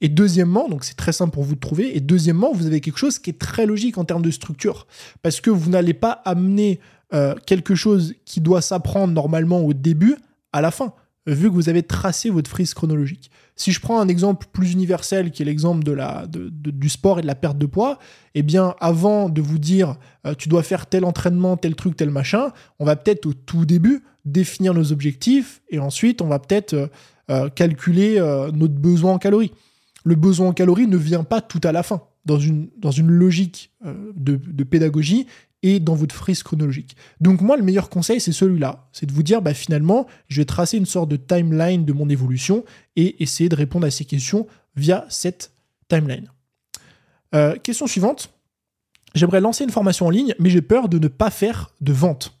Et 0.00 0.08
deuxièmement, 0.08 0.68
donc 0.68 0.84
c'est 0.84 0.96
très 0.96 1.12
simple 1.12 1.32
pour 1.32 1.42
vous 1.42 1.54
de 1.54 1.60
trouver, 1.60 1.96
et 1.96 2.00
deuxièmement, 2.00 2.52
vous 2.52 2.66
avez 2.66 2.80
quelque 2.80 2.98
chose 2.98 3.18
qui 3.18 3.30
est 3.30 3.38
très 3.38 3.66
logique 3.66 3.98
en 3.98 4.04
termes 4.04 4.22
de 4.22 4.30
structure, 4.30 4.86
parce 5.22 5.40
que 5.40 5.50
vous 5.50 5.70
n'allez 5.70 5.94
pas 5.94 6.22
amener 6.24 6.78
euh, 7.14 7.34
quelque 7.46 7.74
chose 7.74 8.14
qui 8.24 8.40
doit 8.40 8.60
s'apprendre 8.60 9.12
normalement 9.12 9.60
au 9.60 9.72
début 9.72 10.16
à 10.52 10.60
la 10.60 10.70
fin, 10.70 10.92
vu 11.26 11.48
que 11.48 11.54
vous 11.54 11.68
avez 11.68 11.82
tracé 11.82 12.30
votre 12.30 12.48
frise 12.48 12.74
chronologique. 12.74 13.30
Si 13.56 13.72
je 13.72 13.80
prends 13.80 14.00
un 14.00 14.06
exemple 14.06 14.46
plus 14.52 14.72
universel, 14.72 15.32
qui 15.32 15.42
est 15.42 15.44
l'exemple 15.44 15.82
de 15.82 16.48
du 16.48 16.88
sport 16.88 17.18
et 17.18 17.22
de 17.22 17.26
la 17.26 17.34
perte 17.34 17.58
de 17.58 17.66
poids, 17.66 17.98
eh 18.36 18.42
bien, 18.42 18.76
avant 18.78 19.28
de 19.28 19.40
vous 19.40 19.58
dire 19.58 19.96
euh, 20.26 20.34
tu 20.34 20.48
dois 20.48 20.62
faire 20.62 20.86
tel 20.86 21.04
entraînement, 21.04 21.56
tel 21.56 21.74
truc, 21.74 21.96
tel 21.96 22.10
machin, 22.10 22.52
on 22.78 22.84
va 22.84 22.94
peut-être 22.94 23.26
au 23.26 23.32
tout 23.32 23.66
début 23.66 24.04
définir 24.24 24.74
nos 24.74 24.92
objectifs 24.92 25.60
et 25.70 25.80
ensuite 25.80 26.22
on 26.22 26.28
va 26.28 26.38
peut-être 26.38 26.90
euh, 27.30 27.48
calculer 27.50 28.18
notre 28.54 28.74
besoin 28.74 29.14
en 29.14 29.18
calories 29.18 29.52
le 30.04 30.14
besoin 30.14 30.48
en 30.48 30.52
calories 30.52 30.86
ne 30.86 30.96
vient 30.96 31.24
pas 31.24 31.40
tout 31.40 31.60
à 31.64 31.72
la 31.72 31.82
fin, 31.82 32.02
dans 32.24 32.38
une, 32.38 32.70
logique 33.06 33.72
euh, 33.84 34.12
de, 34.14 34.64
pédagogie 34.64 35.26
et 35.62 35.80
dans 35.80 35.94
votre 35.94 36.14
frise 36.14 36.42
chronologique. 36.42 36.96
Donc 37.20 37.40
moi, 37.40 37.56
le 37.56 37.62
meilleur 37.62 37.88
conseil, 37.90 38.20
c'est 38.20 38.32
celui-là. 38.32 38.88
C'est 38.92 39.06
de 39.06 39.12
vous 39.12 39.22
dire, 39.22 39.42
bah, 39.42 39.54
finalement, 39.54 40.06
je 40.28 40.40
vais 40.40 40.44
tracer 40.44 40.76
une 40.76 40.86
sorte 40.86 41.08
de 41.10 41.16
timeline 41.16 41.84
de 41.84 41.92
mon 41.92 42.08
évolution 42.08 42.64
et 42.96 43.22
essayer 43.22 43.48
de 43.48 43.56
répondre 43.56 43.86
à 43.86 43.90
ces 43.90 44.04
questions 44.04 44.46
via 44.76 45.04
cette 45.08 45.52
timeline. 45.88 46.30
Euh, 47.34 47.56
question 47.56 47.86
suivante. 47.86 48.30
J'aimerais 49.14 49.40
lancer 49.40 49.64
une 49.64 49.70
formation 49.70 50.06
en 50.06 50.10
ligne, 50.10 50.34
mais 50.38 50.50
j'ai 50.50 50.62
peur 50.62 50.88
de 50.88 50.98
ne 50.98 51.08
pas 51.08 51.30
faire 51.30 51.70
de 51.80 51.92
vente. 51.92 52.38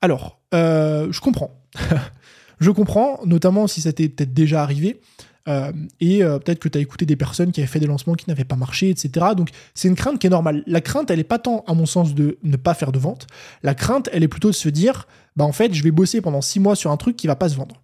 Alors, 0.00 0.40
euh, 0.54 1.08
je 1.10 1.20
comprends. 1.20 1.60
je 2.60 2.70
comprends, 2.70 3.20
notamment 3.26 3.66
si 3.66 3.80
ça 3.80 3.92
t'est 3.92 4.08
peut-être 4.08 4.32
déjà 4.32 4.62
arrivé. 4.62 5.00
Euh, 5.48 5.72
et 6.00 6.22
euh, 6.22 6.38
peut-être 6.38 6.58
que 6.58 6.68
tu 6.68 6.78
as 6.78 6.80
écouté 6.80 7.06
des 7.06 7.16
personnes 7.16 7.52
qui 7.52 7.60
avaient 7.60 7.68
fait 7.68 7.78
des 7.78 7.86
lancements 7.86 8.14
qui 8.14 8.28
n'avaient 8.28 8.44
pas 8.44 8.56
marché, 8.56 8.90
etc. 8.90 9.26
Donc 9.36 9.50
c'est 9.74 9.88
une 9.88 9.94
crainte 9.94 10.18
qui 10.18 10.26
est 10.26 10.30
normale. 10.30 10.62
La 10.66 10.80
crainte, 10.80 11.10
elle 11.10 11.18
n'est 11.18 11.24
pas 11.24 11.38
tant, 11.38 11.64
à 11.66 11.74
mon 11.74 11.86
sens, 11.86 12.14
de 12.14 12.38
ne 12.42 12.56
pas 12.56 12.74
faire 12.74 12.92
de 12.92 12.98
vente. 12.98 13.26
La 13.62 13.74
crainte, 13.74 14.08
elle 14.12 14.22
est 14.22 14.28
plutôt 14.28 14.50
de 14.50 14.54
se 14.54 14.68
dire, 14.68 15.06
bah 15.36 15.44
en 15.44 15.52
fait, 15.52 15.72
je 15.72 15.82
vais 15.82 15.90
bosser 15.90 16.20
pendant 16.20 16.40
six 16.40 16.60
mois 16.60 16.74
sur 16.74 16.90
un 16.90 16.96
truc 16.96 17.16
qui 17.16 17.26
va 17.26 17.36
pas 17.36 17.48
se 17.48 17.56
vendre. 17.56 17.82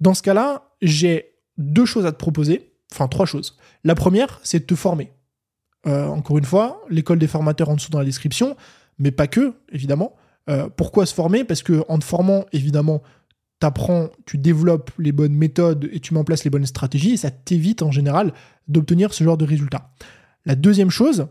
Dans 0.00 0.14
ce 0.14 0.22
cas-là, 0.22 0.70
j'ai 0.80 1.34
deux 1.58 1.86
choses 1.86 2.06
à 2.06 2.12
te 2.12 2.18
proposer, 2.18 2.72
enfin 2.92 3.08
trois 3.08 3.26
choses. 3.26 3.56
La 3.84 3.94
première, 3.94 4.40
c'est 4.42 4.60
de 4.60 4.64
te 4.64 4.74
former. 4.74 5.12
Euh, 5.86 6.06
encore 6.06 6.38
une 6.38 6.44
fois, 6.44 6.82
l'école 6.88 7.18
des 7.18 7.26
formateurs 7.26 7.68
en 7.68 7.74
dessous 7.74 7.90
dans 7.90 7.98
la 7.98 8.04
description, 8.04 8.56
mais 8.98 9.10
pas 9.10 9.26
que, 9.26 9.54
évidemment. 9.72 10.14
pourquoi 10.76 11.06
se 11.06 11.14
former? 11.14 11.44
Parce 11.44 11.62
que 11.62 11.84
en 11.88 11.98
te 11.98 12.04
formant, 12.04 12.44
évidemment, 12.52 13.02
apprends, 13.64 14.10
tu 14.26 14.38
développes 14.38 14.90
les 14.98 15.12
bonnes 15.12 15.34
méthodes 15.34 15.88
et 15.92 16.00
tu 16.00 16.14
mets 16.14 16.20
en 16.20 16.24
place 16.24 16.44
les 16.44 16.50
bonnes 16.50 16.66
stratégies 16.66 17.12
et 17.12 17.16
ça 17.16 17.30
t'évite 17.30 17.82
en 17.82 17.90
général 17.90 18.32
d'obtenir 18.68 19.12
ce 19.14 19.24
genre 19.24 19.36
de 19.36 19.44
résultats. 19.44 19.92
La 20.44 20.54
deuxième 20.54 20.90
chose, 20.90 21.26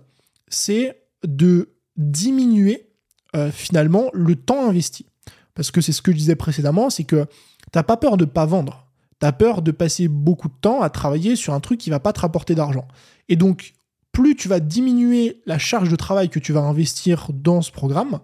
c'est 0.47 1.03
de 1.23 1.69
diminuer 1.97 2.89
euh, 3.35 3.51
finalement 3.51 4.09
le 4.13 4.35
temps 4.35 4.67
investi. 4.67 5.05
Parce 5.53 5.71
que 5.71 5.81
c'est 5.81 5.91
ce 5.91 6.01
que 6.01 6.11
je 6.11 6.17
disais 6.17 6.35
précédemment, 6.35 6.89
c'est 6.89 7.03
que 7.03 7.25
t'as 7.71 7.83
pas 7.83 7.97
peur 7.97 8.17
de 8.17 8.25
pas 8.25 8.45
vendre. 8.45 8.87
Tu 9.19 9.25
as 9.25 9.31
peur 9.31 9.61
de 9.61 9.71
passer 9.71 10.07
beaucoup 10.07 10.47
de 10.47 10.53
temps 10.59 10.81
à 10.81 10.89
travailler 10.89 11.35
sur 11.35 11.53
un 11.53 11.59
truc 11.59 11.79
qui 11.79 11.89
va 11.89 11.99
pas 11.99 12.13
te 12.13 12.21
rapporter 12.21 12.55
d'argent. 12.55 12.87
Et 13.29 13.35
donc, 13.35 13.73
plus 14.11 14.35
tu 14.35 14.47
vas 14.47 14.59
diminuer 14.59 15.41
la 15.45 15.57
charge 15.57 15.89
de 15.89 15.95
travail 15.95 16.29
que 16.29 16.39
tu 16.39 16.53
vas 16.53 16.61
investir 16.61 17.27
dans 17.33 17.61
ce 17.61 17.71
programme, 17.71 18.19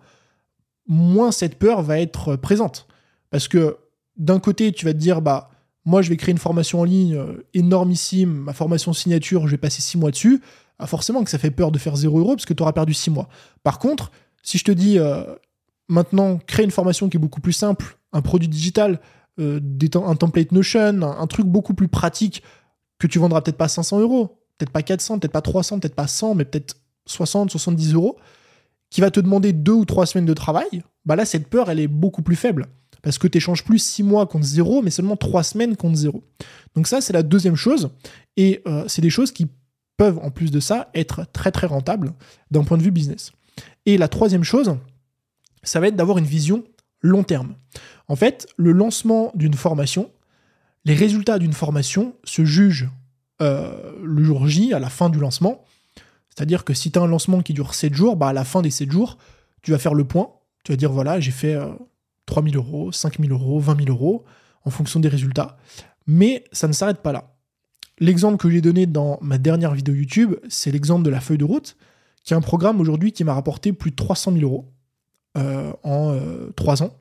moins 0.88 1.32
cette 1.32 1.60
peur 1.60 1.82
va 1.82 2.00
être 2.00 2.36
présente. 2.36 2.88
Parce 3.30 3.48
que 3.48 3.78
d'un 4.17 4.39
côté, 4.39 4.71
tu 4.71 4.86
vas 4.86 4.93
te 4.93 4.97
dire, 4.97 5.21
bah, 5.21 5.49
moi, 5.86 6.01
je 6.01 6.10
vais 6.10 6.17
créer 6.17 6.32
une 6.32 6.38
formation 6.38 6.82
en 6.82 6.84
ligne 6.84 7.15
euh, 7.15 7.45
énormissime, 7.53 8.32
ma 8.32 8.53
formation 8.53 8.93
signature, 8.93 9.47
je 9.47 9.51
vais 9.51 9.58
passer 9.58 9.82
six 9.82 9.97
mois 9.97 10.12
dessus. 10.12 10.41
Ah, 10.80 10.86
forcément 10.86 11.23
que 11.23 11.30
ça 11.30 11.38
fait 11.38 11.51
peur 11.51 11.71
de 11.71 11.80
faire 11.80 11.95
0 11.95 12.19
euros 12.19 12.36
parce 12.36 12.45
que 12.45 12.53
tu 12.53 12.62
auras 12.62 12.73
perdu 12.73 12.93
six 12.93 13.10
mois. 13.10 13.30
Par 13.63 13.80
contre, 13.80 14.12
si 14.43 14.58
je 14.58 14.63
te 14.63 14.71
dis 14.71 14.99
euh, 14.99 15.23
maintenant, 15.88 16.39
crée 16.45 16.63
une 16.63 16.71
formation 16.71 17.10
qui 17.10 17.17
est 17.17 17.19
beaucoup 17.19 17.41
plus 17.41 17.53
simple, 17.53 17.97
un 18.13 18.21
produit 18.21 18.47
digital, 18.47 18.99
euh, 19.39 19.60
un 19.95 20.15
template 20.15 20.51
Notion, 20.51 21.01
un, 21.01 21.27
truc 21.27 21.45
beaucoup 21.45 21.73
plus 21.73 21.88
pratique 21.88 22.43
que 22.99 23.08
tu 23.08 23.19
vendras 23.19 23.41
peut-être 23.41 23.58
pas 23.58 23.67
500 23.67 23.99
euros, 23.99 24.39
peut-être 24.58 24.71
pas 24.71 24.84
400, 24.84 25.19
peut-être 25.19 25.32
pas 25.32 25.41
300, 25.41 25.80
peut-être 25.80 25.95
pas 25.95 26.08
100, 26.08 26.36
mais 26.36 26.45
peut-être 26.45 26.75
60, 27.06 27.49
70 27.49 27.93
euros, 27.93 28.17
qui 28.89 29.01
va 29.01 29.12
te 29.12 29.19
demander 29.19 29.53
deux 29.53 29.73
ou 29.73 29.86
trois 29.86 30.06
semaines 30.06 30.25
de 30.25 30.34
travail, 30.34 30.84
bah 31.06 31.15
là, 31.15 31.25
cette 31.25 31.47
peur, 31.47 31.69
elle 31.69 31.80
est 31.80 31.88
beaucoup 31.88 32.21
plus 32.21 32.36
faible. 32.36 32.67
Parce 33.08 33.20
que 33.20 33.28
tu 33.30 33.38
échanges 33.38 33.63
plus 33.63 33.80
6 33.80 34.04
mois 34.04 34.26
contre 34.26 34.43
0, 34.43 34.82
mais 34.82 34.89
seulement 34.89 35.15
3 35.15 35.41
semaines 35.41 35.78
contre 35.78 35.96
0. 35.96 36.22
Donc 36.76 36.88
ça, 36.88 37.00
c'est 37.00 37.13
la 37.13 37.24
deuxième 37.24 37.56
chose. 37.56 37.89
Et 38.36 38.62
euh, 38.67 38.84
c'est 38.89 39.02
des 39.02 39.10
choses 39.10 39.32
qui 39.32 39.48
peuvent, 39.96 40.20
en 40.22 40.30
plus 40.30 40.52
de 40.52 40.60
ça, 40.60 40.89
être 40.93 41.26
très 41.32 41.54
très 41.54 41.67
rentables 41.67 42.12
d'un 42.52 42.65
point 42.65 42.78
de 42.78 42.84
vue 42.84 42.91
business. 42.91 43.32
Et 43.86 43.98
la 43.98 44.10
troisième 44.10 44.43
chose, 44.43 44.76
ça 45.63 45.80
va 45.80 45.88
être 45.88 45.96
d'avoir 45.96 46.17
une 46.17 46.26
vision 46.26 46.65
long 47.00 47.24
terme. 47.24 47.56
En 48.10 48.17
fait, 48.17 48.46
le 48.58 48.74
lancement 48.74 49.32
d'une 49.36 49.54
formation, 49.54 50.12
les 50.84 50.93
résultats 50.93 51.39
d'une 51.39 51.54
formation 51.54 52.13
se 52.26 52.43
jugent 52.43 52.89
euh, 53.41 53.93
le 54.04 54.22
jour 54.22 54.50
J, 54.50 54.74
à 54.74 54.80
la 54.80 54.89
fin 54.89 55.10
du 55.10 55.17
lancement. 55.17 55.63
C'est-à-dire 56.28 56.65
que 56.65 56.74
si 56.74 56.91
tu 56.91 57.00
as 57.00 57.04
un 57.04 57.08
lancement 57.08 57.41
qui 57.41 57.54
dure 57.54 57.74
7 57.74 57.93
jours, 57.93 58.17
bah 58.17 58.28
à 58.28 58.34
la 58.34 58.43
fin 58.43 58.62
des 58.62 58.70
7 58.70 58.91
jours, 58.91 59.17
tu 59.62 59.72
vas 59.72 59.78
faire 59.78 59.93
le 59.93 60.04
point. 60.04 60.30
Tu 60.65 60.74
vas 60.74 60.76
dire, 60.76 60.91
voilà, 60.91 61.22
j'ai 61.22 61.32
fait 61.32 61.56
euh, 61.56 61.67
3 62.28 62.44
000 62.44 62.56
euros, 62.56 62.92
5 62.92 63.20
000 63.20 63.34
euros, 63.34 63.60
20 63.60 63.86
000 63.86 63.90
euros, 63.90 64.24
en 64.63 64.70
fonction 64.70 65.00
des 65.00 65.10
résultats. 65.10 65.58
Mais 66.06 66.44
ça 66.52 66.68
ne 66.68 66.74
s'arrête 66.74 67.02
pas 67.02 67.12
là. 67.12 67.34
L'exemple 68.00 68.38
que 68.38 68.50
j'ai 68.50 68.62
donné 68.62 68.86
dans 68.86 69.18
ma 69.22 69.40
dernière 69.40 69.74
vidéo 69.74 69.96
YouTube, 69.96 70.36
c'est 70.48 70.72
l'exemple 70.72 71.04
de 71.04 71.10
la 71.10 71.20
feuille 71.20 71.40
de 71.40 71.46
route, 71.46 71.76
qui 72.24 72.34
est 72.34 72.38
un 72.38 72.42
programme 72.42 72.80
aujourd'hui 72.80 73.12
qui 73.12 73.24
m'a 73.24 73.34
rapporté 73.34 73.74
plus 73.74 73.90
de 73.90 73.96
300 73.96 74.34
000 74.34 74.44
euros 74.44 74.72
euh, 75.38 75.74
en 75.84 76.16
3 76.56 76.82
euh, 76.82 76.86
ans. 76.86 76.94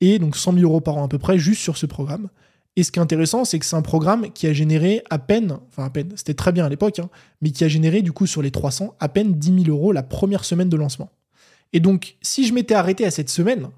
Et 0.00 0.18
donc 0.18 0.36
100 0.36 0.54
000 0.54 0.64
euros 0.64 0.80
par 0.80 0.96
an 0.96 1.04
à 1.04 1.08
peu 1.08 1.18
près, 1.18 1.38
juste 1.38 1.60
sur 1.60 1.76
ce 1.76 1.86
programme. 1.86 2.28
Et 2.76 2.82
ce 2.82 2.90
qui 2.90 2.98
est 2.98 3.02
intéressant, 3.02 3.44
c'est 3.44 3.58
que 3.60 3.66
c'est 3.66 3.76
un 3.76 3.82
programme 3.82 4.32
qui 4.32 4.48
a 4.48 4.52
généré 4.52 5.02
à 5.08 5.20
peine, 5.20 5.58
enfin 5.68 5.84
à 5.84 5.90
peine, 5.90 6.10
c'était 6.16 6.34
très 6.34 6.50
bien 6.50 6.64
à 6.64 6.68
l'époque, 6.68 6.98
hein, 6.98 7.08
mais 7.40 7.50
qui 7.50 7.62
a 7.62 7.68
généré 7.68 8.02
du 8.02 8.10
coup 8.10 8.26
sur 8.26 8.42
les 8.42 8.50
300 8.50 8.96
à 8.98 9.08
peine 9.08 9.34
10 9.34 9.64
000 9.64 9.76
euros 9.76 9.92
la 9.92 10.02
première 10.02 10.44
semaine 10.44 10.68
de 10.68 10.76
lancement. 10.76 11.12
Et 11.72 11.80
donc, 11.80 12.16
si 12.20 12.46
je 12.46 12.52
m'étais 12.52 12.74
arrêté 12.74 13.04
à 13.04 13.12
cette 13.12 13.30
semaine, 13.30 13.68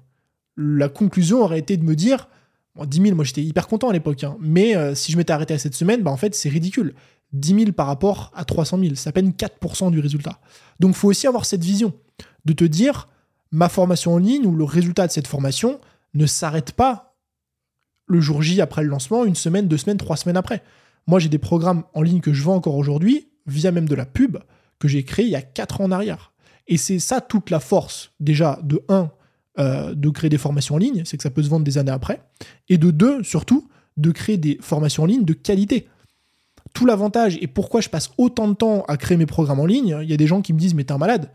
la 0.57 0.89
conclusion 0.89 1.41
aurait 1.41 1.59
été 1.59 1.77
de 1.77 1.83
me 1.83 1.95
dire 1.95 2.27
Bon, 2.75 2.85
10 2.85 3.01
000, 3.01 3.15
moi 3.15 3.25
j'étais 3.25 3.41
hyper 3.41 3.67
content 3.67 3.89
à 3.89 3.93
l'époque, 3.93 4.23
hein. 4.23 4.37
mais 4.39 4.75
euh, 4.75 4.93
si 4.93 5.11
je 5.11 5.17
m'étais 5.17 5.33
arrêté 5.33 5.53
à 5.53 5.57
cette 5.57 5.73
semaine, 5.73 6.03
bah, 6.03 6.11
en 6.11 6.17
fait 6.17 6.35
c'est 6.35 6.49
ridicule. 6.49 6.93
10 7.33 7.59
000 7.59 7.71
par 7.71 7.87
rapport 7.87 8.31
à 8.35 8.45
300 8.45 8.79
000, 8.79 8.95
c'est 8.95 9.09
à 9.09 9.11
peine 9.11 9.31
4% 9.31 9.91
du 9.91 9.99
résultat. 9.99 10.39
Donc 10.79 10.95
faut 10.95 11.09
aussi 11.09 11.27
avoir 11.27 11.45
cette 11.45 11.63
vision 11.63 11.93
de 12.45 12.53
te 12.53 12.63
dire, 12.63 13.09
ma 13.51 13.67
formation 13.67 14.13
en 14.13 14.17
ligne 14.17 14.45
ou 14.45 14.55
le 14.55 14.63
résultat 14.63 15.07
de 15.07 15.11
cette 15.11 15.27
formation 15.27 15.81
ne 16.13 16.25
s'arrête 16.25 16.71
pas 16.71 17.15
le 18.05 18.21
jour 18.21 18.41
J 18.41 18.61
après 18.61 18.83
le 18.83 18.89
lancement, 18.89 19.25
une 19.25 19.35
semaine, 19.35 19.67
deux 19.67 19.77
semaines, 19.77 19.97
trois 19.97 20.15
semaines 20.15 20.37
après. 20.37 20.63
Moi 21.07 21.19
j'ai 21.19 21.29
des 21.29 21.39
programmes 21.39 21.83
en 21.93 22.01
ligne 22.01 22.21
que 22.21 22.31
je 22.31 22.43
vends 22.43 22.55
encore 22.55 22.75
aujourd'hui, 22.75 23.27
via 23.47 23.71
même 23.71 23.89
de 23.89 23.95
la 23.95 24.05
pub, 24.05 24.37
que 24.79 24.87
j'ai 24.87 25.03
créé 25.03 25.25
il 25.25 25.31
y 25.31 25.35
a 25.35 25.41
4 25.41 25.81
ans 25.81 25.85
en 25.85 25.91
arrière. 25.91 26.31
Et 26.67 26.77
c'est 26.77 26.99
ça 26.99 27.21
toute 27.21 27.49
la 27.49 27.59
force, 27.59 28.11
déjà, 28.19 28.59
de 28.61 28.83
1, 28.87 29.09
euh, 29.59 29.95
de 29.95 30.09
créer 30.09 30.29
des 30.29 30.37
formations 30.37 30.75
en 30.75 30.77
ligne, 30.77 31.03
c'est 31.05 31.17
que 31.17 31.23
ça 31.23 31.29
peut 31.29 31.43
se 31.43 31.49
vendre 31.49 31.65
des 31.65 31.77
années 31.77 31.91
après, 31.91 32.21
et 32.69 32.77
de 32.77 32.91
2, 32.91 33.23
surtout, 33.23 33.67
de 33.97 34.11
créer 34.11 34.37
des 34.37 34.57
formations 34.61 35.03
en 35.03 35.05
ligne 35.07 35.25
de 35.25 35.33
qualité. 35.33 35.87
Tout 36.73 36.85
l'avantage 36.85 37.37
et 37.41 37.47
pourquoi 37.47 37.81
je 37.81 37.89
passe 37.89 38.11
autant 38.17 38.47
de 38.47 38.53
temps 38.53 38.83
à 38.87 38.97
créer 38.97 39.17
mes 39.17 39.25
programmes 39.25 39.59
en 39.59 39.65
ligne, 39.65 39.97
il 40.03 40.09
y 40.09 40.13
a 40.13 40.17
des 40.17 40.27
gens 40.27 40.41
qui 40.41 40.53
me 40.53 40.59
disent 40.59 40.75
mais 40.75 40.83
t'es 40.83 40.91
un 40.91 40.97
malade. 40.97 41.31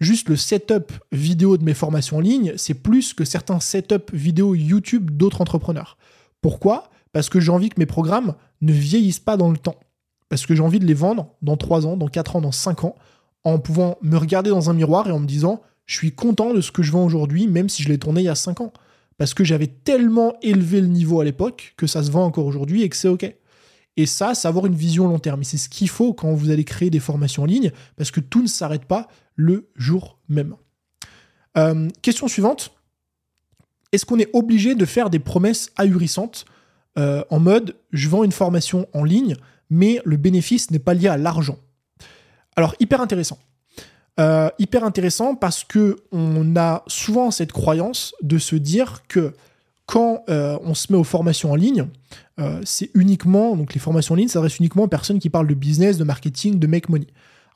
Juste 0.00 0.28
le 0.28 0.36
setup 0.36 0.92
vidéo 1.12 1.56
de 1.56 1.64
mes 1.64 1.74
formations 1.74 2.16
en 2.18 2.20
ligne, 2.20 2.52
c'est 2.56 2.74
plus 2.74 3.14
que 3.14 3.24
certains 3.24 3.60
setup 3.60 4.12
vidéo 4.12 4.54
YouTube 4.54 5.12
d'autres 5.12 5.40
entrepreneurs. 5.40 5.96
Pourquoi? 6.40 6.90
Parce 7.12 7.28
que 7.28 7.40
j'ai 7.40 7.52
envie 7.52 7.68
que 7.68 7.78
mes 7.78 7.86
programmes 7.86 8.34
ne 8.60 8.72
vieillissent 8.72 9.20
pas 9.20 9.36
dans 9.36 9.50
le 9.50 9.56
temps. 9.56 9.76
Parce 10.28 10.44
que 10.44 10.54
j'ai 10.54 10.62
envie 10.62 10.80
de 10.80 10.86
les 10.86 10.94
vendre 10.94 11.28
dans 11.40 11.56
3 11.56 11.86
ans, 11.86 11.96
dans 11.96 12.08
4 12.08 12.36
ans, 12.36 12.40
dans 12.40 12.52
5 12.52 12.84
ans, 12.84 12.96
en 13.44 13.58
pouvant 13.58 13.96
me 14.02 14.16
regarder 14.16 14.50
dans 14.50 14.70
un 14.70 14.72
miroir 14.72 15.08
et 15.08 15.12
en 15.12 15.20
me 15.20 15.26
disant 15.26 15.62
je 15.86 15.96
suis 15.96 16.12
content 16.12 16.54
de 16.54 16.60
ce 16.60 16.72
que 16.72 16.82
je 16.82 16.92
vends 16.92 17.04
aujourd'hui, 17.04 17.46
même 17.46 17.68
si 17.68 17.82
je 17.82 17.88
l'ai 17.88 17.98
tourné 17.98 18.22
il 18.22 18.24
y 18.24 18.28
a 18.28 18.34
5 18.34 18.60
ans. 18.60 18.72
Parce 19.18 19.34
que 19.34 19.44
j'avais 19.44 19.66
tellement 19.66 20.34
élevé 20.42 20.80
le 20.80 20.86
niveau 20.86 21.20
à 21.20 21.24
l'époque 21.24 21.74
que 21.76 21.86
ça 21.86 22.02
se 22.02 22.10
vend 22.10 22.24
encore 22.24 22.46
aujourd'hui 22.46 22.82
et 22.82 22.88
que 22.88 22.96
c'est 22.96 23.08
OK. 23.08 23.32
Et 23.96 24.06
ça, 24.06 24.34
c'est 24.34 24.48
avoir 24.48 24.66
une 24.66 24.74
vision 24.74 25.06
long 25.06 25.18
terme. 25.18 25.42
Et 25.42 25.44
c'est 25.44 25.58
ce 25.58 25.68
qu'il 25.68 25.88
faut 25.88 26.14
quand 26.14 26.32
vous 26.32 26.50
allez 26.50 26.64
créer 26.64 26.90
des 26.90 27.00
formations 27.00 27.42
en 27.42 27.46
ligne, 27.46 27.72
parce 27.96 28.10
que 28.10 28.20
tout 28.20 28.42
ne 28.42 28.46
s'arrête 28.46 28.86
pas 28.86 29.08
le 29.36 29.68
jour 29.76 30.18
même. 30.28 30.56
Euh, 31.58 31.88
question 32.00 32.28
suivante. 32.28 32.72
Est-ce 33.92 34.06
qu'on 34.06 34.18
est 34.18 34.30
obligé 34.32 34.74
de 34.74 34.86
faire 34.86 35.10
des 35.10 35.18
promesses 35.18 35.70
ahurissantes 35.76 36.46
euh, 36.98 37.22
en 37.30 37.40
mode 37.40 37.76
je 37.92 38.08
vends 38.08 38.24
une 38.24 38.32
formation 38.32 38.86
en 38.94 39.04
ligne, 39.04 39.36
mais 39.68 40.00
le 40.04 40.16
bénéfice 40.16 40.70
n'est 40.70 40.78
pas 40.78 40.94
lié 40.94 41.08
à 41.08 41.18
l'argent? 41.18 41.58
Alors, 42.56 42.74
hyper 42.80 43.00
intéressant. 43.00 43.38
Euh, 44.20 44.50
hyper 44.58 44.84
intéressant 44.84 45.34
parce 45.34 45.64
que 45.64 45.96
on 46.12 46.54
a 46.56 46.84
souvent 46.86 47.30
cette 47.30 47.50
croyance 47.50 48.14
de 48.20 48.36
se 48.36 48.56
dire 48.56 49.06
que 49.08 49.32
quand 49.86 50.24
euh, 50.28 50.58
on 50.62 50.74
se 50.74 50.92
met 50.92 50.98
aux 50.98 51.04
formations 51.04 51.52
en 51.52 51.54
ligne, 51.54 51.88
euh, 52.38 52.60
c'est 52.64 52.90
uniquement, 52.94 53.56
donc 53.56 53.72
les 53.72 53.80
formations 53.80 54.12
en 54.12 54.16
ligne 54.16 54.28
s'adressent 54.28 54.58
uniquement 54.58 54.84
aux 54.84 54.88
personnes 54.88 55.18
qui 55.18 55.30
parlent 55.30 55.46
de 55.46 55.54
business, 55.54 55.96
de 55.96 56.04
marketing, 56.04 56.58
de 56.58 56.66
make 56.66 56.90
money. 56.90 57.06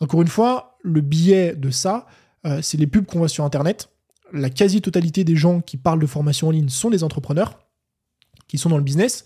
Encore 0.00 0.22
une 0.22 0.28
fois, 0.28 0.78
le 0.82 1.02
biais 1.02 1.54
de 1.54 1.70
ça, 1.70 2.06
c'est 2.62 2.76
les 2.76 2.86
pubs 2.86 3.06
qu'on 3.06 3.18
voit 3.18 3.28
sur 3.28 3.42
Internet. 3.44 3.88
La 4.32 4.50
quasi-totalité 4.50 5.24
des 5.24 5.34
gens 5.34 5.60
qui 5.60 5.76
parlent 5.76 5.98
de 5.98 6.06
formation 6.06 6.48
en 6.48 6.50
ligne 6.52 6.68
sont 6.68 6.90
des 6.90 7.02
entrepreneurs 7.02 7.58
qui 8.46 8.56
sont 8.56 8.68
dans 8.68 8.76
le 8.76 8.84
business 8.84 9.24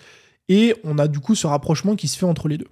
et 0.49 0.75
on 0.85 0.99
a 0.99 1.07
du 1.07 1.21
coup 1.21 1.35
ce 1.35 1.47
rapprochement 1.47 1.97
qui 1.97 2.09
se 2.09 2.17
fait 2.17 2.25
entre 2.25 2.49
les 2.49 2.57
deux. 2.57 2.69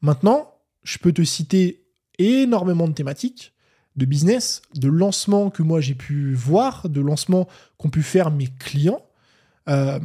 Maintenant, 0.00 0.50
je 0.82 0.98
peux 0.98 1.12
te 1.12 1.22
citer 1.22 1.86
énormément 2.18 2.88
de 2.88 2.92
thématiques 2.92 3.53
de 3.96 4.04
business, 4.04 4.62
de 4.74 4.88
lancements 4.88 5.50
que 5.50 5.62
moi 5.62 5.80
j'ai 5.80 5.94
pu 5.94 6.34
voir, 6.34 6.88
de 6.88 7.00
lancements 7.00 7.46
qu'ont 7.78 7.90
pu 7.90 8.02
faire 8.02 8.30
mes 8.30 8.48
clients, 8.58 9.02
euh, 9.68 9.98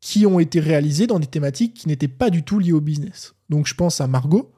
qui 0.00 0.26
ont 0.26 0.40
été 0.40 0.60
réalisés 0.60 1.06
dans 1.06 1.18
des 1.18 1.26
thématiques 1.26 1.74
qui 1.74 1.88
n'étaient 1.88 2.08
pas 2.08 2.30
du 2.30 2.42
tout 2.42 2.58
liées 2.58 2.72
au 2.72 2.80
business. 2.80 3.34
Donc 3.48 3.66
je 3.66 3.74
pense 3.74 4.00
à 4.00 4.06
Margot, 4.06 4.52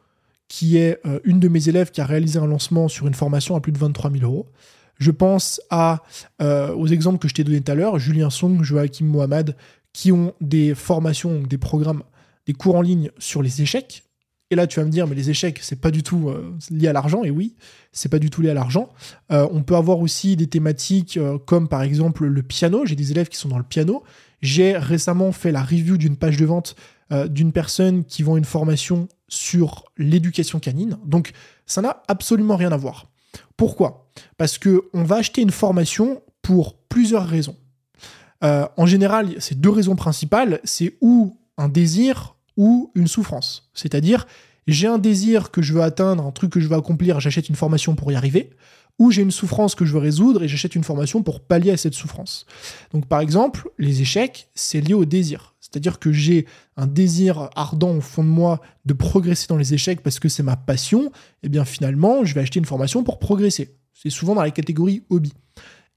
qui 0.48 0.78
est 0.78 0.98
euh, 1.06 1.20
une 1.24 1.38
de 1.38 1.48
mes 1.48 1.68
élèves 1.68 1.90
qui 1.90 2.00
a 2.00 2.06
réalisé 2.06 2.38
un 2.38 2.46
lancement 2.46 2.88
sur 2.88 3.06
une 3.06 3.14
formation 3.14 3.54
à 3.54 3.60
plus 3.60 3.72
de 3.72 3.78
23 3.78 4.10
000 4.10 4.24
euros. 4.24 4.46
Je 4.98 5.10
pense 5.10 5.60
euh, 5.72 6.74
aux 6.74 6.86
exemples 6.86 7.18
que 7.18 7.28
je 7.28 7.34
t'ai 7.34 7.44
donnés 7.44 7.60
tout 7.60 7.72
à 7.72 7.74
l'heure, 7.74 7.98
Julien 7.98 8.30
Song, 8.30 8.62
Joachim 8.62 9.04
Mohamed, 9.04 9.56
qui 9.92 10.12
ont 10.12 10.34
des 10.40 10.74
formations, 10.74 11.40
des 11.40 11.58
programmes, 11.58 12.02
des 12.46 12.52
cours 12.52 12.76
en 12.76 12.82
ligne 12.82 13.10
sur 13.18 13.42
les 13.42 13.62
échecs, 13.62 14.04
et 14.50 14.56
là, 14.56 14.66
tu 14.66 14.78
vas 14.78 14.86
me 14.86 14.90
dire, 14.90 15.06
mais 15.06 15.14
les 15.14 15.30
échecs, 15.30 15.60
c'est 15.62 15.80
pas 15.80 15.90
du 15.90 16.02
tout 16.02 16.28
euh, 16.28 16.54
lié 16.70 16.88
à 16.88 16.92
l'argent. 16.92 17.24
Et 17.24 17.30
oui, 17.30 17.56
c'est 17.92 18.10
pas 18.10 18.18
du 18.18 18.28
tout 18.28 18.42
lié 18.42 18.50
à 18.50 18.54
l'argent. 18.54 18.90
Euh, 19.32 19.48
on 19.50 19.62
peut 19.62 19.74
avoir 19.74 20.00
aussi 20.00 20.36
des 20.36 20.46
thématiques 20.46 21.16
euh, 21.16 21.38
comme 21.38 21.66
par 21.66 21.82
exemple 21.82 22.26
le 22.26 22.42
piano. 22.42 22.84
J'ai 22.84 22.94
des 22.94 23.10
élèves 23.10 23.28
qui 23.28 23.38
sont 23.38 23.48
dans 23.48 23.58
le 23.58 23.64
piano. 23.64 24.04
J'ai 24.42 24.76
récemment 24.76 25.32
fait 25.32 25.50
la 25.50 25.62
review 25.62 25.96
d'une 25.96 26.16
page 26.16 26.36
de 26.36 26.46
vente 26.46 26.76
d'une 27.28 27.52
personne 27.52 28.02
qui 28.02 28.22
vend 28.22 28.36
une 28.36 28.46
formation 28.46 29.08
sur 29.28 29.84
l'éducation 29.98 30.58
canine. 30.58 30.98
Donc, 31.04 31.32
ça 31.64 31.80
n'a 31.80 32.02
absolument 32.08 32.56
rien 32.56 32.72
à 32.72 32.76
voir. 32.76 33.06
Pourquoi? 33.56 34.10
Parce 34.36 34.58
que 34.58 34.88
on 34.94 35.04
va 35.04 35.16
acheter 35.16 35.42
une 35.42 35.50
formation 35.50 36.22
pour 36.42 36.76
plusieurs 36.88 37.28
raisons. 37.28 37.56
en 38.42 38.86
général, 38.86 39.34
c'est 39.38 39.60
deux 39.60 39.70
raisons 39.70 39.96
principales. 39.96 40.60
C'est 40.64 40.96
ou 41.02 41.36
un 41.56 41.68
désir 41.68 42.33
ou 42.56 42.90
une 42.94 43.08
souffrance. 43.08 43.70
C'est-à-dire, 43.74 44.26
j'ai 44.66 44.86
un 44.86 44.98
désir 44.98 45.50
que 45.50 45.62
je 45.62 45.72
veux 45.72 45.82
atteindre, 45.82 46.26
un 46.26 46.30
truc 46.32 46.50
que 46.50 46.60
je 46.60 46.68
veux 46.68 46.76
accomplir, 46.76 47.20
j'achète 47.20 47.48
une 47.48 47.56
formation 47.56 47.94
pour 47.94 48.10
y 48.12 48.14
arriver, 48.14 48.50
ou 48.98 49.10
j'ai 49.10 49.22
une 49.22 49.30
souffrance 49.30 49.74
que 49.74 49.84
je 49.84 49.92
veux 49.92 49.98
résoudre 49.98 50.42
et 50.42 50.48
j'achète 50.48 50.74
une 50.74 50.84
formation 50.84 51.22
pour 51.22 51.40
pallier 51.40 51.72
à 51.72 51.76
cette 51.76 51.94
souffrance. 51.94 52.46
Donc 52.92 53.06
par 53.06 53.20
exemple, 53.20 53.68
les 53.78 54.02
échecs, 54.02 54.48
c'est 54.54 54.80
lié 54.80 54.94
au 54.94 55.04
désir. 55.04 55.54
C'est-à-dire 55.60 55.98
que 55.98 56.12
j'ai 56.12 56.46
un 56.76 56.86
désir 56.86 57.50
ardent 57.56 57.96
au 57.96 58.00
fond 58.00 58.22
de 58.22 58.28
moi 58.28 58.60
de 58.84 58.92
progresser 58.92 59.46
dans 59.48 59.56
les 59.56 59.74
échecs 59.74 60.02
parce 60.02 60.20
que 60.20 60.28
c'est 60.28 60.44
ma 60.44 60.56
passion, 60.56 61.06
et 61.06 61.10
eh 61.44 61.48
bien 61.48 61.64
finalement, 61.64 62.24
je 62.24 62.34
vais 62.34 62.42
acheter 62.42 62.60
une 62.60 62.64
formation 62.64 63.02
pour 63.02 63.18
progresser. 63.18 63.74
C'est 63.92 64.10
souvent 64.10 64.34
dans 64.34 64.42
la 64.42 64.52
catégorie 64.52 65.02
hobby. 65.10 65.32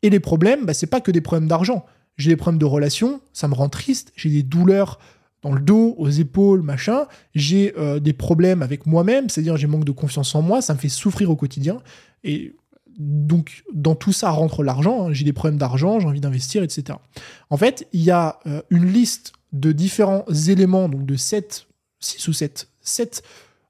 Et 0.01 0.09
les 0.09 0.19
problèmes, 0.19 0.65
bah, 0.65 0.73
c'est 0.73 0.87
pas 0.87 1.01
que 1.01 1.11
des 1.11 1.21
problèmes 1.21 1.47
d'argent. 1.47 1.85
J'ai 2.17 2.31
des 2.31 2.35
problèmes 2.35 2.59
de 2.59 2.65
relation, 2.65 3.21
ça 3.33 3.47
me 3.47 3.53
rend 3.53 3.69
triste, 3.69 4.11
j'ai 4.15 4.29
des 4.29 4.41
douleurs 4.41 4.97
dans 5.43 5.51
le 5.51 5.61
dos, 5.61 5.95
aux 5.97 6.09
épaules, 6.09 6.61
machin. 6.61 7.05
J'ai 7.35 7.73
euh, 7.77 7.99
des 7.99 8.13
problèmes 8.13 8.61
avec 8.61 8.85
moi-même, 8.85 9.29
c'est-à-dire 9.29 9.57
j'ai 9.57 9.67
manque 9.67 9.85
de 9.85 9.91
confiance 9.91 10.33
en 10.35 10.41
moi, 10.41 10.61
ça 10.61 10.73
me 10.73 10.79
fait 10.79 10.89
souffrir 10.89 11.29
au 11.29 11.35
quotidien. 11.35 11.81
Et 12.23 12.55
donc, 12.97 13.63
dans 13.73 13.95
tout 13.95 14.11
ça 14.13 14.31
rentre 14.31 14.63
l'argent. 14.63 15.07
Hein. 15.07 15.13
J'ai 15.13 15.23
des 15.23 15.33
problèmes 15.33 15.59
d'argent, 15.59 15.99
j'ai 15.99 16.07
envie 16.07 16.21
d'investir, 16.21 16.63
etc. 16.63 16.97
En 17.49 17.57
fait, 17.57 17.87
il 17.93 18.01
y 18.01 18.11
a 18.11 18.39
euh, 18.47 18.61
une 18.69 18.85
liste 18.85 19.33
de 19.53 19.71
différents 19.71 20.25
éléments, 20.47 20.89
donc 20.89 21.05
de 21.05 21.15
7, 21.15 21.67
6 21.99 22.27
ou 22.27 22.33
7, 22.33 22.69
7 22.81 23.23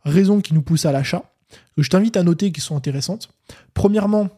raisons 0.04 0.40
qui 0.40 0.54
nous 0.54 0.62
poussent 0.62 0.86
à 0.86 0.92
l'achat, 0.92 1.34
que 1.76 1.84
je 1.84 1.90
t'invite 1.90 2.18
à 2.18 2.24
noter 2.24 2.52
qui 2.52 2.62
sont 2.62 2.78
intéressantes. 2.78 3.30
Premièrement, 3.74 4.30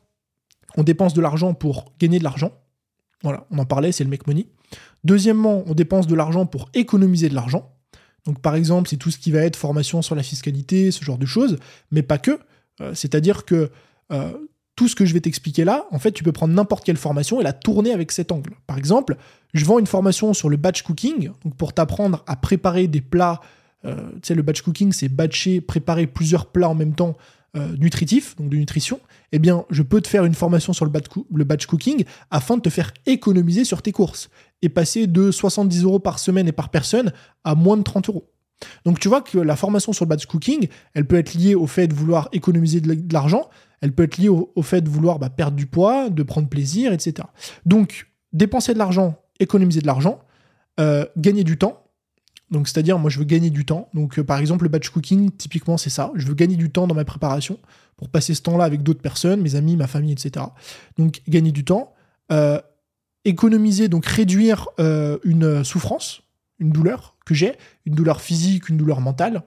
on 0.75 0.83
dépense 0.83 1.13
de 1.13 1.21
l'argent 1.21 1.53
pour 1.53 1.93
gagner 1.99 2.19
de 2.19 2.23
l'argent. 2.23 2.51
Voilà, 3.23 3.45
on 3.51 3.59
en 3.59 3.65
parlait, 3.65 3.91
c'est 3.91 4.03
le 4.03 4.09
make 4.09 4.27
money. 4.27 4.47
Deuxièmement, 5.03 5.63
on 5.67 5.73
dépense 5.73 6.07
de 6.07 6.15
l'argent 6.15 6.45
pour 6.45 6.69
économiser 6.73 7.29
de 7.29 7.35
l'argent. 7.35 7.71
Donc 8.25 8.41
par 8.41 8.55
exemple, 8.55 8.89
c'est 8.89 8.97
tout 8.97 9.11
ce 9.11 9.17
qui 9.17 9.31
va 9.31 9.39
être 9.39 9.55
formation 9.55 10.01
sur 10.01 10.15
la 10.15 10.23
fiscalité, 10.23 10.91
ce 10.91 11.03
genre 11.03 11.17
de 11.17 11.25
choses, 11.25 11.57
mais 11.91 12.03
pas 12.03 12.17
que. 12.17 12.39
Euh, 12.81 12.93
c'est-à-dire 12.93 13.45
que 13.45 13.71
euh, 14.11 14.31
tout 14.75 14.87
ce 14.87 14.95
que 14.95 15.05
je 15.05 15.13
vais 15.13 15.19
t'expliquer 15.19 15.65
là, 15.65 15.85
en 15.91 15.99
fait, 15.99 16.11
tu 16.11 16.23
peux 16.23 16.31
prendre 16.31 16.53
n'importe 16.53 16.85
quelle 16.85 16.97
formation 16.97 17.39
et 17.39 17.43
la 17.43 17.53
tourner 17.53 17.91
avec 17.91 18.11
cet 18.11 18.31
angle. 18.31 18.55
Par 18.67 18.77
exemple, 18.77 19.17
je 19.53 19.65
vends 19.65 19.79
une 19.79 19.87
formation 19.87 20.33
sur 20.33 20.49
le 20.49 20.57
batch 20.57 20.83
cooking, 20.83 21.31
donc 21.43 21.55
pour 21.55 21.73
t'apprendre 21.73 22.23
à 22.27 22.35
préparer 22.35 22.87
des 22.87 23.01
plats. 23.01 23.41
Euh, 23.85 24.11
le 24.29 24.41
batch 24.41 24.61
cooking, 24.61 24.91
c'est 24.91 25.09
batcher, 25.09 25.61
préparer 25.61 26.07
plusieurs 26.07 26.45
plats 26.47 26.69
en 26.69 26.75
même 26.75 26.93
temps 26.93 27.17
euh, 27.57 27.75
nutritif, 27.77 28.35
donc 28.35 28.49
de 28.49 28.57
nutrition, 28.57 28.99
eh 29.31 29.39
bien, 29.39 29.65
je 29.69 29.81
peux 29.81 30.01
te 30.01 30.07
faire 30.07 30.25
une 30.25 30.35
formation 30.35 30.73
sur 30.73 30.85
le 30.85 30.91
batch, 30.91 31.05
le 31.33 31.43
batch 31.43 31.65
cooking 31.65 32.03
afin 32.31 32.57
de 32.57 32.61
te 32.61 32.69
faire 32.69 32.93
économiser 33.05 33.63
sur 33.63 33.81
tes 33.81 33.91
courses 33.91 34.29
et 34.61 34.69
passer 34.69 35.07
de 35.07 35.31
70 35.31 35.83
euros 35.83 35.99
par 35.99 36.19
semaine 36.19 36.47
et 36.47 36.51
par 36.51 36.69
personne 36.69 37.11
à 37.43 37.55
moins 37.55 37.77
de 37.77 37.83
30 37.83 38.09
euros. 38.09 38.29
Donc 38.85 38.99
tu 38.99 39.07
vois 39.07 39.21
que 39.21 39.37
la 39.37 39.55
formation 39.55 39.93
sur 39.93 40.05
le 40.05 40.09
batch 40.09 40.25
cooking, 40.25 40.67
elle 40.93 41.05
peut 41.05 41.17
être 41.17 41.33
liée 41.33 41.55
au 41.55 41.67
fait 41.67 41.87
de 41.87 41.93
vouloir 41.93 42.29
économiser 42.33 42.81
de 42.81 43.13
l'argent, 43.13 43.49
elle 43.81 43.93
peut 43.93 44.03
être 44.03 44.17
liée 44.17 44.29
au, 44.29 44.61
fait 44.61 44.81
de 44.81 44.89
vouloir 44.89 45.19
bah, 45.19 45.29
perdre 45.29 45.55
du 45.55 45.65
poids, 45.65 46.09
de 46.09 46.23
prendre 46.23 46.49
plaisir, 46.49 46.91
etc. 46.91 47.27
Donc 47.65 48.07
dépenser 48.33 48.73
de 48.73 48.79
l'argent, 48.79 49.15
économiser 49.39 49.81
de 49.81 49.87
l'argent, 49.87 50.19
euh, 50.79 51.05
gagner 51.17 51.43
du 51.43 51.57
temps, 51.57 51.83
donc, 52.51 52.67
c'est-à-dire, 52.67 52.97
moi, 52.97 53.09
je 53.09 53.19
veux 53.19 53.25
gagner 53.25 53.49
du 53.49 53.65
temps. 53.65 53.89
Donc, 53.93 54.17
euh, 54.17 54.23
par 54.23 54.39
exemple, 54.39 54.63
le 54.63 54.69
batch 54.69 54.89
cooking, 54.89 55.31
typiquement, 55.31 55.77
c'est 55.77 55.89
ça. 55.89 56.11
Je 56.15 56.25
veux 56.25 56.33
gagner 56.33 56.55
du 56.55 56.69
temps 56.69 56.87
dans 56.87 56.95
ma 56.95 57.05
préparation 57.05 57.59
pour 57.95 58.09
passer 58.09 58.33
ce 58.33 58.41
temps-là 58.41 58.63
avec 58.63 58.81
d'autres 58.81 59.01
personnes, 59.01 59.41
mes 59.41 59.55
amis, 59.55 59.75
ma 59.75 59.87
famille, 59.87 60.11
etc. 60.11 60.45
Donc, 60.97 61.21
gagner 61.27 61.51
du 61.51 61.63
temps. 61.63 61.93
Euh, 62.31 62.59
économiser, 63.25 63.89
donc 63.89 64.05
réduire 64.05 64.69
euh, 64.79 65.17
une 65.23 65.63
souffrance, 65.63 66.21
une 66.57 66.71
douleur 66.71 67.17
que 67.25 67.33
j'ai, 67.33 67.55
une 67.85 67.93
douleur 67.93 68.21
physique, 68.21 68.69
une 68.69 68.77
douleur 68.77 69.01
mentale. 69.01 69.43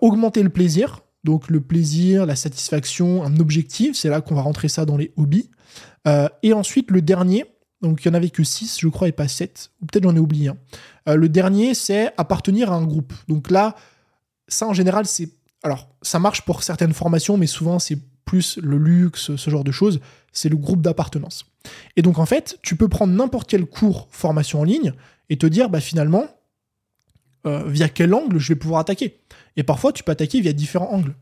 augmenter 0.00 0.42
le 0.42 0.48
plaisir. 0.48 1.00
Donc, 1.24 1.50
le 1.50 1.60
plaisir, 1.60 2.24
la 2.24 2.36
satisfaction, 2.36 3.24
un 3.24 3.36
objectif. 3.38 3.96
C'est 3.96 4.08
là 4.08 4.20
qu'on 4.20 4.36
va 4.36 4.42
rentrer 4.42 4.68
ça 4.68 4.86
dans 4.86 4.96
les 4.96 5.12
hobbies. 5.16 5.50
et 6.42 6.52
ensuite, 6.52 6.90
le 6.90 7.02
dernier, 7.02 7.46
donc 7.82 8.04
il 8.04 8.08
n'y 8.08 8.14
en 8.14 8.16
avait 8.16 8.30
que 8.30 8.44
6, 8.44 8.78
je 8.80 8.88
crois, 8.88 9.08
et 9.08 9.12
pas 9.12 9.28
7. 9.28 9.70
Ou 9.80 9.86
peut-être 9.86 10.04
j'en 10.04 10.14
ai 10.14 10.20
oublié 10.20 10.48
un. 10.48 10.56
Euh, 11.08 11.16
le 11.16 11.28
dernier, 11.28 11.74
c'est 11.74 12.12
appartenir 12.16 12.72
à 12.72 12.76
un 12.76 12.84
groupe. 12.84 13.12
Donc 13.28 13.50
là, 13.50 13.74
ça 14.48 14.66
en 14.66 14.72
général, 14.72 15.06
c'est... 15.06 15.28
Alors, 15.64 15.88
ça 16.00 16.18
marche 16.18 16.42
pour 16.42 16.62
certaines 16.62 16.92
formations, 16.92 17.36
mais 17.36 17.46
souvent 17.46 17.78
c'est 17.78 17.98
plus 18.24 18.58
le 18.58 18.78
luxe, 18.78 19.34
ce 19.36 19.50
genre 19.50 19.64
de 19.64 19.72
choses. 19.72 20.00
C'est 20.32 20.48
le 20.48 20.56
groupe 20.56 20.80
d'appartenance. 20.80 21.44
Et 21.96 22.02
donc 22.02 22.18
en 22.18 22.26
fait, 22.26 22.58
tu 22.62 22.76
peux 22.76 22.88
prendre 22.88 23.12
n'importe 23.12 23.48
quel 23.48 23.66
cours 23.66 24.08
formation 24.10 24.60
en 24.60 24.64
ligne 24.64 24.92
et 25.28 25.36
te 25.36 25.46
dire, 25.46 25.68
bah 25.68 25.80
finalement, 25.80 26.26
euh, 27.46 27.64
via 27.66 27.88
quel 27.88 28.14
angle 28.14 28.38
je 28.38 28.48
vais 28.48 28.56
pouvoir 28.56 28.80
attaquer. 28.80 29.20
Et 29.56 29.64
parfois, 29.64 29.92
tu 29.92 30.04
peux 30.04 30.12
attaquer 30.12 30.40
via 30.40 30.52
différents 30.52 30.92
angles. 30.92 31.14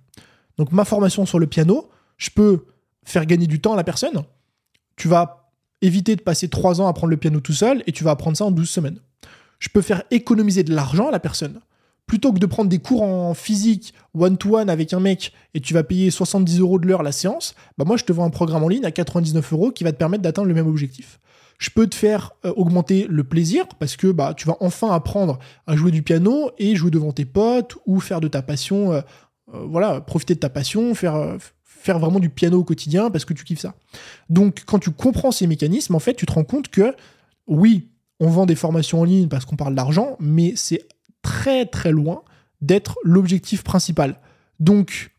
Donc 0.59 0.73
ma 0.73 0.85
formation 0.85 1.25
sur 1.25 1.39
le 1.39 1.47
piano, 1.47 1.91
je 2.19 2.31
peux 2.31 2.67
faire 3.05 3.25
gagner 3.25 3.47
du 3.47 3.61
temps 3.61 3.73
à 3.73 3.77
la 3.77 3.85
personne. 3.85 4.23
Tu 4.97 5.09
vas 5.09 5.40
éviter 5.83 6.17
de 6.17 6.23
passer 6.23 6.49
trois 6.49 6.81
ans 6.81 6.87
à 6.87 6.91
apprendre 6.91 7.11
le 7.11 7.17
piano 7.17 7.41
tout 7.41 7.53
seul 7.53 7.83
et 7.87 7.93
tu 7.93 8.05
vas 8.05 8.13
apprendre 8.13 8.37
ça 8.37 8.45
en 8.45 8.51
12 8.51 8.69
semaines. 8.69 8.99
Je 9.59 9.69
peux 9.69 9.83
faire 9.83 10.03
économiser 10.11 10.65
de 10.65 10.75
l'argent 10.75 11.09
à 11.09 11.11
la 11.11 11.21
personne. 11.21 11.61
Plutôt 12.07 12.33
que 12.33 12.39
de 12.39 12.47
prendre 12.47 12.69
des 12.69 12.81
cours 12.81 13.03
en 13.03 13.35
physique 13.35 13.95
one-to-one 14.15 14.69
avec 14.69 14.93
un 14.93 15.01
mec 15.01 15.33
et 15.55 15.61
tu 15.61 15.75
vas 15.75 15.85
payer 15.85 16.11
70 16.11 16.59
euros 16.59 16.79
de 16.81 16.89
l'heure 16.89 17.05
la 17.05 17.13
séance, 17.13 17.55
bah 17.79 17.85
moi 17.85 17.97
je 17.97 18.05
te 18.05 18.13
vends 18.13 18.25
un 18.25 18.31
programme 18.31 18.65
en 18.65 18.69
ligne 18.69 18.85
à 18.85 18.91
99 18.91 19.53
euros 19.53 19.71
qui 19.71 19.85
va 19.85 19.93
te 19.93 19.97
permettre 19.97 20.23
d'atteindre 20.23 20.49
le 20.49 20.55
même 20.55 20.67
objectif. 20.67 21.21
Je 21.59 21.71
peux 21.71 21.87
te 21.87 21.95
faire 21.95 22.33
euh, 22.45 22.53
augmenter 22.57 23.07
le 23.09 23.23
plaisir 23.23 23.67
parce 23.79 23.97
que 23.97 24.09
bah, 24.09 24.35
tu 24.35 24.49
vas 24.49 24.57
enfin 24.61 24.91
apprendre 24.93 25.39
à 25.67 25.77
jouer 25.77 25.93
du 25.93 26.03
piano 26.03 26.51
et 26.59 26.75
jouer 26.75 26.91
devant 26.91 27.13
tes 27.13 27.27
potes 27.27 27.77
ou 27.87 28.01
faire 28.01 28.21
de 28.21 28.29
ta 28.29 28.43
passion, 28.43 28.93
euh, 28.93 29.03
euh, 29.55 29.67
voilà, 29.69 30.01
profiter 30.01 30.35
de 30.35 30.41
ta 30.41 30.49
passion, 30.49 30.95
faire, 30.95 31.37
faire 31.81 31.99
vraiment 31.99 32.21
du 32.21 32.29
piano 32.29 32.61
au 32.61 32.65
quotidien 32.65 33.11
parce 33.11 33.25
que 33.25 33.33
tu 33.33 33.45
kiffes 33.45 33.61
ça. 33.61 33.75
Donc 34.29 34.63
quand 34.67 34.79
tu 34.79 34.91
comprends 34.91 35.33
ces 35.33 35.47
mécanismes, 35.47 35.95
en 35.95 35.99
fait, 35.99 36.15
tu 36.15 36.27
te 36.27 36.33
rends 36.33 36.45
compte 36.45 36.69
que 36.69 36.95
oui, 37.47 37.89
on 38.21 38.29
vend 38.29 38.47
des 38.47 38.55
formations 38.55 39.01
en 39.01 39.05
ligne 39.05 39.29
parce 39.29 39.45
qu'on 39.45 39.57
parle 39.57 39.75
d'argent, 39.75 40.17
mais 40.21 40.53
c'est 40.57 40.87
très 41.23 41.67
très 41.67 41.91
loin 41.91 42.23
d'être 42.61 42.99
l'objectif 43.03 43.65
principal. 43.65 44.21
Donc, 44.59 45.11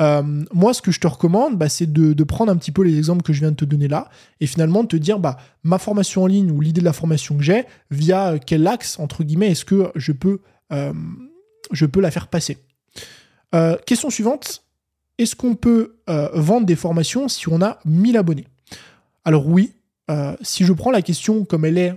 euh, 0.00 0.22
moi, 0.52 0.72
ce 0.72 0.80
que 0.80 0.92
je 0.92 1.00
te 1.00 1.08
recommande, 1.08 1.58
bah, 1.58 1.68
c'est 1.68 1.92
de, 1.92 2.24
prendre 2.24 2.52
un 2.52 2.56
petit 2.56 2.70
peu 2.70 2.82
les 2.82 2.96
exemples 2.96 3.22
que 3.22 3.32
je 3.32 3.40
viens 3.40 3.50
de 3.50 3.56
te 3.56 3.64
donner 3.64 3.88
là, 3.88 4.08
et 4.40 4.46
finalement 4.46 4.84
de 4.84 4.88
te 4.88 4.96
dire, 4.96 5.18
bah, 5.18 5.38
ma 5.64 5.78
formation 5.78 6.22
en 6.22 6.26
ligne 6.26 6.52
ou 6.52 6.60
l'idée 6.60 6.80
de 6.80 6.84
la 6.84 6.92
formation 6.92 7.36
que 7.36 7.42
j'ai, 7.42 7.64
via 7.90 8.38
quel 8.38 8.66
axe, 8.68 9.00
entre 9.00 9.24
guillemets, 9.24 9.50
est-ce 9.50 9.64
que 9.64 9.90
je 9.96 10.12
peux, 10.12 10.40
euh, 10.72 10.92
je 11.72 11.86
peux 11.86 12.00
la 12.00 12.12
faire 12.12 12.28
passer? 12.28 12.58
Euh, 13.54 13.76
Question 13.86 14.10
suivante, 14.10 14.62
est-ce 15.18 15.36
qu'on 15.36 15.54
peut 15.54 15.96
vendre 16.06 16.66
des 16.66 16.76
formations 16.76 17.28
si 17.28 17.48
on 17.48 17.60
a 17.60 17.78
1000 17.84 18.16
abonnés? 18.16 18.46
Alors 19.24 19.46
oui, 19.46 19.72
si 20.42 20.64
je 20.64 20.72
prends 20.72 20.90
la 20.90 21.02
question 21.02 21.44
comme 21.44 21.64
elle 21.64 21.78
est 21.78 21.94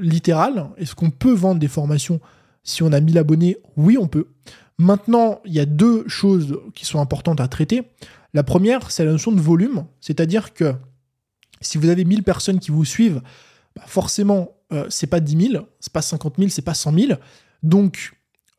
littérale, 0.00 0.68
est-ce 0.76 0.94
qu'on 0.94 1.10
peut 1.10 1.34
vendre 1.34 1.60
des 1.60 1.68
formations 1.68 2.20
si 2.64 2.82
on 2.82 2.92
a 2.92 3.00
1000 3.00 3.18
abonnés? 3.18 3.56
Oui, 3.76 3.98
on 3.98 4.08
peut. 4.08 4.26
Maintenant, 4.78 5.40
il 5.44 5.54
y 5.54 5.60
a 5.60 5.66
deux 5.66 6.06
choses 6.08 6.58
qui 6.74 6.84
sont 6.84 7.00
importantes 7.00 7.40
à 7.40 7.48
traiter. 7.48 7.82
La 8.34 8.42
première, 8.42 8.90
c'est 8.90 9.04
la 9.04 9.12
notion 9.12 9.32
de 9.32 9.40
volume, 9.40 9.86
c'est-à-dire 10.00 10.52
que 10.52 10.74
si 11.60 11.78
vous 11.78 11.88
avez 11.88 12.04
1000 12.04 12.22
personnes 12.22 12.60
qui 12.60 12.70
vous 12.70 12.84
suivent, 12.84 13.22
bah 13.74 13.84
forcément, 13.86 14.50
euh, 14.72 14.86
c'est 14.90 15.06
pas 15.06 15.20
10 15.20 15.52
000, 15.52 15.66
c'est 15.80 15.92
pas 15.92 16.02
50 16.02 16.34
000, 16.38 16.48
c'est 16.50 16.62
pas 16.62 16.74
100 16.74 16.92
000. 16.92 17.12
Donc, 17.62 18.12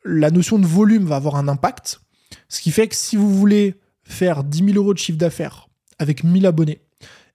la 0.03 0.31
notion 0.31 0.57
de 0.57 0.65
volume 0.65 1.05
va 1.05 1.17
avoir 1.17 1.35
un 1.35 1.47
impact. 1.47 2.01
Ce 2.49 2.61
qui 2.61 2.71
fait 2.71 2.87
que 2.87 2.95
si 2.95 3.15
vous 3.15 3.31
voulez 3.31 3.75
faire 4.07 4.43
10 4.43 4.65
000 4.65 4.77
euros 4.77 4.93
de 4.93 4.99
chiffre 4.99 5.17
d'affaires 5.17 5.67
avec 5.99 6.23
1000 6.23 6.45
abonnés 6.45 6.81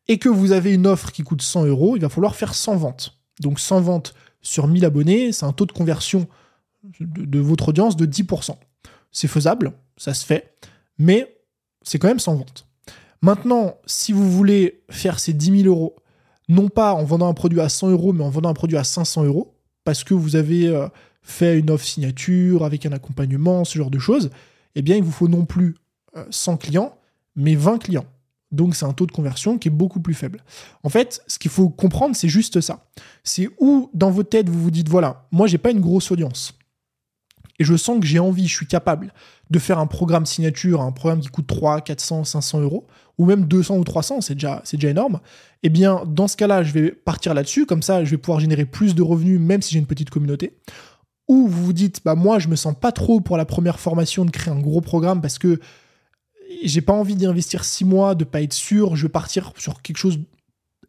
et 0.09 0.19
que 0.19 0.29
vous 0.29 0.53
avez 0.53 0.75
une 0.75 0.87
offre 0.87 1.13
qui 1.13 1.23
coûte 1.23 1.43
100 1.43 1.67
euros, 1.67 1.97
il 1.97 2.03
va 2.03 2.09
falloir 2.09 2.35
faire 2.35 2.55
100 2.55 2.77
ventes. 2.77 3.19
Donc 3.41 3.61
100 3.61 3.81
ventes 3.83 4.15
sur 4.41 4.67
1000 4.67 4.85
abonnés, 4.85 5.33
c'est 5.33 5.47
un 5.47 5.53
taux 5.53 5.67
de 5.67 5.73
conversion 5.73 6.27
de, 7.01 7.39
votre 7.39 7.69
audience 7.69 7.97
de 7.97 8.07
10%. 8.07 8.57
C'est 9.13 9.29
faisable, 9.29 9.73
ça 9.97 10.15
se 10.15 10.27
fait, 10.27 10.55
mais 10.99 11.37
c'est 11.83 11.99
quand 11.99 12.09
même 12.09 12.19
sans 12.19 12.35
vente. 12.35 12.67
Maintenant, 13.21 13.77
si 13.87 14.13
vous 14.13 14.31
voulez 14.31 14.83
faire 14.91 15.21
ces 15.21 15.33
10 15.33 15.63
000 15.63 15.69
euros, 15.69 15.97
non 16.49 16.69
pas 16.69 16.95
en 16.95 17.05
vendant 17.05 17.29
un 17.29 17.35
produit 17.35 17.61
à 17.61 17.69
100 17.69 17.91
euros, 17.91 18.13
mais 18.13 18.25
en 18.25 18.31
vendant 18.31 18.49
un 18.49 18.55
produit 18.55 18.77
à 18.77 18.85
500 18.85 19.25
euros, 19.25 19.55
parce 19.85 20.03
que 20.03 20.15
vous 20.15 20.35
avez 20.35 20.67
euh, 20.67 20.89
fait 21.23 21.59
une 21.59 21.71
offre 21.71 21.85
signature 21.85 22.65
avec 22.65 22.85
un 22.85 22.93
accompagnement, 22.93 23.65
ce 23.65 23.79
genre 23.79 23.91
de 23.91 24.01
choses, 24.01 24.31
eh 24.75 24.83
bien, 24.83 24.97
il 24.97 25.05
vous 25.05 25.13
faut 25.13 25.29
non 25.29 25.45
plus 25.45 25.77
100 26.31 26.53
euh, 26.53 26.57
clients, 26.57 26.95
mais 27.37 27.55
20 27.55 27.79
clients. 27.79 28.07
Donc 28.51 28.75
c'est 28.77 28.85
un 28.85 28.93
taux 28.93 29.07
de 29.07 29.13
conversion 29.13 29.59
qui 29.59 29.69
est 29.69 29.73
beaucoup 29.73 30.01
plus 30.01 30.15
faible. 30.15 30.45
En 30.83 30.91
fait, 30.91 31.23
ce 31.27 31.39
qu'il 31.39 31.51
faut 31.51 31.71
comprendre, 31.71 32.15
c'est 32.15 32.29
juste 32.29 32.61
ça. 32.61 32.85
C'est 33.25 33.49
où 33.59 33.91
dans 33.95 34.11
vos 34.11 34.23
têtes 34.23 34.49
vous 34.49 34.63
vous 34.63 34.71
dites 34.71 34.89
voilà, 34.89 35.27
moi 35.33 35.47
j'ai 35.47 35.59
pas 35.59 35.71
une 35.71 35.81
grosse 35.81 36.11
audience 36.11 36.55
et 37.59 37.65
je 37.65 37.77
sens 37.77 38.01
que 38.01 38.07
j'ai 38.07 38.19
envie, 38.19 38.49
je 38.49 38.55
suis 38.55 38.67
capable 38.67 39.13
de 39.51 39.59
faire 39.59 39.79
un 39.79 39.87
programme 39.87 40.27
signature, 40.27 40.81
un 40.81 40.93
programme 40.93 41.21
qui 41.21 41.29
coûte 41.29 41.47
3, 41.47 41.81
400, 41.83 42.25
500 42.25 42.61
euros, 42.61 42.87
ou 43.19 43.25
même 43.25 43.45
200 43.45 43.77
ou 43.77 43.85
300, 43.85 44.21
c'est 44.21 44.35
déjà, 44.35 44.63
déjà 44.73 44.89
énorme, 44.89 45.21
eh 45.63 45.69
bien, 45.69 46.03
dans 46.07 46.27
ce 46.27 46.37
cas-là, 46.37 46.63
je 46.63 46.73
vais 46.73 46.91
partir 46.91 47.35
là-dessus, 47.35 47.67
comme 47.67 47.83
ça, 47.83 48.05
je 48.05 48.11
vais 48.11 48.17
pouvoir 48.17 48.41
générer 48.41 48.65
plus 48.65 48.95
de 48.95 49.03
revenus, 49.03 49.39
même 49.39 49.63
si 49.63 49.75
j'ai 49.75 49.79
une 49.79 49.87
petite 49.87 50.11
communauté. 50.11 50.59
Ou 51.29 51.47
vous 51.47 51.67
vous 51.67 51.73
dites, 51.73 52.01
bah, 52.05 52.15
moi, 52.15 52.39
je 52.39 52.49
me 52.49 52.57
sens 52.57 52.75
pas 52.79 52.91
trop 52.91 53.21
pour 53.21 53.37
la 53.37 53.45
première 53.45 53.79
formation 53.79 54.25
de 54.25 54.31
créer 54.31 54.53
un 54.53 54.59
gros 54.59 54.81
programme 54.81 55.21
parce 55.21 55.39
que 55.39 55.61
j'ai 56.63 56.81
pas 56.81 56.93
envie 56.93 57.17
d'y 57.17 57.27
investir 57.27 57.65
6 57.65 57.85
mois, 57.85 58.15
de 58.15 58.25
pas 58.25 58.43
être 58.43 58.53
sûr, 58.53 58.97
je 58.97 59.07
vais 59.07 59.13
partir 59.13 59.53
sur 59.57 59.83
quelque 59.83 59.99
chose 59.99 60.19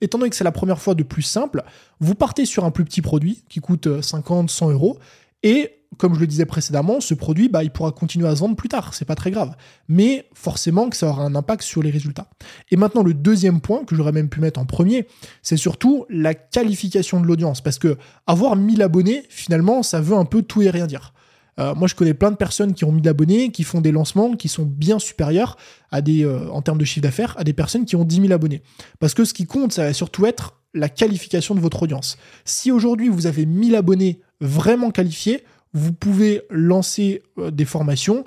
étant 0.02 0.18
donné 0.18 0.30
que 0.30 0.36
c'est 0.36 0.44
la 0.44 0.52
première 0.52 0.82
fois 0.82 0.96
de 0.96 1.04
plus 1.04 1.22
simple, 1.22 1.64
vous 2.02 2.14
partez 2.14 2.46
sur 2.46 2.66
un 2.66 2.72
plus 2.72 2.84
petit 2.84 3.02
produit 3.02 3.46
qui 3.48 3.62
coûte 3.62 4.02
50, 4.02 4.50
100 4.50 4.72
euros 4.72 4.98
et 5.44 5.72
comme 5.98 6.16
je 6.16 6.20
le 6.20 6.28
disais 6.28 6.46
précédemment, 6.46 7.00
ce 7.02 7.14
produit, 7.14 7.50
bah, 7.50 7.64
il 7.64 7.70
pourra 7.70 7.92
continuer 7.92 8.28
à 8.28 8.36
se 8.36 8.40
vendre 8.40 8.56
plus 8.56 8.70
tard, 8.70 8.94
c'est 8.94 9.06
pas 9.06 9.16
très 9.16 9.32
grave. 9.32 9.56
Mais 9.88 10.28
forcément 10.34 10.90
que 10.90 10.98
ça 10.98 11.08
aura 11.08 11.24
un 11.24 11.36
impact 11.36 11.64
sur 11.64 11.84
les 11.84 11.92
résultats. 11.92 12.30
Et 12.72 12.78
maintenant, 12.78 13.04
le 13.04 13.14
deuxième 13.14 13.62
point 13.62 13.84
que 13.86 13.96
j'aurais 13.96 14.12
même 14.12 14.30
pu 14.30 14.40
mettre 14.40 14.60
en 14.60 14.66
premier, 14.66 15.08
c'est 15.42 15.58
surtout 15.58 16.06
la 16.10 16.34
qualification 16.34 17.20
de 17.20 17.28
l'audience. 17.28 17.62
Parce 17.62 17.80
que 17.80 17.98
avoir 18.28 18.56
1000 18.56 18.82
abonnés, 18.82 19.24
finalement, 19.30 19.84
ça 19.84 20.02
veut 20.02 20.16
un 20.16 20.26
peu 20.26 20.42
tout 20.42 20.62
et 20.62 20.70
rien 20.70 20.88
dire. 20.88 21.14
Euh, 21.60 21.76
moi, 21.76 21.88
je 21.88 21.96
connais 21.96 22.14
plein 22.14 22.32
de 22.32 22.36
personnes 22.36 22.74
qui 22.74 22.86
ont 22.86 22.92
1000 22.92 23.08
abonnés, 23.08 23.52
qui 23.52 23.64
font 23.64 23.82
des 23.82 23.92
lancements 23.92 24.36
qui 24.36 24.48
sont 24.48 24.66
bien 24.66 25.00
supérieurs 25.00 25.58
euh, 25.94 26.50
en 26.50 26.62
termes 26.62 26.78
de 26.78 26.86
chiffre 26.86 27.04
d'affaires 27.04 27.36
à 27.38 27.44
des 27.44 27.54
personnes 27.54 27.86
qui 27.86 27.96
ont 27.96 28.04
10 28.04 28.22
000 28.22 28.34
abonnés. 28.34 28.62
Parce 29.00 29.14
que 29.14 29.26
ce 29.26 29.34
qui 29.34 29.46
compte, 29.46 29.74
ça 29.74 29.84
va 29.84 29.94
surtout 29.94 30.26
être 30.26 30.62
la 30.74 30.90
qualification 30.90 31.54
de 31.54 31.60
votre 31.60 31.84
audience. 31.84 32.18
Si 32.46 32.72
aujourd'hui 32.72 33.10
vous 33.10 33.28
avez 33.28 33.46
1000 33.46 33.76
abonnés 33.76 34.22
vraiment 34.42 34.90
qualifiés, 34.90 35.44
vous 35.74 35.94
pouvez 35.94 36.42
lancer 36.50 37.22
euh, 37.38 37.52
des 37.52 37.66
formations 37.66 38.24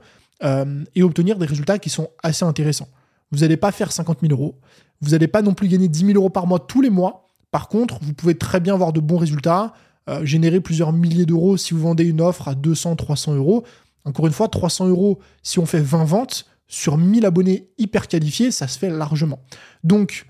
et 0.95 1.03
obtenir 1.03 1.39
des 1.39 1.47
résultats 1.47 1.79
qui 1.79 1.89
sont 1.89 2.11
assez 2.23 2.45
intéressants. 2.45 2.89
Vous 3.33 3.39
n'allez 3.39 3.57
pas 3.57 3.73
faire 3.73 3.91
50 3.91 4.19
000 4.21 4.35
euros. 4.35 4.61
Vous 5.01 5.13
n'allez 5.13 5.29
pas 5.29 5.41
non 5.41 5.55
plus 5.55 5.67
gagner 5.67 5.89
10 5.89 6.09
000 6.09 6.13
euros 6.19 6.29
par 6.29 6.47
mois 6.47 6.59
tous 6.59 6.83
les 6.83 6.91
mois. 6.91 7.27
Par 7.51 7.69
contre, 7.69 7.99
vous 8.03 8.13
pouvez 8.13 8.37
très 8.37 8.61
bien 8.61 8.75
avoir 8.75 8.93
de 8.93 9.01
bons 9.01 9.17
résultats, 9.17 9.73
euh, 10.09 10.25
générer 10.25 10.61
plusieurs 10.61 10.93
milliers 10.93 11.27
d'euros 11.27 11.57
si 11.57 11.75
vous 11.75 11.81
vendez 11.81 12.05
une 12.05 12.21
offre 12.21 12.49
à 12.49 12.55
200, 12.55 12.97
300 12.97 13.35
euros. 13.35 13.65
Encore 14.05 14.27
une 14.27 14.33
fois, 14.33 14.49
300 14.49 14.89
euros, 14.89 15.19
si 15.43 15.59
on 15.59 15.67
fait 15.67 15.81
20 15.81 16.05
ventes, 16.05 16.47
sur 16.69 16.97
1000 16.97 17.27
abonnés 17.27 17.69
hyper 17.79 18.09
qualifiés, 18.09 18.51
ça 18.51 18.69
se 18.69 18.79
fait 18.79 18.91
largement. 18.91 19.41
Donc, 19.85 20.27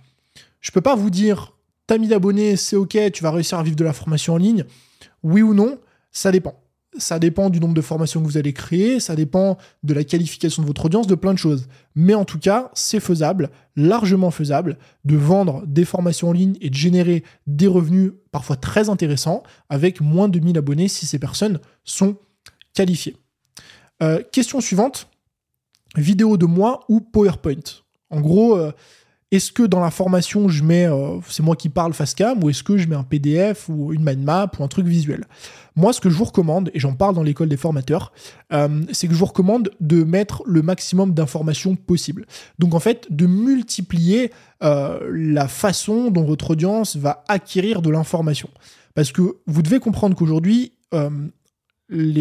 je 0.60 0.70
ne 0.70 0.72
peux 0.72 0.80
pas 0.80 0.94
vous 0.94 1.10
dire, 1.10 1.54
t'as 1.86 1.98
1000 1.98 2.12
abonnés, 2.14 2.56
c'est 2.56 2.76
ok, 2.76 2.96
tu 3.12 3.22
vas 3.22 3.30
réussir 3.30 3.58
à 3.58 3.62
vivre 3.62 3.76
de 3.76 3.84
la 3.84 3.92
formation 3.92 4.34
en 4.34 4.38
ligne. 4.38 4.64
Oui 5.22 5.42
ou 5.42 5.54
non, 5.54 5.78
ça 6.10 6.32
dépend 6.32 6.60
ça 6.98 7.18
dépend 7.18 7.50
du 7.50 7.60
nombre 7.60 7.74
de 7.74 7.80
formations 7.80 8.20
que 8.20 8.26
vous 8.26 8.38
allez 8.38 8.52
créer, 8.52 9.00
ça 9.00 9.16
dépend 9.16 9.58
de 9.82 9.94
la 9.94 10.04
qualification 10.04 10.62
de 10.62 10.66
votre 10.66 10.84
audience, 10.84 11.06
de 11.06 11.14
plein 11.14 11.32
de 11.32 11.38
choses. 11.38 11.68
Mais 11.94 12.14
en 12.14 12.24
tout 12.24 12.38
cas, 12.38 12.70
c'est 12.74 13.00
faisable, 13.00 13.50
largement 13.76 14.30
faisable, 14.30 14.78
de 15.04 15.16
vendre 15.16 15.64
des 15.66 15.84
formations 15.84 16.30
en 16.30 16.32
ligne 16.32 16.56
et 16.60 16.70
de 16.70 16.74
générer 16.74 17.24
des 17.46 17.66
revenus 17.66 18.12
parfois 18.32 18.56
très 18.56 18.88
intéressants 18.88 19.42
avec 19.68 20.00
moins 20.00 20.28
de 20.28 20.38
1000 20.38 20.58
abonnés 20.58 20.88
si 20.88 21.06
ces 21.06 21.18
personnes 21.18 21.60
sont 21.84 22.16
qualifiées. 22.74 23.16
Euh, 24.02 24.22
question 24.32 24.60
suivante, 24.60 25.08
vidéo 25.96 26.36
de 26.36 26.46
moi 26.46 26.84
ou 26.88 27.00
PowerPoint? 27.00 27.82
En 28.10 28.20
gros, 28.20 28.56
euh, 28.56 28.72
est-ce 29.32 29.50
que 29.50 29.64
dans 29.64 29.80
la 29.80 29.90
formation, 29.90 30.48
je 30.48 30.62
mets, 30.62 30.86
euh, 30.86 31.18
c'est 31.28 31.42
moi 31.42 31.56
qui 31.56 31.68
parle 31.68 31.92
face 31.92 32.14
cam, 32.14 32.42
ou 32.44 32.50
est-ce 32.50 32.62
que 32.62 32.76
je 32.76 32.86
mets 32.86 32.94
un 32.94 33.02
PDF 33.02 33.68
ou 33.68 33.92
une 33.92 34.04
mind 34.04 34.22
map 34.22 34.52
ou 34.58 34.62
un 34.62 34.68
truc 34.68 34.86
visuel? 34.86 35.24
Moi, 35.74 35.92
ce 35.92 36.00
que 36.00 36.08
je 36.08 36.16
vous 36.16 36.24
recommande, 36.24 36.70
et 36.74 36.78
j'en 36.78 36.94
parle 36.94 37.16
dans 37.16 37.24
l'école 37.24 37.48
des 37.48 37.56
formateurs, 37.56 38.12
euh, 38.52 38.82
c'est 38.92 39.08
que 39.08 39.14
je 39.14 39.18
vous 39.18 39.26
recommande 39.26 39.70
de 39.80 40.04
mettre 40.04 40.44
le 40.46 40.62
maximum 40.62 41.12
d'informations 41.12 41.74
possible. 41.74 42.24
Donc 42.60 42.74
en 42.74 42.80
fait, 42.80 43.08
de 43.10 43.26
multiplier 43.26 44.30
euh, 44.62 45.00
la 45.12 45.48
façon 45.48 46.12
dont 46.12 46.24
votre 46.24 46.52
audience 46.52 46.96
va 46.96 47.24
acquérir 47.26 47.82
de 47.82 47.90
l'information. 47.90 48.48
Parce 48.94 49.10
que 49.10 49.38
vous 49.46 49.62
devez 49.62 49.80
comprendre 49.80 50.16
qu'aujourd'hui, 50.16 50.72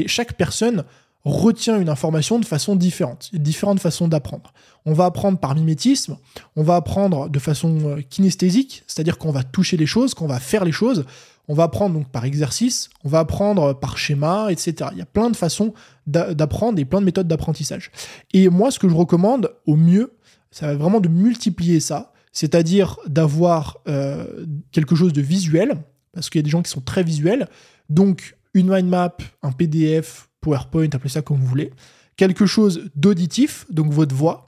chaque 0.07 0.33
personne 0.33 0.83
retient 1.25 1.79
une 1.81 1.89
information 1.89 2.39
de 2.39 2.45
façon 2.45 2.75
différente, 2.75 3.31
différentes 3.33 3.79
façons 3.79 4.07
d'apprendre. 4.07 4.53
On 4.85 4.93
va 4.93 5.05
apprendre 5.05 5.39
par 5.39 5.55
mimétisme, 5.55 6.17
on 6.55 6.63
va 6.63 6.75
apprendre 6.75 7.29
de 7.29 7.39
façon 7.39 7.79
euh, 7.85 8.01
kinesthésique, 8.01 8.83
c'est-à-dire 8.85 9.17
qu'on 9.17 9.31
va 9.31 9.43
toucher 9.43 9.75
les 9.75 9.87
choses, 9.87 10.13
qu'on 10.13 10.27
va 10.27 10.39
faire 10.39 10.63
les 10.63 10.71
choses, 10.71 11.05
on 11.47 11.55
va 11.55 11.63
apprendre 11.63 11.95
donc 11.95 12.09
par 12.09 12.25
exercice, 12.25 12.89
on 13.03 13.09
va 13.09 13.19
apprendre 13.19 13.73
par 13.73 13.97
schéma, 13.97 14.51
etc. 14.51 14.89
Il 14.91 14.97
y 14.97 15.01
a 15.01 15.05
plein 15.05 15.29
de 15.29 15.35
façons 15.35 15.73
d'apprendre 16.07 16.79
et 16.79 16.85
plein 16.85 16.99
de 16.99 17.05
méthodes 17.05 17.27
d'apprentissage. 17.27 17.91
Et 18.33 18.49
moi, 18.49 18.71
ce 18.71 18.79
que 18.79 18.87
je 18.87 18.95
recommande 18.95 19.51
au 19.65 19.75
mieux, 19.75 20.13
va 20.61 20.75
vraiment 20.75 21.01
de 21.01 21.09
multiplier 21.09 21.79
ça, 21.79 22.13
c'est-à-dire 22.31 22.97
d'avoir 23.07 23.77
euh, 23.87 24.45
quelque 24.71 24.95
chose 24.95 25.13
de 25.13 25.21
visuel, 25.21 25.77
parce 26.13 26.29
qu'il 26.29 26.39
y 26.39 26.43
a 26.43 26.43
des 26.43 26.49
gens 26.49 26.61
qui 26.61 26.71
sont 26.71 26.81
très 26.81 27.03
visuels, 27.03 27.47
donc 27.89 28.37
une 28.53 28.69
mind 28.69 28.87
map, 28.87 29.17
un 29.43 29.51
PDF, 29.51 30.29
PowerPoint, 30.45 30.89
appelez 30.93 31.09
ça 31.09 31.21
comme 31.21 31.37
vous 31.37 31.47
voulez, 31.47 31.71
quelque 32.17 32.45
chose 32.45 32.89
d'auditif, 32.95 33.65
donc 33.69 33.91
votre 33.91 34.15
voix. 34.15 34.45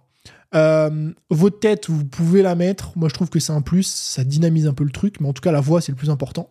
Euh, 0.56 1.12
votre 1.30 1.60
tête, 1.60 1.90
vous 1.90 2.06
pouvez 2.06 2.42
la 2.42 2.56
mettre. 2.56 2.92
Moi, 2.96 3.10
je 3.10 3.14
trouve 3.14 3.30
que 3.30 3.40
c'est 3.40 3.52
un 3.52 3.62
plus. 3.62 3.86
Ça 3.86 4.24
dynamise 4.24 4.66
un 4.68 4.74
peu 4.74 4.86
le 4.86 4.92
truc, 4.92 5.20
mais 5.20 5.28
en 5.28 5.34
tout 5.34 5.42
cas, 5.42 5.52
la 5.52 5.60
voix, 5.60 5.82
c'est 5.82 5.92
le 5.92 5.98
plus 5.98 6.10
important. 6.10 6.50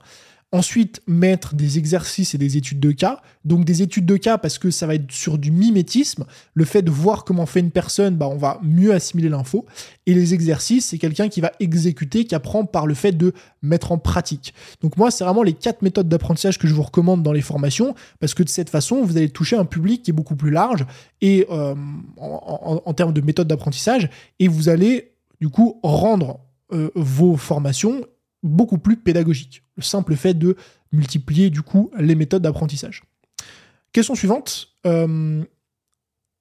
Ensuite, 0.53 1.03
mettre 1.09 1.57
des 1.57 1.77
exercices 1.77 2.37
et 2.37 2.39
des 2.39 2.57
études 2.57 2.79
de 2.79 2.93
cas. 2.93 3.21
Donc 3.45 3.65
des 3.65 3.83
études 3.83 4.07
de 4.07 4.17
cas 4.17 4.39
parce 4.39 4.59
que 4.59 4.71
ça 4.71 4.87
va 4.87 4.95
être 4.95 5.11
sur 5.11 5.39
du 5.39 5.51
mimétisme. 5.51 6.25
Le 6.55 6.65
fait 6.65 6.83
de 6.83 6.91
voir 6.91 7.25
comment 7.25 7.47
fait 7.47 7.59
une 7.59 7.73
personne, 7.73 8.15
bah, 8.15 8.29
on 8.29 8.37
va 8.37 8.61
mieux 8.63 8.95
assimiler 8.95 9.29
l'info. 9.29 9.67
Et 10.07 10.15
les 10.15 10.35
exercices, 10.35 10.87
c'est 10.87 10.99
quelqu'un 10.99 11.29
qui 11.29 11.41
va 11.41 11.51
exécuter, 11.59 12.27
qui 12.27 12.35
apprend 12.37 12.65
par 12.65 12.87
le 12.87 12.95
fait 12.95 13.11
de 13.11 13.33
mettre 13.61 13.91
en 13.91 13.99
pratique. 13.99 14.55
Donc 14.83 14.97
moi, 14.97 15.11
c'est 15.11 15.25
vraiment 15.25 15.43
les 15.43 15.53
quatre 15.53 15.83
méthodes 15.83 16.09
d'apprentissage 16.09 16.59
que 16.59 16.69
je 16.69 16.75
vous 16.75 16.83
recommande 16.83 17.25
dans 17.25 17.33
les 17.33 17.43
formations 17.43 17.97
parce 18.21 18.33
que 18.33 18.45
de 18.45 18.49
cette 18.49 18.71
façon, 18.71 19.03
vous 19.03 19.17
allez 19.17 19.31
toucher 19.31 19.57
un 19.57 19.65
public 19.65 20.05
qui 20.05 20.13
est 20.13 20.15
beaucoup 20.15 20.37
plus 20.37 20.53
large 20.53 20.87
et 21.21 21.45
euh, 21.51 21.75
en, 22.19 22.95
termes 22.95 23.13
de 23.13 23.21
méthodes 23.21 23.49
d'apprentissage 23.49 24.11
et 24.39 24.47
vous 24.47 24.69
allez 24.69 25.13
du 25.41 25.49
coup 25.49 25.81
rendre 25.83 26.39
euh, 26.73 26.91
vos 26.95 27.37
formations 27.37 28.03
beaucoup 28.43 28.79
plus 28.79 28.97
pédagogique. 28.97 29.63
Le 29.77 29.83
simple 29.83 30.17
fait 30.17 30.35
de 30.35 30.57
multiplier 30.93 31.51
du 31.51 31.63
coup 31.63 31.91
les 31.99 32.15
méthodes 32.15 32.43
d'apprentissage. 32.43 33.03
Question 33.93 34.15
suivante. 34.15 34.69
Euh, 34.87 35.45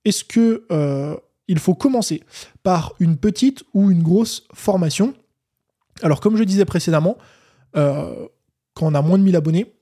est-ce 0.03 0.23
que 0.23 0.65
euh, 0.71 1.15
il 1.47 1.59
faut 1.59 1.75
commencer 1.75 2.23
par 2.63 2.93
une 2.99 3.17
petite 3.17 3.63
ou 3.73 3.91
une 3.91 4.03
grosse 4.03 4.47
formation? 4.53 5.13
Alors 6.01 6.19
comme 6.19 6.37
je 6.37 6.43
disais 6.43 6.65
précédemment, 6.65 7.17
euh, 7.75 8.27
quand 8.73 8.87
on 8.87 8.95
a 8.95 9.01
moins 9.01 9.17
de 9.17 9.23
1000 9.23 9.35
abonnés, 9.35 9.74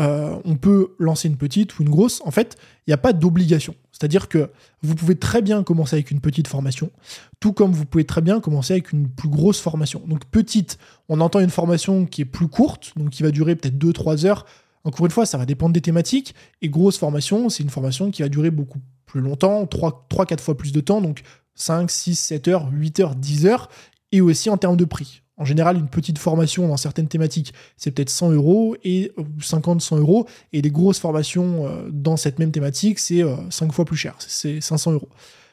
on 0.00 0.56
peut 0.56 0.94
lancer 0.98 1.28
une 1.28 1.36
petite 1.36 1.78
ou 1.78 1.82
une 1.82 1.90
grosse. 1.90 2.22
En 2.24 2.30
fait, 2.30 2.56
il 2.86 2.90
n'y 2.90 2.94
a 2.94 2.98
pas 2.98 3.12
d'obligation. 3.12 3.74
C'est-à-dire 3.92 4.28
que 4.28 4.50
vous 4.82 4.94
pouvez 4.94 5.16
très 5.16 5.42
bien 5.42 5.62
commencer 5.62 5.96
avec 5.96 6.10
une 6.10 6.20
petite 6.20 6.48
formation, 6.48 6.90
tout 7.38 7.52
comme 7.52 7.72
vous 7.72 7.84
pouvez 7.84 8.04
très 8.04 8.22
bien 8.22 8.40
commencer 8.40 8.72
avec 8.72 8.92
une 8.92 9.08
plus 9.08 9.28
grosse 9.28 9.60
formation. 9.60 10.02
Donc 10.06 10.24
petite, 10.24 10.78
on 11.08 11.20
entend 11.20 11.40
une 11.40 11.50
formation 11.50 12.06
qui 12.06 12.22
est 12.22 12.26
plus 12.26 12.48
courte, 12.48 12.92
donc 12.96 13.10
qui 13.10 13.22
va 13.22 13.30
durer 13.30 13.56
peut-être 13.56 13.76
2-3 13.76 14.24
heures. 14.24 14.46
Encore 14.84 15.04
une 15.04 15.12
fois, 15.12 15.26
ça 15.26 15.36
va 15.36 15.44
dépendre 15.44 15.74
des 15.74 15.82
thématiques. 15.82 16.34
Et 16.62 16.70
grosse 16.70 16.96
formation, 16.96 17.50
c'est 17.50 17.62
une 17.62 17.68
formation 17.68 18.10
qui 18.10 18.22
va 18.22 18.30
durer 18.30 18.50
beaucoup 18.50 18.78
plus 19.04 19.20
longtemps, 19.20 19.64
3-4 19.64 20.40
fois 20.40 20.56
plus 20.56 20.72
de 20.72 20.80
temps, 20.80 21.02
donc 21.02 21.22
5, 21.56 21.90
6, 21.90 22.14
7 22.14 22.48
heures, 22.48 22.68
8 22.72 23.00
heures, 23.00 23.14
10 23.14 23.46
heures, 23.46 23.68
et 24.12 24.20
aussi 24.22 24.48
en 24.48 24.56
termes 24.56 24.76
de 24.76 24.84
prix. 24.86 25.22
En 25.40 25.46
général, 25.46 25.78
une 25.78 25.88
petite 25.88 26.18
formation 26.18 26.68
dans 26.68 26.76
certaines 26.76 27.08
thématiques, 27.08 27.54
c'est 27.78 27.90
peut-être 27.90 28.10
100 28.10 28.32
euros 28.32 28.76
et 28.84 29.10
50-100 29.40 29.98
euros. 29.98 30.26
Et 30.52 30.60
des 30.60 30.70
grosses 30.70 30.98
formations 30.98 31.66
euh, 31.66 31.88
dans 31.90 32.18
cette 32.18 32.38
même 32.38 32.52
thématique, 32.52 32.98
c'est 32.98 33.24
5 33.48 33.70
euh, 33.70 33.72
fois 33.72 33.86
plus 33.86 33.96
cher, 33.96 34.14
c'est 34.18 34.60
500 34.60 34.92
euros. 34.92 35.08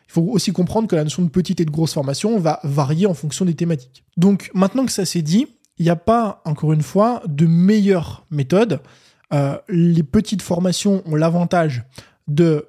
Il 0.09 0.11
faut 0.11 0.23
aussi 0.23 0.51
comprendre 0.51 0.89
que 0.89 0.95
la 0.97 1.05
notion 1.05 1.23
de 1.23 1.29
petite 1.29 1.61
et 1.61 1.65
de 1.65 1.71
grosse 1.71 1.93
formation 1.93 2.37
va 2.37 2.59
varier 2.65 3.07
en 3.07 3.13
fonction 3.13 3.45
des 3.45 3.53
thématiques. 3.53 4.03
Donc 4.17 4.51
maintenant 4.53 4.85
que 4.85 4.91
ça 4.91 5.05
s'est 5.05 5.21
dit, 5.21 5.47
il 5.77 5.83
n'y 5.83 5.89
a 5.89 5.95
pas, 5.95 6.41
encore 6.43 6.73
une 6.73 6.81
fois, 6.81 7.23
de 7.25 7.45
meilleure 7.45 8.25
méthode. 8.29 8.81
Euh, 9.33 9.57
les 9.69 10.03
petites 10.03 10.41
formations 10.41 11.01
ont 11.05 11.15
l'avantage 11.15 11.83
de 12.27 12.67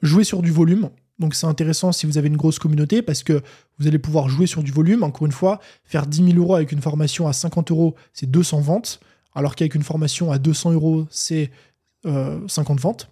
jouer 0.00 0.22
sur 0.22 0.42
du 0.42 0.52
volume. 0.52 0.90
Donc 1.20 1.34
c'est 1.34 1.46
intéressant 1.46 1.92
si 1.92 2.06
vous 2.06 2.18
avez 2.18 2.28
une 2.28 2.38
grosse 2.38 2.58
communauté 2.58 3.02
parce 3.02 3.22
que 3.22 3.42
vous 3.78 3.86
allez 3.86 3.98
pouvoir 3.98 4.28
jouer 4.30 4.46
sur 4.46 4.62
du 4.62 4.72
volume. 4.72 5.04
Encore 5.04 5.26
une 5.26 5.32
fois, 5.32 5.60
faire 5.84 6.06
10 6.06 6.32
000 6.32 6.38
euros 6.38 6.54
avec 6.54 6.72
une 6.72 6.80
formation 6.80 7.28
à 7.28 7.34
50 7.34 7.70
euros, 7.70 7.94
c'est 8.14 8.28
200 8.28 8.60
ventes, 8.60 9.00
alors 9.34 9.54
qu'avec 9.54 9.74
une 9.74 9.82
formation 9.82 10.32
à 10.32 10.38
200 10.38 10.72
euros, 10.72 11.06
c'est 11.10 11.50
50 12.04 12.08
euh, 12.08 12.80
ventes. 12.80 13.10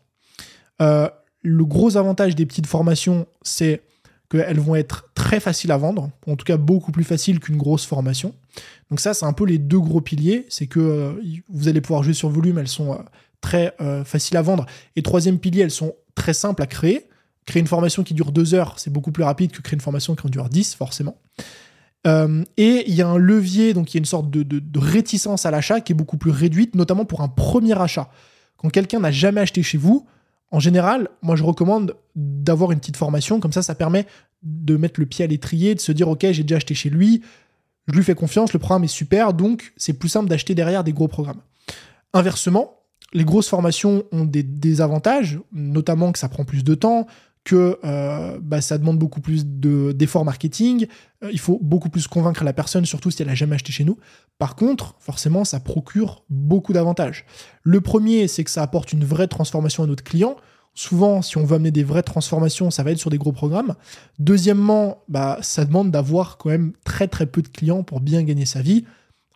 Euh, 0.81 1.09
le 1.43 1.65
gros 1.67 1.99
avantage 1.99 2.35
des 2.35 2.47
petites 2.47 2.67
formations, 2.67 3.27
c'est 3.43 3.83
qu'elles 4.31 4.59
vont 4.59 4.75
être 4.75 5.11
très 5.15 5.39
faciles 5.39 5.71
à 5.71 5.77
vendre, 5.77 6.11
en 6.27 6.37
tout 6.37 6.45
cas 6.45 6.57
beaucoup 6.57 6.93
plus 6.93 7.05
faciles 7.05 7.41
qu'une 7.41 7.57
grosse 7.59 7.85
formation. 7.85 8.35
Donc 8.91 9.01
ça, 9.01 9.13
c'est 9.13 9.27
un 9.27 9.33
peu 9.35 9.45
les 9.45 9.59
deux 9.59 9.81
gros 9.81 10.01
piliers, 10.01 10.47
c'est 10.49 10.67
que 10.67 10.81
euh, 10.81 11.13
vous 11.51 11.69
allez 11.69 11.83
pouvoir 11.83 12.03
jouer 12.03 12.15
sur 12.15 12.31
volume, 12.31 12.59
elles 12.59 12.69
sont 12.69 12.99
très 13.43 13.77
faciles 14.05 14.37
à 14.37 14.43
vendre. 14.43 14.67
Et 14.97 15.03
troisième 15.03 15.39
pilier, 15.39 15.63
elles 15.63 15.71
sont 15.71 15.95
très 16.17 16.35
simples 16.35 16.61
à 16.61 16.67
créer. 16.67 17.08
Créer 17.49 17.61
une 17.61 17.67
formation 17.67 18.03
qui 18.03 18.13
dure 18.13 18.31
deux 18.31 18.53
heures, 18.53 18.75
c'est 18.77 18.93
beaucoup 18.93 19.11
plus 19.11 19.25
rapide 19.25 19.53
que 19.53 19.63
créer 19.63 19.75
une 19.75 19.81
formation 19.81 20.15
qui 20.15 20.27
en 20.27 20.29
dure 20.29 20.51
10, 20.51 20.75
forcément. 20.75 21.17
Euh, 22.07 22.45
et 22.59 22.85
il 22.87 22.95
y 22.95 23.01
a 23.01 23.09
un 23.09 23.17
levier, 23.17 23.73
donc 23.73 23.91
il 23.91 23.97
y 23.97 23.99
a 23.99 24.01
une 24.01 24.05
sorte 24.05 24.29
de, 24.29 24.79
réticence 24.79 25.47
à 25.47 25.51
l'achat 25.51 25.81
qui 25.81 25.93
est 25.93 25.95
beaucoup 25.95 26.19
plus 26.19 26.31
réduite, 26.31 26.75
notamment 26.75 27.07
pour 27.07 27.23
un 27.23 27.29
premier 27.29 27.81
achat. 27.81 28.11
Quand 28.59 28.69
quelqu'un 28.69 29.01
n'a 29.01 29.11
jamais 29.11 29.41
acheté 29.41 29.63
chez 29.63 29.79
vous, 29.79 30.07
en 30.51 30.61
général, 30.61 31.09
moi 31.23 31.37
je 31.37 31.43
recommande 31.43 31.97
d'avoir 32.15 32.71
une 32.71 32.81
petite 32.81 32.99
formation, 32.99 33.41
comme 33.41 33.53
ça 33.53 33.63
ça 33.63 33.75
permet 33.75 34.05
de 34.43 34.77
mettre 34.77 35.01
le 35.01 35.07
pied 35.07 35.25
à 35.25 35.29
l'étrier, 35.29 35.75
de 35.75 35.81
se 35.81 35.91
dire 35.93 36.09
ok 36.09 36.27
j'ai 36.31 36.43
déjà 36.43 36.57
acheté 36.57 36.75
chez 36.75 36.91
lui, 36.91 37.23
je 37.87 37.95
lui 37.95 38.05
fais 38.05 38.15
confiance, 38.15 38.53
le 38.53 38.59
programme 38.59 38.85
est 38.85 38.89
super, 38.89 39.33
donc 39.33 39.73
c'est 39.79 39.95
plus 39.95 40.11
simple 40.11 40.29
d'acheter 40.29 40.55
derrière 40.55 40.85
des 40.85 40.93
gros 40.93 41.09
programmes. 41.09 41.41
Inversement, 42.13 42.75
les 43.15 43.25
grosses 43.25 43.49
formations 43.49 44.05
ont 44.13 44.27
des, 44.27 44.43
des 44.43 44.83
avantages, 44.83 45.39
notamment 45.53 46.13
que 46.13 46.19
ça 46.19 46.29
prend 46.29 46.45
plus 46.45 46.63
de 46.63 46.75
temps, 46.75 47.07
que 47.49 47.79
euh, 47.83 48.39
bah, 48.43 48.61
ça 48.61 48.77
demande 48.77 48.99
beaucoup 48.99 49.23
plus 49.23 49.47
d'efforts 49.47 50.27
marketing, 50.27 50.87
euh, 51.25 51.31
il 51.33 51.41
faut 51.41 51.59
beaucoup 51.63 51.89
plus 51.89 52.07
convaincre 52.07 52.45
la 52.45 52.53
personne, 52.53 52.85
surtout 52.85 53.11
si 53.11 53.23
elle 53.23 53.29
n'a 53.29 53.35
jamais 53.35 53.55
acheté 53.55 53.73
chez 53.73 53.85
nous. 53.85 53.97
Par 54.39 54.55
contre, 54.55 54.97
forcément, 54.99 55.47
ça 55.47 55.59
procure 55.59 56.25
beaucoup 56.29 56.75
d'avantages. 56.75 57.25
Le 57.63 57.81
premier, 57.81 58.29
c'est 58.29 58.45
que 58.45 58.51
ça 58.51 58.63
apporte 58.63 58.93
une 58.93 59.03
vraie 59.03 59.29
transformation 59.29 59.83
à 59.83 59.87
notre 59.87 60.05
client. 60.05 60.37
Souvent, 60.75 61.23
si 61.23 61.39
on 61.39 61.45
veut 61.47 61.57
amener 61.57 61.71
des 61.71 61.85
vraies 61.85 62.03
transformations, 62.03 62.71
ça 62.71 62.83
va 62.83 62.91
être 62.91 62.99
sur 62.99 63.09
des 63.09 63.17
gros 63.17 63.33
programmes. 63.33 63.77
Deuxièmement, 64.19 64.99
bah, 65.09 65.39
ça 65.41 65.65
demande 65.65 65.91
d'avoir 65.91 66.37
quand 66.37 66.51
même 66.51 66.75
très 66.85 67.09
très 67.09 67.25
peu 67.25 67.41
de 67.41 67.49
clients 67.49 67.83
pour 67.83 68.01
bien 68.01 68.23
gagner 68.25 68.45
sa 68.45 68.61
vie. 68.61 68.85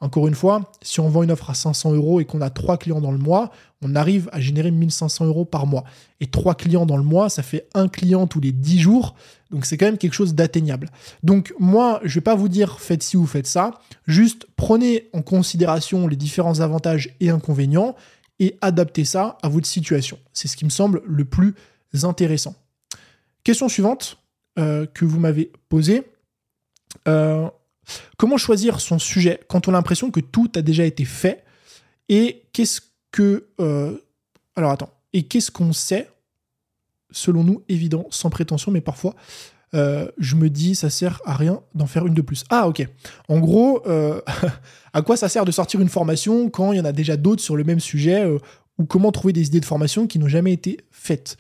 Encore 0.03 0.27
une 0.27 0.35
fois, 0.35 0.73
si 0.83 0.99
on 0.99 1.09
vend 1.09 1.23
une 1.23 1.31
offre 1.31 1.49
à 1.49 1.55
500 1.55 1.93
euros 1.93 2.21
et 2.21 2.25
qu'on 2.25 2.41
a 2.41 2.51
trois 2.51 2.77
clients 2.77 3.01
dans 3.01 3.13
le 3.13 3.19
mois, 3.19 3.53
on 3.83 3.95
arrive 3.95 4.29
à 4.33 4.41
générer 4.41 4.73
1500 4.73 5.27
euros 5.27 5.45
par 5.45 5.65
mois. 5.65 5.85
Et 6.19 6.27
trois 6.27 6.57
clients 6.57 6.87
dans 6.87 6.97
le 6.97 7.05
mois, 7.05 7.29
ça 7.29 7.45
fait 7.45 7.69
un 7.73 7.87
client 7.87 8.27
tous 8.27 8.41
les 8.41 8.51
10 8.51 8.81
jours. 8.81 9.15
Donc 9.53 9.65
c'est 9.65 9.77
quand 9.77 9.87
même 9.87 9.99
quelque 9.99 10.15
chose 10.15 10.35
d'atteignable. 10.35 10.91
Donc 11.23 11.55
moi, 11.61 12.01
je 12.03 12.09
ne 12.09 12.15
vais 12.15 12.21
pas 12.21 12.35
vous 12.35 12.49
dire 12.49 12.81
faites 12.81 13.05
ci 13.05 13.17
ou 13.17 13.27
faites 13.27 13.47
ça. 13.47 13.79
Juste 14.09 14.49
prenez 14.57 15.09
en 15.13 15.23
considération 15.23 16.09
les 16.09 16.17
différents 16.17 16.59
avantages 16.59 17.15
et 17.21 17.31
inconvénients 17.31 17.95
et 18.41 18.59
adaptez 18.61 19.05
ça 19.05 19.39
à 19.41 19.49
votre 19.49 19.69
situation. 19.69 20.19
C'est 20.33 20.49
ce 20.49 20.57
qui 20.57 20.65
me 20.65 20.71
semble 20.71 21.01
le 21.07 21.25
plus 21.25 21.55
intéressant. 22.03 22.57
Question 23.45 23.69
suivante 23.69 24.19
euh, 24.59 24.85
que 24.85 25.05
vous 25.05 25.21
m'avez 25.21 25.53
posée. 25.69 26.03
Euh, 27.07 27.49
Comment 28.17 28.37
choisir 28.37 28.81
son 28.81 28.99
sujet 28.99 29.41
quand 29.49 29.69
on 29.69 29.73
a 29.73 29.75
l'impression 29.75 30.11
que 30.11 30.21
tout 30.21 30.51
a 30.55 30.63
déjà 30.63 30.85
été 30.85 31.05
fait 31.05 31.45
Et 32.09 32.45
qu'est-ce 32.53 32.81
que... 33.11 33.49
Euh, 33.61 33.99
alors 34.57 34.71
attends. 34.71 34.91
Et 35.13 35.25
qu'est-ce 35.25 35.51
qu'on 35.51 35.73
sait 35.73 36.09
Selon 37.11 37.45
nous, 37.45 37.63
évident, 37.69 38.07
sans 38.11 38.31
prétention, 38.31 38.73
mais 38.73 38.81
parfois, 38.81 39.15
euh, 39.75 40.11
je 40.17 40.35
me 40.35 40.49
dis, 40.49 40.75
ça 40.75 40.89
sert 40.89 41.21
à 41.27 41.37
rien 41.37 41.61
d'en 41.75 41.87
faire 41.87 42.07
une 42.07 42.15
de 42.15 42.23
plus. 42.23 42.45
Ah, 42.49 42.69
ok. 42.69 42.87
En 43.29 43.39
gros, 43.39 43.87
euh, 43.87 44.23
à 44.93 45.03
quoi 45.03 45.17
ça 45.17 45.29
sert 45.29 45.45
de 45.45 45.53
sortir 45.53 45.81
une 45.81 45.91
formation 45.91 46.49
quand 46.49 46.73
il 46.73 46.79
y 46.79 46.81
en 46.81 46.87
a 46.87 46.93
déjà 46.93 47.17
d'autres 47.17 47.43
sur 47.43 47.57
le 47.57 47.65
même 47.65 47.81
sujet 47.81 48.27
Ou 48.79 48.87
comment 48.87 49.13
trouver 49.13 49.35
des 49.35 49.47
idées 49.47 49.61
de 49.61 49.67
formation 49.67 50.07
qui 50.07 50.19
n'ont 50.19 50.29
jamais 50.29 50.53
été 50.53 50.79
faites? 50.91 51.37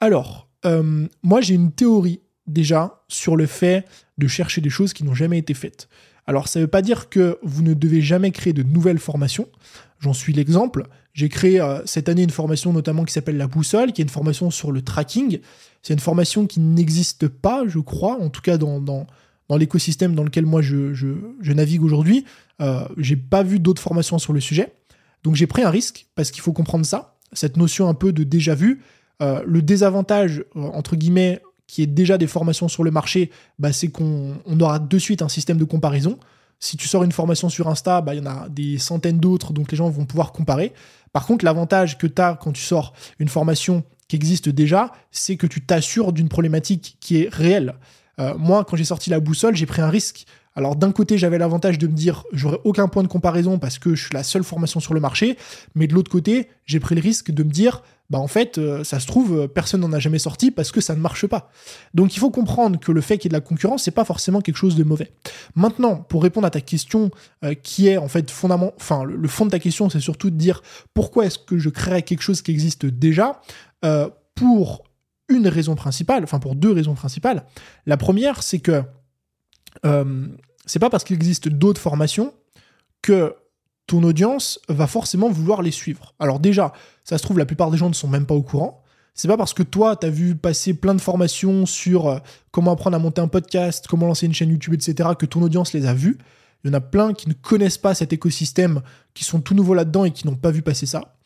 Alors, 0.00 0.48
moi, 1.22 1.40
j'ai 1.40 1.54
une 1.54 1.70
théorie 1.70 2.20
déjà 2.46 3.02
sur 3.08 3.36
le 3.36 3.46
fait 3.46 3.84
de 4.18 4.26
chercher 4.26 4.60
des 4.60 4.70
choses 4.70 4.92
qui 4.92 5.04
n'ont 5.04 5.14
jamais 5.14 5.38
été 5.38 5.54
faites. 5.54 5.88
Alors 6.26 6.48
ça 6.48 6.58
ne 6.58 6.64
veut 6.64 6.70
pas 6.70 6.82
dire 6.82 7.08
que 7.08 7.38
vous 7.42 7.62
ne 7.62 7.74
devez 7.74 8.00
jamais 8.00 8.30
créer 8.30 8.52
de 8.52 8.62
nouvelles 8.62 8.98
formations. 8.98 9.48
J'en 10.00 10.12
suis 10.12 10.32
l'exemple. 10.32 10.86
J'ai 11.14 11.28
créé 11.28 11.60
euh, 11.60 11.80
cette 11.86 12.08
année 12.08 12.22
une 12.22 12.30
formation 12.30 12.72
notamment 12.72 13.04
qui 13.04 13.12
s'appelle 13.12 13.36
la 13.36 13.46
boussole, 13.46 13.92
qui 13.92 14.02
est 14.02 14.04
une 14.04 14.10
formation 14.10 14.50
sur 14.50 14.72
le 14.72 14.82
tracking. 14.82 15.40
C'est 15.82 15.94
une 15.94 16.00
formation 16.00 16.46
qui 16.46 16.60
n'existe 16.60 17.28
pas, 17.28 17.64
je 17.66 17.78
crois, 17.78 18.20
en 18.20 18.28
tout 18.28 18.42
cas 18.42 18.58
dans, 18.58 18.80
dans, 18.80 19.06
l'écosystème 19.56 20.14
dans 20.14 20.24
lequel 20.24 20.44
moi 20.44 20.60
je, 20.60 20.92
je, 20.92 21.52
navigue 21.52 21.82
aujourd'hui. 21.82 22.24
Euh, 22.60 22.86
j'ai 22.98 23.16
pas 23.16 23.44
vu 23.44 23.60
d'autres 23.60 23.80
formations 23.80 24.18
sur 24.18 24.32
le 24.32 24.40
sujet. 24.40 24.72
Donc 25.22 25.36
j'ai 25.36 25.46
pris 25.46 25.62
un 25.62 25.70
risque, 25.70 26.06
parce 26.16 26.30
qu'il 26.30 26.42
faut 26.42 26.52
comprendre 26.52 26.84
ça, 26.84 27.16
cette 27.32 27.56
notion 27.56 27.88
un 27.88 27.94
peu 27.94 28.12
de 28.12 28.24
déjà 28.24 28.54
vu. 28.54 28.80
Euh, 29.22 29.42
le 29.46 29.62
désavantage, 29.62 30.44
euh, 30.56 30.60
entre 30.60 30.96
guillemets, 30.96 31.40
qui 31.66 31.82
est 31.82 31.86
déjà 31.86 32.18
des 32.18 32.26
formations 32.26 32.68
sur 32.68 32.84
le 32.84 32.90
marché, 32.90 33.30
bah, 33.58 33.72
c'est 33.72 33.88
qu'on 33.88 34.36
aura 34.60 34.78
de 34.78 34.98
suite 34.98 35.22
un 35.22 35.28
système 35.28 35.58
de 35.58 35.64
comparaison. 35.64 36.18
Si 36.58 36.76
tu 36.76 36.88
sors 36.88 37.04
une 37.04 37.12
formation 37.12 37.48
sur 37.48 37.68
Insta, 37.68 38.00
bah, 38.00 38.14
il 38.14 38.18
y 38.18 38.26
en 38.26 38.30
a 38.30 38.48
des 38.48 38.78
centaines 38.78 39.18
d'autres, 39.18 39.52
donc 39.52 39.70
les 39.70 39.76
gens 39.76 39.90
vont 39.90 40.06
pouvoir 40.06 40.32
comparer. 40.32 40.72
Par 41.12 41.26
contre, 41.26 41.44
l'avantage 41.44 41.98
que 41.98 42.06
tu 42.06 42.22
as 42.22 42.34
quand 42.34 42.52
tu 42.52 42.62
sors 42.62 42.92
une 43.18 43.28
formation 43.28 43.84
qui 44.08 44.16
existe 44.16 44.48
déjà, 44.48 44.92
c'est 45.10 45.36
que 45.36 45.46
tu 45.46 45.64
t'assures 45.64 46.12
d'une 46.12 46.28
problématique 46.28 46.96
qui 47.00 47.22
est 47.22 47.28
réelle. 47.32 47.74
Euh, 48.20 48.34
moi, 48.38 48.64
quand 48.64 48.76
j'ai 48.76 48.84
sorti 48.84 49.10
la 49.10 49.20
boussole, 49.20 49.56
j'ai 49.56 49.66
pris 49.66 49.82
un 49.82 49.90
risque. 49.90 50.26
Alors 50.54 50.74
d'un 50.74 50.90
côté, 50.90 51.18
j'avais 51.18 51.36
l'avantage 51.36 51.78
de 51.78 51.86
me 51.86 51.92
dire 51.92 52.24
j'aurais 52.32 52.58
aucun 52.64 52.88
point 52.88 53.02
de 53.02 53.08
comparaison 53.08 53.58
parce 53.58 53.78
que 53.78 53.94
je 53.94 54.04
suis 54.04 54.14
la 54.14 54.22
seule 54.22 54.42
formation 54.42 54.80
sur 54.80 54.94
le 54.94 55.00
marché, 55.00 55.36
mais 55.74 55.86
de 55.86 55.92
l'autre 55.92 56.10
côté, 56.10 56.48
j'ai 56.64 56.80
pris 56.80 56.94
le 56.94 57.02
risque 57.02 57.30
de 57.30 57.42
me 57.42 57.50
dire 57.50 57.82
bah 58.08 58.18
en 58.18 58.28
fait, 58.28 58.56
euh, 58.56 58.84
ça 58.84 59.00
se 59.00 59.06
trouve, 59.06 59.48
personne 59.48 59.80
n'en 59.80 59.92
a 59.92 59.98
jamais 59.98 60.20
sorti 60.20 60.50
parce 60.50 60.72
que 60.72 60.80
ça 60.80 60.94
ne 60.94 61.00
marche 61.00 61.26
pas. 61.26 61.50
Donc 61.92 62.16
il 62.16 62.20
faut 62.20 62.30
comprendre 62.30 62.80
que 62.80 62.90
le 62.90 63.02
fait 63.02 63.18
qu'il 63.18 63.30
y 63.30 63.34
ait 63.34 63.36
de 63.36 63.42
la 63.42 63.46
concurrence, 63.46 63.82
c'est 63.82 63.90
pas 63.90 64.04
forcément 64.04 64.40
quelque 64.40 64.56
chose 64.56 64.76
de 64.76 64.84
mauvais. 64.84 65.12
Maintenant, 65.54 65.96
pour 65.96 66.22
répondre 66.22 66.46
à 66.46 66.50
ta 66.50 66.62
question, 66.62 67.10
euh, 67.44 67.52
qui 67.52 67.88
est 67.88 67.98
en 67.98 68.08
fait 68.08 68.30
fondament, 68.30 68.72
enfin 68.76 69.04
le, 69.04 69.28
fond 69.28 69.44
de 69.44 69.50
ta 69.50 69.58
question, 69.58 69.90
c'est 69.90 70.00
surtout 70.00 70.30
de 70.30 70.36
dire 70.36 70.62
pourquoi 70.94 71.26
est-ce 71.26 71.38
que 71.38 71.58
je 71.58 71.68
créerais 71.68 72.02
quelque 72.02 72.22
chose 72.22 72.40
qui 72.40 72.50
existe 72.50 72.86
déjà? 72.86 73.42
Pour 74.34 74.85
une 75.28 75.48
raison 75.48 75.74
principale, 75.74 76.22
enfin 76.24 76.38
pour 76.38 76.54
deux 76.54 76.72
raisons 76.72 76.94
principales. 76.94 77.44
La 77.86 77.96
première, 77.96 78.42
c'est 78.42 78.60
que 78.60 78.82
c'est 80.66 80.78
pas 80.80 80.90
parce 80.90 81.04
qu'il 81.04 81.16
existe 81.16 81.48
d'autres 81.48 81.80
formations 81.80 82.34
que 83.02 83.34
ton 83.86 84.02
audience 84.02 84.58
va 84.68 84.86
forcément 84.86 85.30
vouloir 85.30 85.62
les 85.62 85.70
suivre. 85.70 86.14
Alors 86.18 86.40
déjà, 86.40 86.72
ça 87.04 87.18
se 87.18 87.22
trouve, 87.22 87.38
la 87.38 87.46
plupart 87.46 87.70
des 87.70 87.78
gens 87.78 87.88
ne 87.88 87.94
sont 87.94 88.08
même 88.08 88.26
pas 88.26 88.34
au 88.34 88.42
courant. 88.42 88.82
C'est 89.14 89.28
pas 89.28 89.36
parce 89.36 89.54
que 89.54 89.62
toi, 89.62 89.96
tu 89.96 90.06
as 90.06 90.10
vu 90.10 90.34
passer 90.34 90.74
plein 90.74 90.94
de 90.94 91.00
formations 91.00 91.64
sur 91.64 92.08
euh, 92.08 92.18
comment 92.50 92.72
apprendre 92.72 92.96
à 92.96 92.98
monter 92.98 93.22
un 93.22 93.28
podcast, 93.28 93.86
comment 93.88 94.06
lancer 94.06 94.26
une 94.26 94.34
chaîne 94.34 94.50
YouTube, 94.50 94.74
etc., 94.74 95.10
que 95.18 95.24
ton 95.24 95.40
audience 95.40 95.72
les 95.72 95.86
a 95.86 95.94
vues. 95.94 96.18
Il 96.64 96.68
y 96.68 96.70
en 96.70 96.74
a 96.74 96.80
plein 96.80 97.14
qui 97.14 97.28
ne 97.28 97.34
connaissent 97.34 97.78
pas 97.78 97.94
cet 97.94 98.12
écosystème, 98.12 98.82
qui 99.14 99.24
sont 99.24 99.40
tout 99.40 99.54
nouveaux 99.54 99.72
là-dedans 99.72 100.04
et 100.04 100.10
qui 100.10 100.26
n'ont 100.26 100.34
pas 100.34 100.50
vu 100.50 100.62
passer 100.62 100.84
ça. 100.84 101.16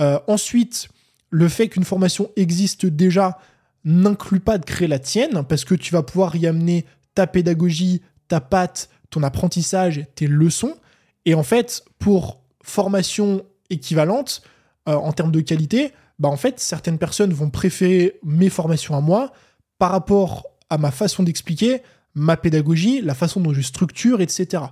Euh, 0.00 0.18
ensuite, 0.26 0.88
le 1.30 1.48
fait 1.48 1.68
qu'une 1.68 1.84
formation 1.84 2.30
existe 2.36 2.86
déjà 2.86 3.38
n'inclut 3.84 4.40
pas 4.40 4.58
de 4.58 4.64
créer 4.64 4.88
la 4.88 4.98
tienne, 4.98 5.44
parce 5.48 5.64
que 5.64 5.74
tu 5.74 5.92
vas 5.92 6.02
pouvoir 6.02 6.36
y 6.36 6.46
amener 6.46 6.84
ta 7.14 7.26
pédagogie, 7.26 8.02
ta 8.28 8.40
patte, 8.40 8.90
ton 9.10 9.22
apprentissage, 9.22 10.04
tes 10.14 10.26
leçons. 10.26 10.76
Et 11.24 11.34
en 11.34 11.42
fait, 11.42 11.84
pour 11.98 12.40
formation 12.62 13.44
équivalente, 13.70 14.42
euh, 14.88 14.94
en 14.94 15.12
termes 15.12 15.32
de 15.32 15.40
qualité, 15.40 15.92
bah 16.18 16.28
en 16.28 16.36
fait, 16.36 16.60
certaines 16.60 16.98
personnes 16.98 17.32
vont 17.32 17.50
préférer 17.50 18.18
mes 18.24 18.50
formations 18.50 18.96
à 18.96 19.00
moi 19.00 19.32
par 19.78 19.90
rapport 19.90 20.46
à 20.70 20.78
ma 20.78 20.90
façon 20.90 21.22
d'expliquer, 21.22 21.82
ma 22.14 22.36
pédagogie, 22.36 23.00
la 23.00 23.14
façon 23.14 23.40
dont 23.40 23.52
je 23.52 23.60
structure, 23.60 24.20
etc. 24.20 24.64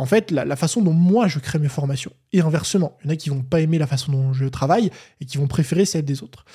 En 0.00 0.06
fait, 0.06 0.30
la, 0.30 0.56
façon 0.56 0.80
dont 0.80 0.94
moi 0.94 1.28
je 1.28 1.38
crée 1.38 1.58
mes 1.58 1.68
formations. 1.68 2.12
Et 2.32 2.40
inversement, 2.40 2.96
il 3.04 3.06
y 3.06 3.10
en 3.10 3.12
a 3.12 3.16
qui 3.16 3.28
vont 3.28 3.42
pas 3.42 3.60
aimer 3.60 3.76
la 3.76 3.86
façon 3.86 4.10
dont 4.12 4.32
je 4.32 4.46
travaille 4.46 4.90
et 5.20 5.26
qui 5.26 5.36
vont 5.36 5.46
préférer 5.46 5.84
celle 5.84 6.06
des 6.06 6.22
autres. 6.22 6.46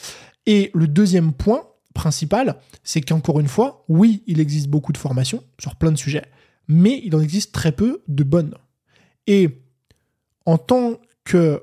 Et 0.48 0.72
le 0.74 0.88
deuxième 0.88 1.32
point 1.32 1.68
principal, 1.94 2.56
c'est 2.84 3.02
qu'encore 3.02 3.40
une 3.40 3.48
fois, 3.48 3.86
oui, 3.88 4.24
il 4.26 4.40
existe 4.40 4.68
beaucoup 4.68 4.92
de 4.94 4.98
formations 4.98 5.44
sur 5.60 5.76
plein 5.76 5.92
de 5.92 5.96
sujets, 5.96 6.26
mais 6.68 7.00
il 7.06 7.16
en 7.16 7.22
existe 7.22 7.52
très 7.52 7.72
peu 7.72 8.02
de 8.08 8.24
bonnes. 8.24 8.56
Et 9.28 9.62
en 10.48 10.58
tant 10.58 10.94
que 11.24 11.62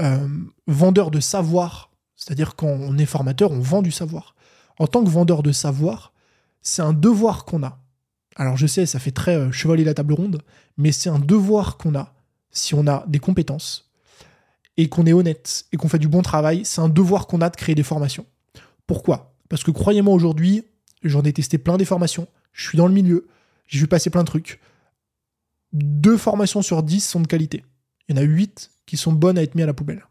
euh, 0.00 0.28
vendeur 0.66 1.10
de 1.10 1.20
savoir, 1.20 1.90
c'est-à-dire 2.16 2.56
quand 2.56 2.68
on 2.68 2.96
est 2.96 3.04
formateur, 3.04 3.52
on 3.52 3.60
vend 3.60 3.82
du 3.82 3.90
savoir. 3.90 4.34
En 4.78 4.86
tant 4.86 5.04
que 5.04 5.10
vendeur 5.10 5.42
de 5.42 5.52
savoir, 5.52 6.14
c'est 6.62 6.80
un 6.80 6.94
devoir 6.94 7.44
qu'on 7.44 7.62
a. 7.64 7.82
Alors 8.38 8.56
je 8.56 8.66
sais, 8.66 8.86
ça 8.86 8.98
fait 8.98 9.10
très 9.10 9.36
euh, 9.36 9.52
chevalier 9.52 9.84
la 9.84 9.92
table 9.92 10.14
ronde, 10.14 10.42
mais 10.78 10.92
c'est 10.92 11.10
un 11.10 11.18
devoir 11.18 11.76
qu'on 11.76 11.94
a 11.94 12.14
si 12.50 12.74
on 12.74 12.86
a 12.86 13.04
des 13.06 13.18
compétences 13.18 13.90
et 14.78 14.88
qu'on 14.88 15.04
est 15.04 15.12
honnête 15.12 15.66
et 15.72 15.76
qu'on 15.76 15.88
fait 15.88 15.98
du 15.98 16.08
bon 16.08 16.22
travail, 16.22 16.64
c'est 16.64 16.80
un 16.80 16.88
devoir 16.88 17.26
qu'on 17.26 17.42
a 17.42 17.50
de 17.50 17.56
créer 17.56 17.74
des 17.74 17.82
formations. 17.82 18.24
Pourquoi? 18.86 19.34
Parce 19.50 19.62
que 19.62 19.70
croyez-moi 19.70 20.14
aujourd'hui, 20.14 20.64
j'en 21.02 21.22
ai 21.24 21.32
testé 21.34 21.58
plein 21.58 21.76
des 21.76 21.84
formations, 21.84 22.26
je 22.52 22.66
suis 22.66 22.78
dans 22.78 22.86
le 22.86 22.94
milieu, 22.94 23.26
j'ai 23.66 23.80
vu 23.80 23.86
passer 23.86 24.08
plein 24.08 24.22
de 24.22 24.28
trucs 24.28 24.60
deux 25.72 26.16
formations 26.16 26.62
sur 26.62 26.82
dix 26.82 27.06
sont 27.06 27.20
de 27.20 27.26
qualité. 27.26 27.64
Il 28.08 28.16
y 28.16 28.18
en 28.18 28.22
a 28.22 28.24
huit 28.24 28.70
qui 28.86 28.96
sont 28.96 29.12
bonnes 29.12 29.38
à 29.38 29.42
être 29.42 29.54
mis 29.54 29.62
à 29.62 29.66
la 29.66 29.74
poubelle. 29.74 30.06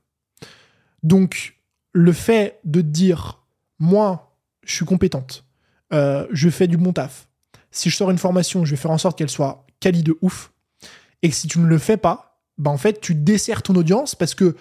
Donc, 1.03 1.59
le 1.93 2.11
fait 2.11 2.59
de 2.63 2.81
dire, 2.81 3.43
moi, 3.79 4.37
je 4.63 4.75
suis 4.75 4.85
compétente, 4.85 5.45
euh, 5.93 6.27
je 6.31 6.49
fais 6.49 6.67
du 6.67 6.77
bon 6.77 6.93
taf. 6.93 7.26
Si 7.71 7.89
je 7.89 7.95
sors 7.95 8.11
une 8.11 8.17
formation, 8.17 8.65
je 8.65 8.71
vais 8.71 8.77
faire 8.77 8.91
en 8.91 8.97
sorte 8.97 9.17
qu'elle 9.17 9.29
soit 9.29 9.65
quali 9.79 10.03
de 10.03 10.17
ouf. 10.21 10.51
Et 11.21 11.29
que 11.29 11.35
si 11.35 11.47
tu 11.47 11.59
ne 11.59 11.65
le 11.65 11.77
fais 11.77 11.97
pas, 11.97 12.39
bah 12.57 12.71
en 12.71 12.77
fait, 12.77 13.01
tu 13.01 13.15
desserres 13.15 13.63
ton 13.63 13.75
audience 13.75 14.15
parce 14.15 14.35
que 14.35 14.55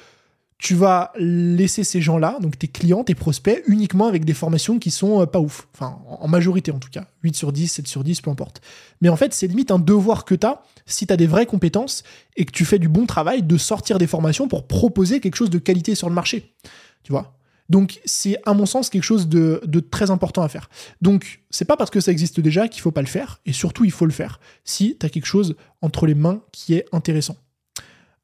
tu 0.58 0.74
vas 0.74 1.12
laisser 1.18 1.84
ces 1.84 2.00
gens-là, 2.00 2.38
donc 2.40 2.58
tes 2.58 2.68
clients, 2.68 3.04
tes 3.04 3.14
prospects, 3.14 3.62
uniquement 3.66 4.06
avec 4.06 4.24
des 4.24 4.32
formations 4.32 4.78
qui 4.78 4.90
sont 4.90 5.20
euh, 5.20 5.26
pas 5.26 5.38
ouf. 5.38 5.68
Enfin, 5.74 5.98
en 6.08 6.28
majorité 6.28 6.70
en 6.72 6.78
tout 6.78 6.88
cas. 6.88 7.06
8 7.24 7.36
sur 7.36 7.52
10, 7.52 7.68
7 7.68 7.86
sur 7.86 8.02
10, 8.02 8.22
peu 8.22 8.30
importe. 8.30 8.62
Mais 9.02 9.10
en 9.10 9.16
fait, 9.16 9.34
c'est 9.34 9.46
limite 9.46 9.70
un 9.70 9.78
devoir 9.78 10.24
que 10.24 10.34
tu 10.34 10.46
as, 10.46 10.62
si 10.86 11.06
tu 11.06 11.12
as 11.12 11.16
des 11.16 11.26
vraies 11.26 11.46
compétences 11.46 12.04
et 12.36 12.46
que 12.46 12.52
tu 12.52 12.64
fais 12.64 12.78
du 12.78 12.88
bon 12.88 13.04
travail, 13.04 13.42
de 13.42 13.56
sortir 13.58 13.98
des 13.98 14.06
formations 14.06 14.48
pour 14.48 14.66
proposer 14.66 15.20
quelque 15.20 15.36
chose 15.36 15.50
de 15.50 15.58
qualité 15.58 15.94
sur 15.94 16.08
le 16.08 16.14
marché. 16.14 16.54
Tu 17.02 17.12
vois? 17.12 17.36
Donc 17.68 18.00
c'est 18.04 18.38
à 18.46 18.54
mon 18.54 18.66
sens 18.66 18.90
quelque 18.90 19.02
chose 19.02 19.28
de, 19.28 19.60
très 19.90 20.10
important 20.10 20.42
à 20.42 20.48
faire. 20.48 20.68
Donc 21.00 21.42
c'est 21.50 21.64
pas 21.64 21.76
parce 21.76 21.90
que 21.90 22.00
ça 22.00 22.12
existe 22.12 22.40
déjà 22.40 22.68
qu'il 22.68 22.82
faut 22.82 22.92
pas 22.92 23.02
le 23.02 23.06
faire, 23.06 23.40
et 23.46 23.52
surtout 23.52 23.84
il 23.84 23.90
faut 23.90 24.06
le 24.06 24.12
faire 24.12 24.40
si 24.64 24.96
tu 24.98 25.06
as 25.06 25.08
quelque 25.08 25.26
chose 25.26 25.56
entre 25.82 26.06
les 26.06 26.14
mains 26.14 26.42
qui 26.52 26.74
est 26.74 26.86
intéressant. 26.92 27.36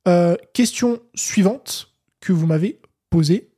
Euh, 0.09 0.37
question 0.53 1.01
suivante, 1.15 1.93
que 2.23 2.33
vous 2.33 2.47
m'avez 2.47 2.81
posé. 3.11 3.51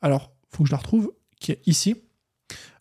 Alors, 0.00 0.32
faut 0.48 0.62
que 0.62 0.68
je 0.68 0.72
la 0.72 0.78
retrouve, 0.78 1.12
qui 1.38 1.52
est 1.52 1.60
ici. 1.66 1.96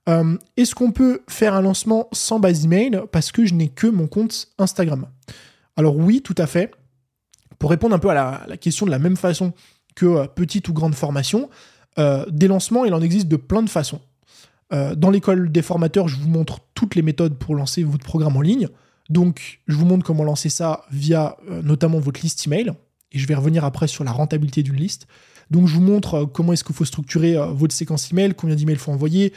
Euh, 0.08 0.38
est-ce 0.58 0.74
qu'on 0.74 0.92
peut 0.92 1.22
faire 1.28 1.54
un 1.54 1.62
lancement 1.62 2.08
sans 2.14 2.40
base 2.40 2.66
email 2.66 3.02
parce 3.12 3.32
que 3.32 3.46
je 3.46 3.54
n'ai 3.54 3.68
que 3.68 3.88
mon 3.88 4.08
compte 4.08 4.48
Instagram? 4.58 5.10
Alors 5.76 5.98
oui, 5.98 6.22
tout 6.22 6.36
à 6.38 6.48
fait. 6.48 6.72
Pour 7.60 7.70
répondre 7.70 7.94
un 7.94 8.00
peu 8.00 8.10
à 8.10 8.46
la, 8.48 8.58
question 8.58 8.86
de 8.86 8.92
la 8.92 9.00
même 9.00 9.18
façon 9.18 9.54
que 9.96 10.06
euh, 10.06 10.28
petite 10.28 10.68
ou 10.70 10.74
grande 10.74 10.96
formation, 10.96 11.50
euh, 12.00 12.26
des 12.30 12.48
lancements, 12.48 12.86
il 12.86 12.94
en 12.94 13.02
existe 13.02 13.28
de 13.28 13.38
plein 13.38 13.64
de 13.64 13.70
façons. 13.70 14.02
dans 14.72 15.12
l'école 15.12 15.52
des 15.52 15.62
formateurs, 15.62 16.08
je 16.08 16.16
vous 16.16 16.30
montre 16.30 16.60
toutes 16.76 16.96
les 16.96 17.02
méthodes 17.02 17.38
pour 17.38 17.56
lancer 17.56 17.84
votre 17.84 18.06
programme 18.06 18.38
en 18.38 18.42
ligne. 18.42 18.70
Donc, 19.10 19.60
je 19.68 19.76
vous 19.76 19.86
montre 19.86 20.06
comment 20.06 20.24
lancer 20.24 20.48
ça 20.48 20.86
via 20.92 21.36
notamment 21.64 22.00
votre 22.00 22.22
liste 22.22 22.48
email 22.48 22.72
et 23.12 23.20
je 23.20 23.28
vais 23.28 23.36
revenir 23.36 23.66
après 23.66 23.88
sur 23.88 24.04
la 24.04 24.12
rentabilité 24.12 24.64
d'une 24.64 24.76
liste. 24.76 25.08
Donc 25.50 25.68
je 25.68 25.76
vous 25.76 25.82
montre 25.82 26.14
euh, 26.16 26.26
comment 26.26 26.54
est-ce 26.54 26.64
qu'il 26.64 26.76
faut 26.76 26.86
structurer 26.86 27.36
euh, 27.36 27.48
votre 27.48 27.76
séquence 27.76 28.12
email, 28.12 28.34
combien 28.34 28.56
d'emails 28.56 28.76
il 28.76 28.80
faut 28.80 28.92
envoyer, 28.92 29.34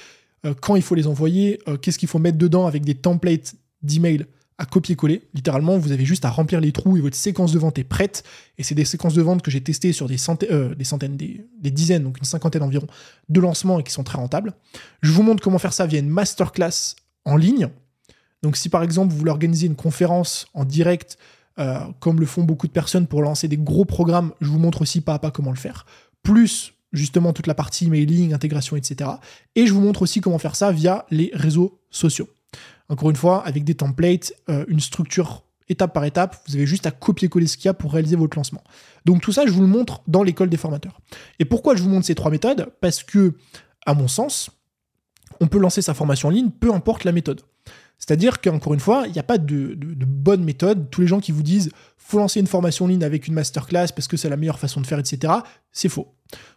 euh, 0.46 0.55
quand 0.59 0.76
il 0.76 0.82
faut 0.82 0.94
les 0.94 1.07
envoyer, 1.07 1.59
qu'est-ce 1.82 1.98
qu'il 1.98 2.09
faut 2.09 2.18
mettre 2.18 2.38
dedans 2.38 2.66
avec 2.66 2.84
des 2.84 2.94
templates 2.94 3.55
d'emails 3.82 4.26
à 4.59 4.66
copier-coller. 4.66 5.22
Littéralement, 5.34 5.76
vous 5.78 5.92
avez 5.92 6.05
juste 6.05 6.24
à 6.24 6.30
remplir 6.30 6.61
les 6.61 6.72
trous 6.72 6.96
et 6.96 7.00
votre 7.00 7.16
séquence 7.16 7.52
de 7.52 7.59
vente 7.59 7.78
est 7.78 7.84
prête. 7.84 8.22
Et 8.59 8.62
c'est 8.62 8.74
des 8.74 8.84
séquences 8.84 9.14
de 9.14 9.22
vente 9.22 9.42
que 9.42 9.50
j'ai 9.50 9.61
testées 9.61 9.92
sur 9.92 10.07
des 10.07 10.18
centaines, 10.18 10.74
des, 10.74 10.84
centaines 10.84 11.16
des, 11.16 11.70
dizaines, 11.70 12.05
donc 12.05 12.18
une 12.18 12.24
cinquantaine 12.24 12.62
environ, 12.62 12.86
de 13.28 13.40
lancements 13.40 13.80
et 13.80 13.82
qui 13.82 13.92
sont 13.92 14.05
très 14.05 14.18
rentables. 14.18 14.52
Je 15.02 15.11
vous 15.11 15.22
montre 15.22 15.42
comment 15.42 15.59
faire 15.59 15.72
ça 15.72 15.86
via 15.86 15.98
une 15.98 16.09
masterclass 16.09 16.94
en 17.24 17.36
ligne. 17.36 17.68
Donc 18.42 18.57
si 18.57 18.68
par 18.68 18.82
exemple 18.82 19.12
vous 19.12 19.18
voulez 19.18 19.30
organiser 19.30 19.66
une 19.66 19.76
conférence 19.76 20.46
en 20.55 20.64
direct 20.64 21.18
euh, 21.61 21.78
comme 22.00 22.18
le 22.18 22.26
font 22.26 22.42
beaucoup 22.42 22.66
de 22.66 22.72
personnes 22.72 23.07
pour 23.07 23.22
lancer 23.22 23.46
des 23.46 23.57
gros 23.57 23.84
programmes. 23.84 24.32
Je 24.40 24.48
vous 24.48 24.59
montre 24.59 24.82
aussi 24.82 25.00
pas 25.00 25.14
à 25.14 25.18
pas 25.20 25.30
comment 25.30 25.50
le 25.50 25.57
faire. 25.57 25.86
Plus 26.22 26.74
justement 26.92 27.32
toute 27.32 27.46
la 27.46 27.55
partie 27.55 27.88
mailing, 27.88 28.32
intégration, 28.32 28.76
etc. 28.76 29.11
Et 29.55 29.66
je 29.66 29.72
vous 29.72 29.80
montre 29.80 30.02
aussi 30.02 30.20
comment 30.20 30.38
faire 30.38 30.57
ça 30.57 30.72
via 30.72 31.07
les 31.11 31.30
réseaux 31.32 31.80
sociaux. 31.90 32.28
Encore 32.89 33.11
une 33.11 33.16
fois, 33.16 33.45
avec 33.47 33.64
des 33.64 33.74
templates, 33.74 34.32
euh, 34.49 34.64
une 34.68 34.80
structure 34.80 35.45
étape 35.68 35.95
par 35.95 36.05
étape, 36.05 36.43
vous 36.47 36.57
avez 36.57 36.66
juste 36.66 36.87
à 36.87 36.91
copier-coller 36.91 37.47
ce 37.47 37.57
qu'il 37.57 37.66
y 37.66 37.68
a 37.68 37.74
pour 37.74 37.93
réaliser 37.93 38.16
votre 38.16 38.37
lancement. 38.37 38.62
Donc 39.05 39.22
tout 39.22 39.32
ça, 39.32 39.47
je 39.47 39.53
vous 39.53 39.62
le 39.62 39.66
montre 39.66 40.03
dans 40.07 40.22
l'école 40.22 40.51
des 40.51 40.57
formateurs. 40.57 41.01
Et 41.39 41.45
pourquoi 41.45 41.74
je 41.74 41.82
vous 41.82 41.89
montre 41.89 42.07
ces 42.07 42.14
trois 42.14 42.30
méthodes? 42.30 42.70
Parce 42.80 43.03
que, 43.03 43.35
à 43.87 43.95
mon 43.95 44.09
sens, 44.09 44.51
on 45.41 45.47
peut 45.47 45.59
lancer 45.59 45.82
sa 45.82 45.95
formation 45.95 46.28
en 46.28 46.32
ligne, 46.32 46.51
peu 46.51 46.72
importe 46.72 47.05
la 47.05 47.12
méthode. 47.12 47.43
C'est-à-dire 47.99 48.40
qu'encore 48.40 48.74
une 48.74 48.80
fois, 48.80 49.05
il 49.07 49.12
n'y 49.12 49.18
a 49.18 49.24
pas 49.24 49.38
de, 49.38 49.76
bonne 50.07 50.45
méthode. 50.45 50.90
Tous 50.90 51.01
les 51.01 51.07
gens 51.07 51.20
qui 51.20 51.32
vous 51.32 51.42
disent 51.42 51.70
faut 51.97 52.18
lancer 52.18 52.38
une 52.40 52.47
formation 52.47 52.84
en 52.84 52.88
ligne 52.88 53.03
avec 53.03 53.28
une 53.28 53.34
masterclass 53.34 53.88
parce 53.95 54.09
que 54.09 54.16
c'est 54.16 54.28
la 54.28 54.36
meilleure 54.36 54.59
façon 54.59 54.80
de 54.80 54.86
faire, 54.86 54.99
etc., 54.99 55.32
c'est 55.72 55.88
faux. 55.88 56.14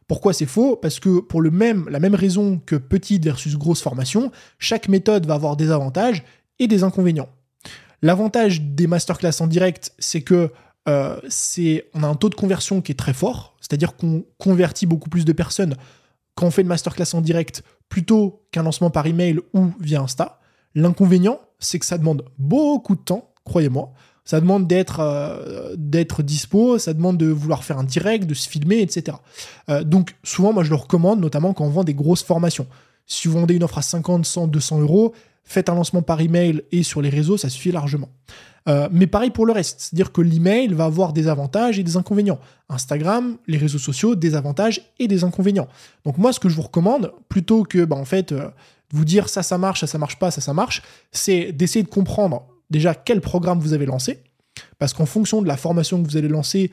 Pourquoi 0.08 0.34
c'est 0.34 0.46
faux? 0.46 0.76
Parce 0.76 1.00
que 1.00 1.20
pour 1.20 1.42
le 1.42 1.52
même, 1.52 1.88
la 1.90 2.00
même 2.00 2.16
raison 2.16 2.60
que 2.66 2.76
petite 2.76 3.24
versus 3.24 3.56
grosse 3.56 3.82
formation, 3.82 4.32
chaque 4.60 4.90
méthode 4.90 5.26
va 5.26 5.36
avoir 5.36 5.56
des 5.56 5.72
avantages 5.72 6.24
et 6.60 6.68
des 6.68 6.84
inconvénients. 6.84 7.30
L'avantage 8.02 8.62
des 8.62 8.88
masterclass 8.88 9.40
en 9.40 9.48
direct, 9.48 9.94
c'est 10.00 10.22
que 10.22 10.52
euh, 10.88 11.20
on 11.94 12.04
a 12.04 12.08
un 12.08 12.16
taux 12.16 12.30
de 12.30 12.36
conversion 12.36 12.82
qui 12.82 12.92
est 12.92 12.96
très 12.96 13.14
fort, 13.14 13.58
c'est-à-dire 13.60 13.96
qu'on 13.96 14.26
convertit 14.38 14.86
beaucoup 14.86 15.10
plus 15.10 15.26
de 15.26 15.34
personnes 15.34 15.76
quand 16.36 16.46
on 16.46 16.52
fait 16.52 16.62
une 16.62 16.68
masterclass 16.68 17.14
en 17.14 17.22
direct 17.22 17.64
plutôt 17.90 18.46
qu'un 18.52 18.64
lancement 18.64 18.90
par 18.90 19.06
email 19.08 19.40
ou 19.54 19.72
via 19.80 20.02
Insta. 20.02 20.40
L'inconvénient, 20.78 21.40
c'est 21.58 21.80
que 21.80 21.88
ça 21.88 21.98
demande 21.98 22.24
beaucoup 22.38 22.96
de 22.96 23.02
temps, 23.02 23.32
croyez-moi. 23.46 23.94
Ça 24.26 24.40
demande 24.40 24.68
d'être 24.68 25.00
euh, 25.00 25.74
d'être 25.76 26.22
dispo, 26.22 26.78
ça 26.78 26.94
demande 26.94 27.18
de 27.18 27.26
vouloir 27.26 27.64
faire 27.64 27.80
un 27.80 27.84
direct, 27.84 28.28
de 28.28 28.36
se 28.36 28.48
filmer, 28.48 28.82
etc. 28.82 29.18
Euh, 29.70 29.84
donc 29.84 30.16
souvent, 30.22 30.54
moi, 30.54 30.64
je 30.64 30.70
le 30.70 30.76
recommande, 30.76 31.20
notamment 31.20 31.54
quand 31.54 31.66
on 31.66 31.70
vend 31.70 31.84
des 31.84 31.96
grosses 31.96 32.22
formations. 32.22 32.68
Si 33.08 33.28
vous 33.28 33.40
vendez 33.40 33.56
une 33.56 33.64
offre 33.64 33.80
à 33.80 33.82
50, 33.82 34.24
100, 34.24 34.50
200 34.50 34.82
euros, 34.82 35.16
faites 35.44 35.68
un 35.68 35.74
lancement 35.74 36.04
par 36.04 36.22
email 36.22 36.62
et 36.72 36.84
sur 36.84 37.02
les 37.02 37.10
réseaux, 37.10 37.38
ça 37.38 37.50
suffit 37.50 37.72
largement. 37.72 38.10
Euh, 38.68 38.88
mais 38.92 39.08
pareil 39.08 39.32
pour 39.32 39.48
le 39.48 39.54
reste, 39.54 39.80
c'est-à-dire 39.80 40.12
que 40.12 40.22
l'email 40.22 40.74
va 40.74 40.86
avoir 40.86 41.12
des 41.12 41.28
avantages 41.28 41.80
et 41.80 41.84
des 41.84 41.98
inconvénients. 41.98 42.38
Instagram, 42.70 43.38
les 43.48 43.58
réseaux 43.58 43.80
sociaux, 43.80 44.14
des 44.14 44.36
avantages 44.36 44.92
et 45.00 45.08
des 45.08 45.24
inconvénients. 45.24 45.70
Donc 46.06 46.20
moi, 46.20 46.34
ce 46.34 46.40
que 46.40 46.50
je 46.50 46.56
vous 46.56 46.62
recommande, 46.62 47.14
plutôt 47.30 47.64
que 47.64 47.84
bah, 47.84 47.96
en 47.96 48.06
fait 48.06 48.36
vous 48.92 49.06
dire 49.06 49.30
ça, 49.30 49.44
ça 49.44 49.58
marche, 49.58 49.82
ça, 49.82 49.88
ça 49.88 49.98
marche 49.98 50.20
pas, 50.20 50.32
ça, 50.32 50.42
ça 50.42 50.54
marche, 50.54 50.82
c'est 51.12 51.52
d'essayer 51.52 51.84
de 51.84 51.90
comprendre 51.90 52.48
déjà 52.70 52.96
quel 52.96 53.22
programme 53.22 53.60
vous 53.60 53.74
avez 53.74 53.86
lancé, 53.86 54.24
parce 54.80 54.94
qu'en 54.94 55.06
fonction 55.06 55.42
de 55.42 55.48
la 55.48 55.58
formation 55.58 56.02
que 56.02 56.08
vous 56.08 56.18
allez 56.18 56.28
lancer, 56.28 56.72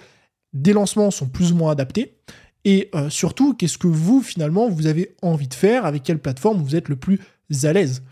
des 0.52 0.72
lancements 0.72 1.10
sont 1.10 1.26
plus 1.26 1.52
ou 1.52 1.56
moins 1.56 1.72
adaptés. 1.72 2.16
Et 2.64 2.88
euh, 2.94 3.10
surtout, 3.10 3.54
qu'est-ce 3.54 3.76
que 3.76 3.88
vous, 3.88 4.22
finalement, 4.22 4.68
vous 4.68 4.86
avez 4.86 5.14
envie 5.20 5.48
de 5.48 5.54
faire, 5.54 5.84
avec 5.84 6.02
quelle 6.02 6.18
plateforme 6.18 6.62
vous 6.62 6.76
êtes 6.76 6.88
le 6.88 6.96
plus 6.96 7.20
à 7.64 7.72
l'aise. 7.72 8.02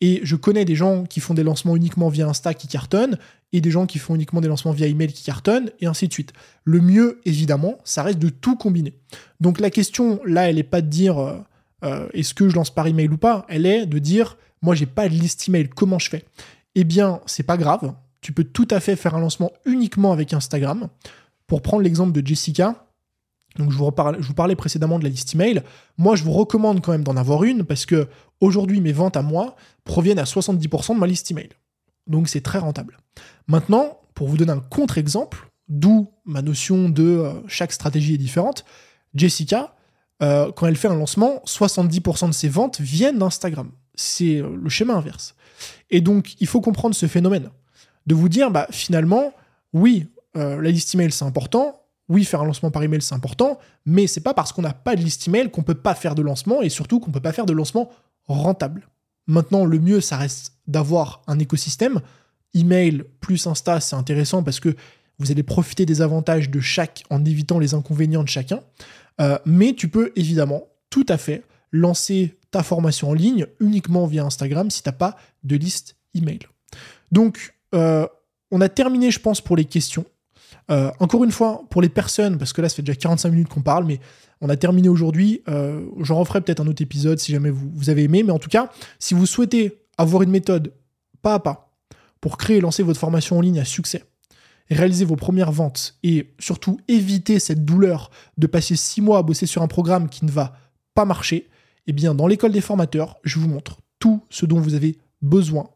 Et 0.00 0.20
je 0.24 0.34
connais 0.34 0.64
des 0.64 0.74
gens 0.74 1.04
qui 1.04 1.20
font 1.20 1.34
des 1.34 1.42
lancements 1.42 1.76
uniquement 1.76 2.08
via 2.08 2.26
Insta 2.26 2.54
qui 2.54 2.66
cartonnent, 2.66 3.18
et 3.52 3.60
des 3.60 3.70
gens 3.70 3.86
qui 3.86 3.98
font 3.98 4.14
uniquement 4.14 4.40
des 4.40 4.48
lancements 4.48 4.72
via 4.72 4.86
email 4.86 5.12
qui 5.12 5.22
cartonnent, 5.22 5.70
et 5.80 5.86
ainsi 5.86 6.08
de 6.08 6.12
suite. 6.12 6.32
Le 6.64 6.80
mieux, 6.80 7.20
évidemment, 7.24 7.78
ça 7.84 8.02
reste 8.02 8.18
de 8.18 8.30
tout 8.30 8.56
combiner. 8.56 8.94
Donc 9.40 9.60
la 9.60 9.70
question, 9.70 10.20
là, 10.24 10.48
elle 10.48 10.56
n'est 10.56 10.62
pas 10.62 10.80
de 10.80 10.88
dire 10.88 11.18
euh, 11.18 11.38
euh, 11.84 12.08
est-ce 12.12 12.34
que 12.34 12.48
je 12.48 12.54
lance 12.54 12.70
par 12.70 12.86
email 12.86 13.08
ou 13.08 13.16
pas, 13.16 13.46
elle 13.48 13.66
est 13.66 13.86
de 13.86 13.98
dire 13.98 14.36
moi, 14.62 14.74
j'ai 14.74 14.86
pas 14.86 15.08
de 15.08 15.14
liste 15.14 15.48
email, 15.48 15.68
comment 15.68 15.98
je 15.98 16.10
fais? 16.10 16.24
Eh 16.74 16.84
bien, 16.84 17.20
c'est 17.26 17.42
pas 17.42 17.56
grave. 17.56 17.94
Tu 18.20 18.32
peux 18.32 18.44
tout 18.44 18.68
à 18.70 18.80
fait 18.80 18.96
faire 18.96 19.14
un 19.14 19.20
lancement 19.20 19.52
uniquement 19.64 20.12
avec 20.12 20.34
Instagram. 20.34 20.88
Pour 21.46 21.62
prendre 21.62 21.82
l'exemple 21.82 22.12
de 22.12 22.26
Jessica, 22.26 22.86
donc 23.56 23.72
je 23.72 23.76
vous, 23.76 23.90
parlais 23.90 24.54
précédemment 24.54 24.98
de 24.98 25.04
la 25.04 25.10
liste 25.10 25.34
email. 25.34 25.62
Moi, 25.98 26.14
je 26.14 26.22
vous 26.22 26.32
recommande 26.32 26.80
quand 26.82 26.92
même 26.92 27.02
d'en 27.02 27.16
avoir 27.16 27.42
une 27.42 27.64
parce 27.64 27.86
que 27.86 28.06
aujourd'hui, 28.40 28.80
mes 28.80 28.92
ventes 28.92 29.16
à 29.16 29.22
moi 29.22 29.56
proviennent 29.84 30.18
à 30.18 30.24
70% 30.24 30.94
de 30.94 31.00
ma 31.00 31.06
liste 31.06 31.30
email. 31.30 31.48
Donc 32.06 32.28
c'est 32.28 32.42
très 32.42 32.58
rentable. 32.58 32.98
Maintenant, 33.48 33.98
pour 34.14 34.28
vous 34.28 34.36
donner 34.36 34.52
un 34.52 34.60
contre-exemple, 34.60 35.50
d'où 35.68 36.10
ma 36.24 36.42
notion 36.42 36.88
de 36.88 37.02
euh, 37.02 37.32
chaque 37.48 37.72
stratégie 37.72 38.14
est 38.14 38.18
différente, 38.18 38.64
Jessica, 39.14 39.74
euh, 40.22 40.52
quand 40.52 40.66
elle 40.66 40.76
fait 40.76 40.88
un 40.88 40.96
lancement, 40.96 41.42
70% 41.46 42.28
de 42.28 42.32
ses 42.32 42.48
ventes 42.48 42.80
viennent 42.80 43.18
d'Instagram. 43.18 43.70
C'est 43.94 44.36
euh, 44.36 44.56
le 44.62 44.68
schéma 44.68 44.94
inverse. 44.94 45.34
Et 45.90 46.00
donc, 46.00 46.34
il 46.40 46.46
faut 46.46 46.60
comprendre 46.60 46.94
ce 46.94 47.06
phénomène. 47.06 47.50
De 48.06 48.14
vous 48.14 48.28
dire, 48.28 48.50
bah, 48.50 48.66
finalement, 48.70 49.32
oui, 49.72 50.08
euh, 50.36 50.60
la 50.60 50.70
liste 50.70 50.94
email, 50.94 51.10
c'est 51.10 51.24
important. 51.24 51.82
Oui, 52.08 52.24
faire 52.24 52.40
un 52.40 52.44
lancement 52.44 52.70
par 52.70 52.82
email, 52.82 53.02
c'est 53.02 53.14
important. 53.14 53.58
Mais 53.86 54.06
c'est 54.06 54.20
pas 54.20 54.34
parce 54.34 54.52
qu'on 54.52 54.62
n'a 54.62 54.72
pas 54.72 54.96
de 54.96 55.02
liste 55.02 55.26
email 55.28 55.50
qu'on 55.50 55.62
peut 55.62 55.74
pas 55.74 55.94
faire 55.94 56.14
de 56.14 56.22
lancement 56.22 56.60
et 56.60 56.68
surtout 56.68 57.00
qu'on 57.00 57.10
peut 57.10 57.20
pas 57.20 57.32
faire 57.32 57.46
de 57.46 57.52
lancement 57.52 57.90
rentable. 58.26 58.88
Maintenant, 59.26 59.64
le 59.64 59.78
mieux, 59.78 60.00
ça 60.00 60.16
reste 60.16 60.54
d'avoir 60.66 61.22
un 61.26 61.38
écosystème. 61.38 62.00
Email 62.54 63.04
plus 63.20 63.46
Insta, 63.46 63.80
c'est 63.80 63.96
intéressant 63.96 64.42
parce 64.42 64.60
que 64.60 64.74
vous 65.18 65.30
allez 65.30 65.42
profiter 65.42 65.86
des 65.86 66.02
avantages 66.02 66.50
de 66.50 66.60
chaque 66.60 67.04
en 67.10 67.24
évitant 67.24 67.58
les 67.58 67.74
inconvénients 67.74 68.24
de 68.24 68.28
chacun. 68.28 68.60
Euh, 69.20 69.38
mais 69.44 69.74
tu 69.74 69.88
peux 69.88 70.12
évidemment 70.16 70.68
tout 70.88 71.06
à 71.08 71.18
fait 71.18 71.44
lancer 71.72 72.36
ta 72.50 72.62
formation 72.62 73.10
en 73.10 73.14
ligne 73.14 73.46
uniquement 73.60 74.06
via 74.06 74.24
Instagram 74.24 74.70
si 74.70 74.82
tu 74.82 74.88
n'as 74.88 74.94
pas 74.94 75.16
de 75.44 75.56
liste 75.56 75.96
email. 76.14 76.40
Donc, 77.12 77.54
euh, 77.74 78.06
on 78.50 78.60
a 78.60 78.68
terminé, 78.68 79.10
je 79.10 79.20
pense, 79.20 79.40
pour 79.40 79.56
les 79.56 79.64
questions. 79.64 80.04
Euh, 80.70 80.90
encore 80.98 81.22
une 81.22 81.30
fois, 81.30 81.62
pour 81.70 81.82
les 81.82 81.88
personnes, 81.88 82.38
parce 82.38 82.52
que 82.52 82.60
là, 82.60 82.68
ça 82.68 82.76
fait 82.76 82.82
déjà 82.82 82.96
45 82.96 83.30
minutes 83.30 83.48
qu'on 83.48 83.62
parle, 83.62 83.84
mais 83.84 84.00
on 84.40 84.48
a 84.48 84.56
terminé 84.56 84.88
aujourd'hui. 84.88 85.42
J'en 86.00 86.18
referai 86.18 86.40
peut-être 86.40 86.60
un 86.60 86.66
autre 86.66 86.82
épisode 86.82 87.18
si 87.18 87.30
jamais 87.30 87.50
vous, 87.50 87.70
vous, 87.74 87.90
avez 87.90 88.04
aimé. 88.04 88.22
Mais 88.22 88.32
en 88.32 88.38
tout 88.38 88.48
cas, 88.48 88.70
si 88.98 89.14
vous 89.14 89.26
souhaitez 89.26 89.78
avoir 89.98 90.22
une 90.22 90.30
méthode 90.30 90.72
pas 91.22 91.34
à 91.34 91.38
pas 91.38 91.76
pour 92.20 92.38
créer 92.38 92.56
et 92.56 92.60
lancer 92.60 92.82
votre 92.82 92.98
formation 92.98 93.38
en 93.38 93.40
ligne 93.40 93.60
à 93.60 93.64
succès, 93.64 94.04
réaliser 94.74 95.04
vos 95.04 95.16
premières 95.16 95.52
ventes 95.52 95.96
et 96.02 96.32
surtout 96.38 96.80
éviter 96.88 97.38
cette 97.38 97.64
douleur 97.64 98.10
de 98.38 98.46
passer 98.46 98.76
six 98.76 99.00
mois 99.00 99.18
à 99.18 99.22
bosser 99.22 99.46
sur 99.46 99.62
un 99.62 99.68
programme 99.68 100.08
qui 100.08 100.24
ne 100.24 100.30
va 100.30 100.56
pas 100.94 101.04
marcher, 101.04 101.48
eh 101.86 101.92
bien, 101.92 102.14
dans 102.14 102.26
l'école 102.26 102.52
des 102.52 102.60
formateurs, 102.60 103.18
je 103.24 103.38
vous 103.38 103.48
montre 103.48 103.80
tout 103.98 104.22
ce 104.30 104.46
dont 104.46 104.60
vous 104.60 104.74
avez 104.74 104.98
besoin, 105.22 105.70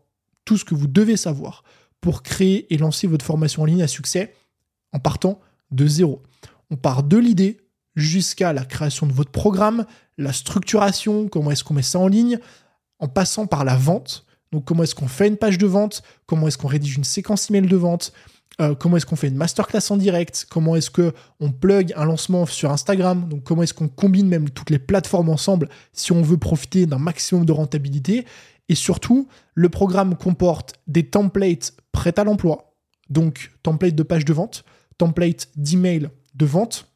tout 0.45 0.57
ce 0.57 0.65
que 0.65 0.75
vous 0.75 0.87
devez 0.87 1.17
savoir 1.17 1.65
pour 2.01 2.23
créer 2.23 2.73
et 2.73 2.79
lancer 2.79 3.07
votre 3.07 3.25
formation 3.25 3.63
en 3.63 3.65
ligne 3.65 3.83
à 3.83 3.89
succès 3.89 4.35
en 4.93 4.99
partant 4.99 5.41
de 5.71 5.87
zéro. 5.87 6.23
On 6.71 6.77
part 6.77 7.03
de 7.03 7.17
l'idée 7.17 7.61
jusqu'à 7.97 8.53
la 8.53 8.65
création 8.65 9.07
de 9.07 9.13
votre 9.13 9.31
programme, 9.31 9.87
la 10.19 10.33
structuration, 10.33 11.29
comment 11.29 11.51
est-ce 11.51 11.65
qu'on 11.65 11.75
met 11.75 11.83
ça 11.83 11.99
en 11.99 12.09
ligne, 12.09 12.39
en 12.99 13.09
passant 13.09 13.47
par 13.47 13.65
la 13.65 13.77
vente. 13.77 14.27
Donc 14.53 14.65
comment 14.65 14.83
est-ce 14.83 14.95
qu'on 14.95 15.09
fait 15.09 15.29
une 15.29 15.37
page 15.37 15.59
de 15.59 15.67
vente, 15.67 16.03
comment 16.27 16.47
est-ce 16.47 16.59
qu'on 16.59 16.69
rédige 16.69 16.97
une 16.97 17.05
séquence 17.05 17.51
email 17.51 17.67
de 17.67 17.77
vente, 17.77 18.13
euh, 18.61 18.75
comment 18.75 18.97
est-ce 18.97 19.07
qu'on 19.07 19.17
fait 19.17 19.29
une 19.29 19.37
masterclass 19.37 19.81
en 19.91 19.97
direct, 19.97 20.47
comment 20.49 20.77
est-ce 20.77 20.91
qu'on 20.91 21.53
plug 21.53 21.93
un 21.97 22.05
lancement 22.05 22.47
sur 22.47 22.71
Instagram, 22.71 23.29
donc 23.29 23.43
comment 23.43 23.63
est-ce 23.63 23.75
qu'on 23.75 23.89
combine 23.89 24.29
même 24.29 24.51
toutes 24.51 24.71
les 24.71 24.79
plateformes 24.79 25.29
ensemble 25.29 25.69
si 25.93 26.13
on 26.13 26.23
veut 26.23 26.37
profiter 26.37 26.87
d'un 26.87 26.99
maximum 26.99 27.45
de 27.45 27.53
rentabilité? 27.53 28.25
Et 28.69 28.75
surtout, 28.75 29.29
le 29.55 29.69
programme 29.69 30.17
comporte 30.17 30.75
des 30.87 31.09
templates 31.09 31.75
prêts 31.93 32.19
à 32.19 32.25
l'emploi, 32.25 32.75
donc 33.11 33.53
template 33.63 33.95
de 33.95 34.03
page 34.03 34.25
de 34.25 34.33
vente, 34.33 34.65
template 34.99 35.49
d'email 35.57 36.09
de 36.35 36.47
vente, 36.47 36.89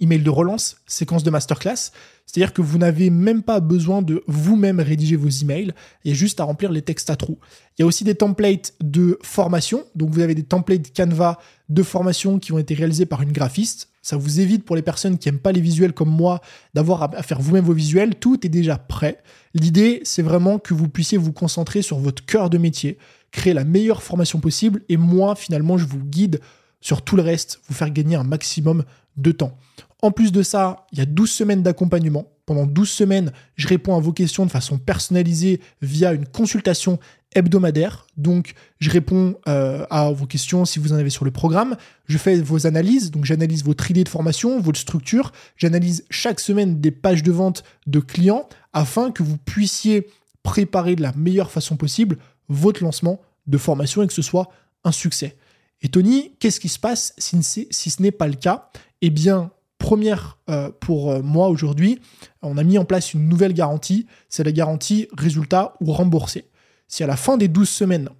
email 0.00 0.20
de 0.20 0.30
relance, 0.30 0.76
séquence 0.86 1.22
de 1.22 1.30
masterclass. 1.30 1.92
C'est-à-dire 2.26 2.52
que 2.52 2.60
vous 2.60 2.76
n'avez 2.76 3.08
même 3.08 3.42
pas 3.42 3.60
besoin 3.60 4.02
de 4.02 4.22
vous-même 4.26 4.80
rédiger 4.80 5.16
vos 5.16 5.28
emails, 5.28 5.72
il 6.04 6.10
y 6.10 6.12
a 6.12 6.14
juste 6.14 6.40
à 6.40 6.44
remplir 6.44 6.70
les 6.70 6.82
textes 6.82 7.08
à 7.08 7.16
trous. 7.16 7.38
Il 7.76 7.82
y 7.82 7.84
a 7.84 7.86
aussi 7.86 8.04
des 8.04 8.14
templates 8.14 8.74
de 8.82 9.18
formation, 9.22 9.84
donc 9.94 10.10
vous 10.10 10.20
avez 10.20 10.34
des 10.34 10.42
templates 10.42 10.94
Canva 10.94 11.38
de 11.70 11.82
formation 11.82 12.38
qui 12.38 12.52
ont 12.52 12.58
été 12.58 12.74
réalisés 12.74 13.06
par 13.06 13.22
une 13.22 13.32
graphiste. 13.32 13.88
Ça 14.02 14.16
vous 14.16 14.40
évite 14.40 14.64
pour 14.64 14.76
les 14.76 14.82
personnes 14.82 15.16
qui 15.16 15.28
n'aiment 15.28 15.38
pas 15.38 15.52
les 15.52 15.60
visuels 15.60 15.92
comme 15.92 16.10
moi 16.10 16.40
d'avoir 16.74 17.02
à 17.02 17.22
faire 17.22 17.40
vous-même 17.40 17.64
vos 17.64 17.72
visuels. 17.72 18.14
Tout 18.14 18.44
est 18.44 18.50
déjà 18.50 18.76
prêt. 18.76 19.22
L'idée, 19.54 20.00
c'est 20.04 20.22
vraiment 20.22 20.58
que 20.58 20.74
vous 20.74 20.88
puissiez 20.88 21.18
vous 21.18 21.32
concentrer 21.32 21.80
sur 21.82 21.98
votre 21.98 22.24
cœur 22.24 22.50
de 22.50 22.58
métier, 22.58 22.98
créer 23.30 23.54
la 23.54 23.64
meilleure 23.64 24.02
formation 24.02 24.38
possible 24.38 24.82
et 24.88 24.98
moi, 24.98 25.34
finalement, 25.34 25.78
je 25.78 25.86
vous 25.86 26.04
guide 26.04 26.40
sur 26.80 27.02
tout 27.02 27.16
le 27.16 27.22
reste, 27.22 27.60
vous 27.68 27.74
faire 27.74 27.90
gagner 27.90 28.16
un 28.16 28.24
maximum 28.24 28.84
de 29.16 29.32
temps. 29.32 29.56
En 30.00 30.12
plus 30.12 30.30
de 30.30 30.42
ça, 30.42 30.86
il 30.92 30.98
y 30.98 31.02
a 31.02 31.06
12 31.06 31.30
semaines 31.30 31.62
d'accompagnement. 31.62 32.26
Pendant 32.46 32.66
12 32.66 32.88
semaines, 32.88 33.32
je 33.56 33.66
réponds 33.66 33.96
à 33.96 34.00
vos 34.00 34.12
questions 34.12 34.46
de 34.46 34.50
façon 34.50 34.78
personnalisée 34.78 35.60
via 35.82 36.12
une 36.12 36.26
consultation 36.26 36.98
hebdomadaire. 37.34 38.06
Donc, 38.16 38.54
je 38.78 38.90
réponds 38.90 39.36
euh, 39.48 39.84
à 39.90 40.10
vos 40.12 40.26
questions 40.26 40.64
si 40.64 40.78
vous 40.78 40.92
en 40.92 40.96
avez 40.96 41.10
sur 41.10 41.24
le 41.24 41.30
programme. 41.32 41.76
Je 42.06 42.16
fais 42.16 42.40
vos 42.40 42.66
analyses. 42.66 43.10
Donc, 43.10 43.24
j'analyse 43.24 43.64
votre 43.64 43.90
idée 43.90 44.04
de 44.04 44.08
formation, 44.08 44.60
votre 44.60 44.78
structure. 44.78 45.32
J'analyse 45.56 46.04
chaque 46.10 46.40
semaine 46.40 46.80
des 46.80 46.92
pages 46.92 47.24
de 47.24 47.32
vente 47.32 47.64
de 47.86 47.98
clients 47.98 48.48
afin 48.72 49.10
que 49.10 49.24
vous 49.24 49.36
puissiez 49.36 50.06
préparer 50.44 50.94
de 50.94 51.02
la 51.02 51.12
meilleure 51.16 51.50
façon 51.50 51.76
possible 51.76 52.18
votre 52.48 52.82
lancement 52.82 53.20
de 53.46 53.58
formation 53.58 54.02
et 54.02 54.06
que 54.06 54.12
ce 54.12 54.22
soit 54.22 54.48
un 54.84 54.92
succès. 54.92 55.36
Et 55.82 55.88
Tony, 55.88 56.32
qu'est-ce 56.38 56.60
qui 56.60 56.68
se 56.68 56.78
passe 56.78 57.14
si, 57.18 57.42
si 57.42 57.90
ce 57.90 58.00
n'est 58.00 58.12
pas 58.12 58.28
le 58.28 58.34
cas? 58.34 58.70
Eh 59.00 59.10
bien, 59.10 59.50
première 59.88 60.36
euh, 60.50 60.70
pour 60.80 61.10
euh, 61.10 61.22
moi 61.22 61.48
aujourd'hui, 61.48 61.98
on 62.42 62.58
a 62.58 62.62
mis 62.62 62.76
en 62.76 62.84
place 62.84 63.14
une 63.14 63.26
nouvelle 63.26 63.54
garantie, 63.54 64.04
c'est 64.28 64.44
la 64.44 64.52
garantie 64.52 65.08
résultat 65.16 65.72
ou 65.80 65.92
remboursé. 65.92 66.44
Si 66.88 67.02
à 67.02 67.06
la 67.06 67.16
fin 67.16 67.38
des 67.38 67.48
12 67.48 67.66
semaines, 67.66 68.10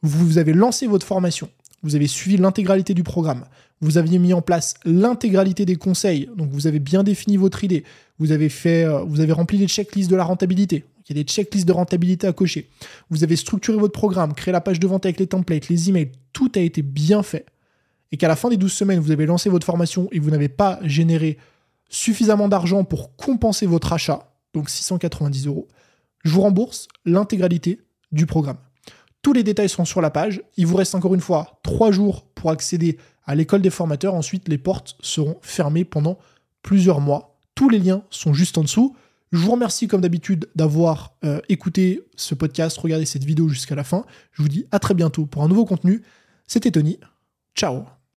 vous 0.00 0.38
avez 0.38 0.54
lancé 0.54 0.86
votre 0.86 1.06
formation, 1.06 1.50
vous 1.82 1.96
avez 1.96 2.06
suivi 2.06 2.38
l'intégralité 2.38 2.94
du 2.94 3.02
programme, 3.02 3.44
vous 3.82 3.98
aviez 3.98 4.18
mis 4.18 4.32
en 4.32 4.40
place 4.40 4.72
l'intégralité 4.86 5.66
des 5.66 5.76
conseils, 5.76 6.30
donc 6.34 6.48
vous 6.50 6.66
avez 6.66 6.78
bien 6.78 7.02
défini 7.02 7.36
votre 7.36 7.62
idée, 7.62 7.84
vous 8.18 8.32
avez 8.32 8.48
fait, 8.48 8.84
euh, 8.84 9.00
vous 9.02 9.20
avez 9.20 9.32
rempli 9.32 9.58
les 9.58 9.68
checklists 9.68 10.10
de 10.10 10.16
la 10.16 10.24
rentabilité, 10.24 10.86
il 11.04 11.14
y 11.14 11.20
a 11.20 11.22
des 11.22 11.28
checklists 11.28 11.68
de 11.68 11.72
rentabilité 11.72 12.26
à 12.26 12.32
cocher, 12.32 12.70
vous 13.10 13.22
avez 13.22 13.36
structuré 13.36 13.76
votre 13.76 13.92
programme, 13.92 14.32
créé 14.32 14.50
la 14.50 14.62
page 14.62 14.80
de 14.80 14.86
vente 14.86 15.04
avec 15.04 15.20
les 15.20 15.26
templates, 15.26 15.68
les 15.68 15.90
emails, 15.90 16.12
tout 16.32 16.50
a 16.54 16.60
été 16.60 16.80
bien 16.80 17.22
fait 17.22 17.44
et 18.12 18.16
qu'à 18.16 18.28
la 18.28 18.36
fin 18.36 18.48
des 18.48 18.56
12 18.56 18.72
semaines, 18.72 19.00
vous 19.00 19.10
avez 19.10 19.26
lancé 19.26 19.50
votre 19.50 19.66
formation 19.66 20.08
et 20.12 20.18
vous 20.18 20.30
n'avez 20.30 20.48
pas 20.48 20.78
généré 20.82 21.38
suffisamment 21.88 22.48
d'argent 22.48 22.84
pour 22.84 23.16
compenser 23.16 23.66
votre 23.66 23.92
achat, 23.92 24.32
donc 24.54 24.70
690 24.70 25.46
euros, 25.46 25.68
je 26.24 26.30
vous 26.30 26.42
rembourse 26.42 26.88
l'intégralité 27.04 27.80
du 28.12 28.26
programme. 28.26 28.58
Tous 29.22 29.32
les 29.32 29.42
détails 29.42 29.68
sont 29.68 29.84
sur 29.84 30.00
la 30.00 30.10
page. 30.10 30.42
Il 30.56 30.66
vous 30.66 30.76
reste 30.76 30.94
encore 30.94 31.14
une 31.14 31.20
fois 31.20 31.58
3 31.62 31.90
jours 31.90 32.24
pour 32.34 32.50
accéder 32.50 32.98
à 33.26 33.34
l'école 33.34 33.62
des 33.62 33.70
formateurs. 33.70 34.14
Ensuite, 34.14 34.48
les 34.48 34.58
portes 34.58 34.96
seront 35.00 35.38
fermées 35.42 35.84
pendant 35.84 36.18
plusieurs 36.62 37.00
mois. 37.00 37.38
Tous 37.54 37.68
les 37.68 37.78
liens 37.78 38.02
sont 38.10 38.32
juste 38.32 38.58
en 38.58 38.62
dessous. 38.62 38.96
Je 39.32 39.38
vous 39.38 39.50
remercie 39.50 39.88
comme 39.88 40.00
d'habitude 40.00 40.48
d'avoir 40.54 41.12
euh, 41.24 41.40
écouté 41.48 42.00
ce 42.16 42.34
podcast, 42.34 42.78
regardé 42.78 43.04
cette 43.04 43.24
vidéo 43.24 43.48
jusqu'à 43.48 43.74
la 43.74 43.84
fin. 43.84 44.04
Je 44.32 44.42
vous 44.42 44.48
dis 44.48 44.66
à 44.70 44.78
très 44.78 44.94
bientôt 44.94 45.26
pour 45.26 45.42
un 45.42 45.48
nouveau 45.48 45.66
contenu. 45.66 46.02
C'était 46.46 46.70
Tony. 46.70 46.98
Ciao 47.54 47.97